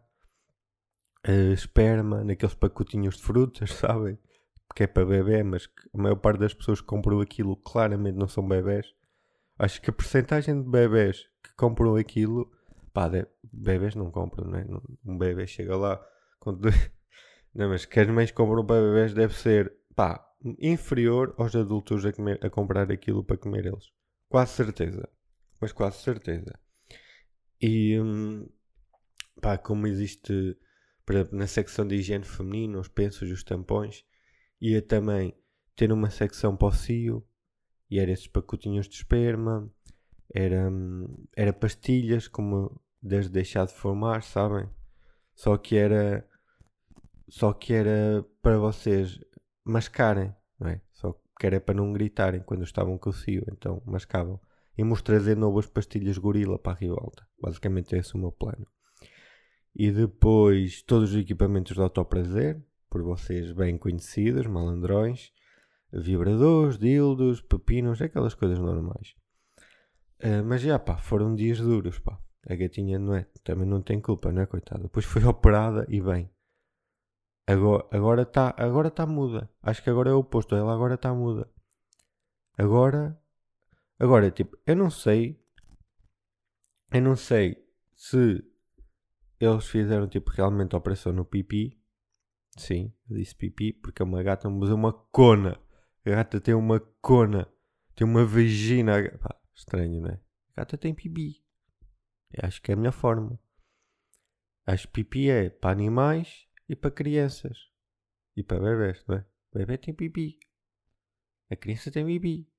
uh, 1.27 1.53
esperma 1.53 2.23
naqueles 2.23 2.55
pacotinhos 2.55 3.15
de 3.15 3.23
frutas, 3.23 3.71
sabem? 3.75 4.17
Que 4.75 4.83
é 4.83 4.87
para 4.87 5.05
bebê, 5.05 5.41
mas 5.43 5.69
a 5.93 5.97
maior 5.97 6.17
parte 6.17 6.39
das 6.39 6.53
pessoas 6.53 6.81
que 6.81 6.87
compram 6.87 7.21
aquilo 7.21 7.55
claramente 7.55 8.17
não 8.17 8.27
são 8.27 8.45
bebés. 8.47 8.93
Acho 9.59 9.81
que 9.81 9.89
a 9.89 9.93
porcentagem 9.93 10.61
de 10.61 10.69
bebés 10.69 11.23
que 11.43 11.53
compram 11.55 11.95
aquilo, 11.95 12.51
pá, 12.93 13.07
de, 13.07 13.25
bebés 13.51 13.95
não 13.95 14.11
compram, 14.11 14.47
não 14.47 14.59
é? 14.59 14.65
Um 15.05 15.17
bebê 15.17 15.47
chega 15.47 15.75
lá 15.75 16.03
com. 16.39 16.51
não, 17.53 17.69
mas 17.69 17.85
que 17.85 17.99
as 17.99 18.07
mães 18.07 18.31
compram 18.31 18.65
para 18.65 18.81
bebés 18.81 19.13
deve 19.13 19.33
ser, 19.33 19.73
pá, 19.95 20.23
inferior 20.59 21.33
aos 21.37 21.55
adultos 21.55 22.05
a, 22.05 22.13
comer, 22.13 22.39
a 22.45 22.49
comprar 22.49 22.91
aquilo 22.91 23.23
para 23.23 23.37
comer 23.37 23.65
eles. 23.65 23.91
Quase 24.29 24.51
certeza. 24.51 25.09
Mas 25.59 25.71
quase 25.71 25.97
certeza. 25.97 26.53
E, 27.59 27.99
hum, 27.99 28.47
pá, 29.41 29.57
como 29.57 29.87
existe 29.87 30.57
na 31.31 31.47
secção 31.47 31.87
de 31.87 31.95
higiene 31.95 32.25
feminino, 32.25 32.79
os 32.79 32.87
pensos 32.87 33.29
e 33.29 33.31
os 33.31 33.43
tampões, 33.43 34.03
ia 34.59 34.81
também 34.81 35.33
ter 35.75 35.91
uma 35.91 36.09
secção 36.09 36.55
para 36.55 36.67
o 36.67 36.71
cio, 36.71 37.25
e 37.89 37.99
era 37.99 38.11
esses 38.11 38.27
pacotinhos 38.27 38.87
de 38.87 38.95
esperma, 38.95 39.69
era, 40.33 40.69
era 41.35 41.53
pastilhas, 41.53 42.27
como 42.27 42.79
desde 43.01 43.31
deixar 43.31 43.65
de 43.65 43.73
formar, 43.73 44.23
sabem? 44.23 44.69
Só 45.33 45.57
que 45.57 45.75
era 45.75 46.27
só 47.29 47.51
que 47.53 47.73
era 47.73 48.25
para 48.41 48.57
vocês 48.57 49.19
mascarem, 49.63 50.33
não 50.59 50.69
é? 50.69 50.81
Só 50.93 51.13
que 51.39 51.45
era 51.45 51.59
para 51.59 51.75
não 51.75 51.91
gritarem 51.91 52.41
quando 52.41 52.63
estavam 52.63 52.97
com 52.97 53.09
o 53.09 53.13
cio, 53.13 53.43
então 53.51 53.81
mascavam. 53.85 54.39
E 54.77 54.83
trazer 55.01 55.35
novas 55.35 55.65
pastilhas 55.65 56.17
gorila 56.17 56.57
para 56.57 56.73
a 56.73 56.75
rivolta. 56.75 57.27
Basicamente 57.41 57.95
esse 57.95 58.15
é 58.15 58.17
o 58.17 58.21
meu 58.21 58.31
plano. 58.31 58.65
E 59.75 59.91
depois 59.91 60.81
todos 60.81 61.11
os 61.11 61.19
equipamentos 61.19 61.75
de 61.75 61.81
autoprazer, 61.81 62.61
por 62.89 63.03
vocês 63.03 63.51
bem 63.51 63.77
conhecidos, 63.77 64.47
malandrões, 64.47 65.31
vibradores, 65.91 66.77
dildos, 66.77 67.41
pepinos, 67.41 68.01
aquelas 68.01 68.33
coisas 68.33 68.59
normais. 68.59 69.15
Uh, 70.19 70.43
mas 70.45 70.61
já 70.61 70.79
pá, 70.79 70.97
foram 70.97 71.35
dias 71.35 71.59
duros, 71.59 71.99
pá. 71.99 72.19
A 72.49 72.55
gatinha 72.55 72.97
não 72.97 73.13
é, 73.13 73.25
também 73.43 73.67
não 73.67 73.81
tem 73.81 73.99
culpa, 73.99 74.31
não 74.31 74.41
é, 74.41 74.45
coitada? 74.45 74.83
Depois 74.83 75.05
foi 75.05 75.23
operada 75.25 75.85
e 75.89 76.01
bem. 76.01 76.29
Agora 77.47 78.23
está 78.23 78.53
agora 78.57 78.91
tá 78.91 79.05
muda. 79.05 79.49
Acho 79.61 79.81
que 79.81 79.89
agora 79.89 80.09
é 80.09 80.13
o 80.13 80.19
oposto. 80.19 80.53
Ela 80.53 80.73
agora 80.73 80.95
está 80.95 81.13
muda. 81.13 81.49
Agora, 82.57 83.17
agora, 83.97 84.29
tipo, 84.29 84.57
eu 84.65 84.75
não 84.75 84.89
sei. 84.89 85.41
Eu 86.91 87.01
não 87.01 87.15
sei 87.15 87.65
se 87.95 88.43
eles 89.39 89.65
fizeram 89.67 90.09
tipo 90.09 90.29
realmente 90.31 90.75
a 90.75 90.77
operação 90.77 91.13
no 91.13 91.23
pipi. 91.23 91.79
Sim, 92.57 92.91
eu 93.09 93.15
disse 93.15 93.35
pipi 93.35 93.71
porque 93.71 94.01
é 94.01 94.05
uma 94.05 94.21
gata, 94.23 94.49
mas 94.49 94.69
é 94.69 94.73
uma 94.73 94.91
cona. 94.91 95.57
A 96.07 96.09
gata 96.09 96.39
tem 96.39 96.53
uma 96.53 96.79
cona, 97.01 97.51
tem 97.93 98.07
uma 98.07 98.25
vagina. 98.25 98.93
Pá, 99.19 99.37
estranho, 99.53 99.99
não 99.99 100.09
é? 100.09 100.21
A 100.53 100.61
gata 100.61 100.77
tem 100.77 100.95
pipi. 100.95 101.43
Eu 102.31 102.47
acho 102.47 102.61
que 102.61 102.71
é 102.71 102.75
a 102.75 102.77
minha 102.77 102.93
forma. 102.93 103.37
Acho 104.65 104.87
que 104.87 104.93
pipi 104.93 105.29
é 105.29 105.49
para 105.49 105.71
animais 105.71 106.47
e 106.69 106.77
para 106.77 106.91
crianças. 106.91 107.57
E 108.37 108.41
para 108.41 108.57
bebés, 108.57 109.03
não 109.05 109.17
é? 109.17 109.25
O 109.51 109.57
bebê 109.57 109.77
tem 109.77 109.93
pipi. 109.93 110.39
A 111.49 111.57
criança 111.57 111.91
tem 111.91 112.05
pipi. 112.05 112.49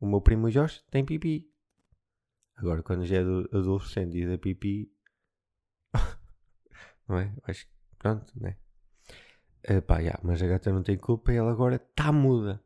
O 0.00 0.06
meu 0.06 0.22
primo 0.22 0.50
Jorge 0.50 0.82
tem 0.90 1.04
pipi. 1.04 1.52
Agora, 2.54 2.82
quando 2.82 3.04
já 3.04 3.16
é 3.16 3.20
adolescente 3.20 4.16
e 4.16 4.22
diz 4.22 4.30
a 4.30 4.38
pipi, 4.38 4.90
não 7.06 7.18
é? 7.18 7.36
Acho 7.42 7.66
que, 7.66 7.72
pronto, 7.98 8.32
né? 8.40 8.56
Uh, 8.56 8.65
pá, 9.80 9.98
yeah, 9.98 10.20
mas 10.22 10.40
a 10.42 10.46
gata 10.46 10.72
não 10.72 10.82
tem 10.82 10.96
culpa 10.96 11.32
e 11.32 11.36
ela 11.36 11.50
agora 11.50 11.76
está 11.76 12.12
muda. 12.12 12.62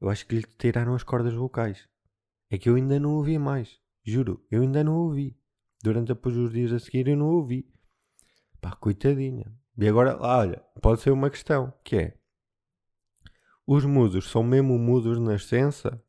Eu 0.00 0.08
acho 0.08 0.26
que 0.26 0.36
lhe 0.36 0.42
tiraram 0.58 0.94
as 0.94 1.02
cordas 1.02 1.34
vocais. 1.34 1.88
É 2.50 2.56
que 2.56 2.70
eu 2.70 2.76
ainda 2.76 2.98
não 2.98 3.14
ouvi 3.16 3.38
mais. 3.38 3.78
Juro, 4.02 4.42
eu 4.50 4.62
ainda 4.62 4.82
não 4.82 4.96
ouvi. 4.96 5.38
Durante 5.82 6.08
depois 6.08 6.36
os 6.36 6.52
dias 6.52 6.72
a 6.72 6.78
seguir 6.78 7.08
eu 7.08 7.16
não 7.16 7.26
ouvi. 7.26 7.70
Pá, 8.60 8.74
coitadinha. 8.74 9.52
E 9.76 9.86
agora, 9.86 10.16
olha, 10.20 10.64
pode 10.80 11.02
ser 11.02 11.10
uma 11.10 11.30
questão, 11.30 11.72
que 11.84 11.96
é... 11.96 12.18
Os 13.66 13.84
mudos 13.84 14.30
são 14.30 14.42
mesmo 14.42 14.78
mudos 14.78 15.18
na 15.18 15.32
nascença? 15.32 16.02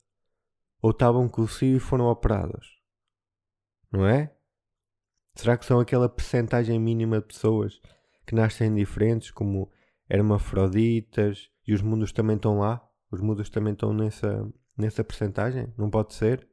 Ou 0.82 0.92
estavam 0.92 1.30
cio 1.48 1.76
e 1.76 1.80
foram 1.80 2.06
operados? 2.06 2.82
Não 3.92 4.08
é? 4.08 4.34
Será 5.36 5.58
que 5.58 5.66
são 5.66 5.80
aquela 5.80 6.08
percentagem 6.08 6.80
mínima 6.80 7.20
de 7.20 7.28
pessoas 7.28 7.82
que 8.26 8.34
nascem 8.34 8.74
diferentes, 8.74 9.30
como 9.30 9.70
hermafroditas, 10.10 11.50
e 11.68 11.74
os 11.74 11.82
mundos 11.82 12.12
também 12.12 12.36
estão 12.36 12.60
lá? 12.60 12.84
Os 13.12 13.22
mundos 13.22 13.50
também 13.50 13.74
estão 13.74 13.94
nessa, 13.94 14.48
nessa 14.78 15.04
percentagem? 15.04 15.74
Não 15.78 15.90
pode 15.90 16.14
ser? 16.14 16.48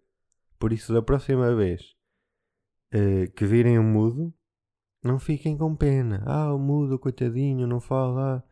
Por 0.59 0.73
isso, 0.73 0.93
da 0.93 1.03
próxima 1.03 1.55
vez 1.55 1.97
uh, 2.95 3.31
que 3.33 3.47
virem 3.47 3.79
um 3.79 3.83
mudo, 3.83 4.33
não 5.03 5.19
fiquem 5.19 5.57
com 5.57 5.75
pena. 5.75 6.23
Ah, 6.27 6.53
o 6.53 6.59
mudo, 6.59 6.99
coitadinho, 6.99 7.67
não 7.67 7.81
fala. 7.81 8.45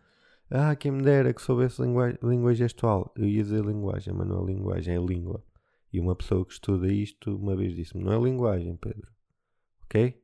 Ah, 0.51 0.77
quem 0.77 0.93
me 0.93 1.03
dera 1.03 1.35
que 1.35 1.43
soubesse 1.43 1.83
língua 1.83 2.55
gestual. 2.55 3.13
Eu 3.17 3.27
ia 3.27 3.43
dizer 3.43 3.65
linguagem, 3.65 4.15
mas 4.15 4.29
não 4.29 4.43
é 4.43 4.47
linguagem, 4.47 4.95
é 4.95 4.99
língua. 4.99 5.45
E 5.93 6.01
uma 6.01 6.15
pessoa 6.15 6.45
que 6.45 6.53
estuda 6.53 6.93
isto 6.93 7.37
uma 7.37 7.57
vez 7.57 7.75
disse-me: 7.75 8.05
não 8.05 8.13
é 8.13 8.19
linguagem, 8.19 8.77
Pedro. 8.77 9.11
Ok? 9.85 10.23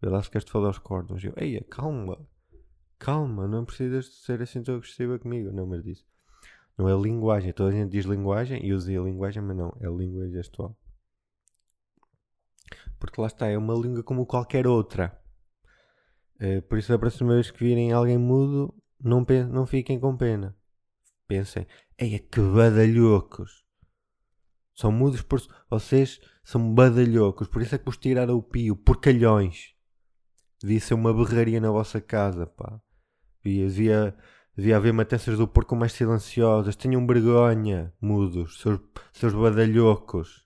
Vê 0.00 0.08
lá 0.08 0.22
se 0.22 0.30
queres 0.30 0.48
falar 0.48 0.68
aos 0.68 0.78
cordões. 0.78 1.24
Eu, 1.24 1.32
eia, 1.36 1.64
calma, 1.68 2.18
calma, 2.98 3.46
não 3.46 3.64
precisas 3.64 4.06
de 4.06 4.14
ser 4.16 4.42
assim 4.42 4.62
tão 4.62 4.76
agressiva 4.76 5.18
comigo. 5.18 5.52
Não, 5.52 5.66
mas 5.66 5.82
disse. 5.82 6.04
Não 6.76 6.88
é 6.88 6.94
linguagem. 7.00 7.52
Toda 7.52 7.70
a 7.70 7.72
gente 7.72 7.90
diz 7.90 8.04
linguagem 8.04 8.64
e 8.64 8.72
usa 8.72 8.90
a 8.90 9.02
linguagem, 9.02 9.42
mas 9.42 9.56
não, 9.56 9.74
é 9.80 9.86
língua 9.88 10.28
gestual. 10.28 10.76
Porque 12.98 13.20
lá 13.20 13.26
está, 13.26 13.46
é 13.46 13.56
uma 13.56 13.74
língua 13.74 14.02
como 14.02 14.26
qualquer 14.26 14.66
outra. 14.66 15.18
Uh, 16.36 16.60
por 16.62 16.78
isso, 16.78 16.92
a 16.92 16.98
próxima 16.98 17.34
vez 17.34 17.50
que 17.50 17.64
virem 17.64 17.92
alguém 17.92 18.18
mudo, 18.18 18.74
não, 19.00 19.24
não 19.50 19.66
fiquem 19.66 19.98
com 19.98 20.16
pena. 20.16 20.56
Pensem, 21.26 21.66
eia, 21.98 22.18
que 22.18 22.40
badalhocos. 22.40 23.64
São 24.74 24.92
mudos 24.92 25.22
por. 25.22 25.40
Vocês 25.70 26.20
são 26.44 26.74
badalhocos, 26.74 27.48
por 27.48 27.62
isso 27.62 27.74
é 27.74 27.78
que 27.78 27.84
vos 27.84 27.96
tiraram 27.96 28.36
o 28.36 28.42
pio, 28.42 28.76
porcalhões. 28.76 29.74
Devia 30.60 30.80
ser 30.80 30.94
uma 30.94 31.12
berraria 31.12 31.60
na 31.60 31.70
vossa 31.70 32.00
casa, 32.00 32.46
pá. 32.46 32.80
Devia, 33.46 33.68
devia, 33.68 34.16
devia 34.56 34.76
haver 34.76 34.92
matanças 34.92 35.38
do 35.38 35.46
porco 35.46 35.76
mais 35.76 35.92
silenciosas. 35.92 36.74
Tenham 36.74 37.06
vergonha, 37.06 37.94
mudos, 38.00 38.58
seus, 38.60 38.80
seus 39.12 39.32
badalhocos, 39.32 40.44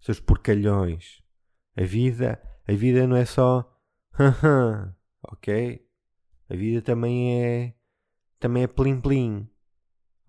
seus 0.00 0.20
porcalhões. 0.20 1.20
A 1.76 1.82
vida, 1.82 2.40
a 2.68 2.72
vida 2.72 3.08
não 3.08 3.16
é 3.16 3.24
só. 3.24 3.68
ok? 5.24 5.84
A 6.48 6.54
vida 6.54 6.80
também 6.80 7.42
é. 7.42 7.74
Também 8.38 8.62
é 8.62 8.66
plim-plim. 8.68 9.48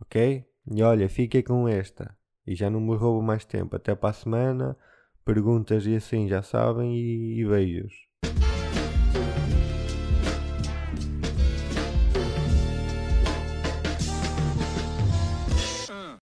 Ok? 0.02 0.44
E 0.66 0.82
olha, 0.82 1.08
fica 1.08 1.44
com 1.44 1.68
esta. 1.68 2.18
E 2.48 2.56
já 2.56 2.72
não 2.72 2.82
me 2.82 2.96
roubo 2.96 3.22
mais 3.22 3.46
tempo. 3.46 3.76
Até 3.76 3.94
para 3.94 4.10
a 4.10 4.14
semana. 4.14 4.76
Perguntas 5.24 5.86
e 5.86 5.96
assim 5.96 6.28
já 6.28 6.42
sabem. 6.42 6.96
E, 6.96 7.40
e 7.40 7.46
beijos. 7.46 7.94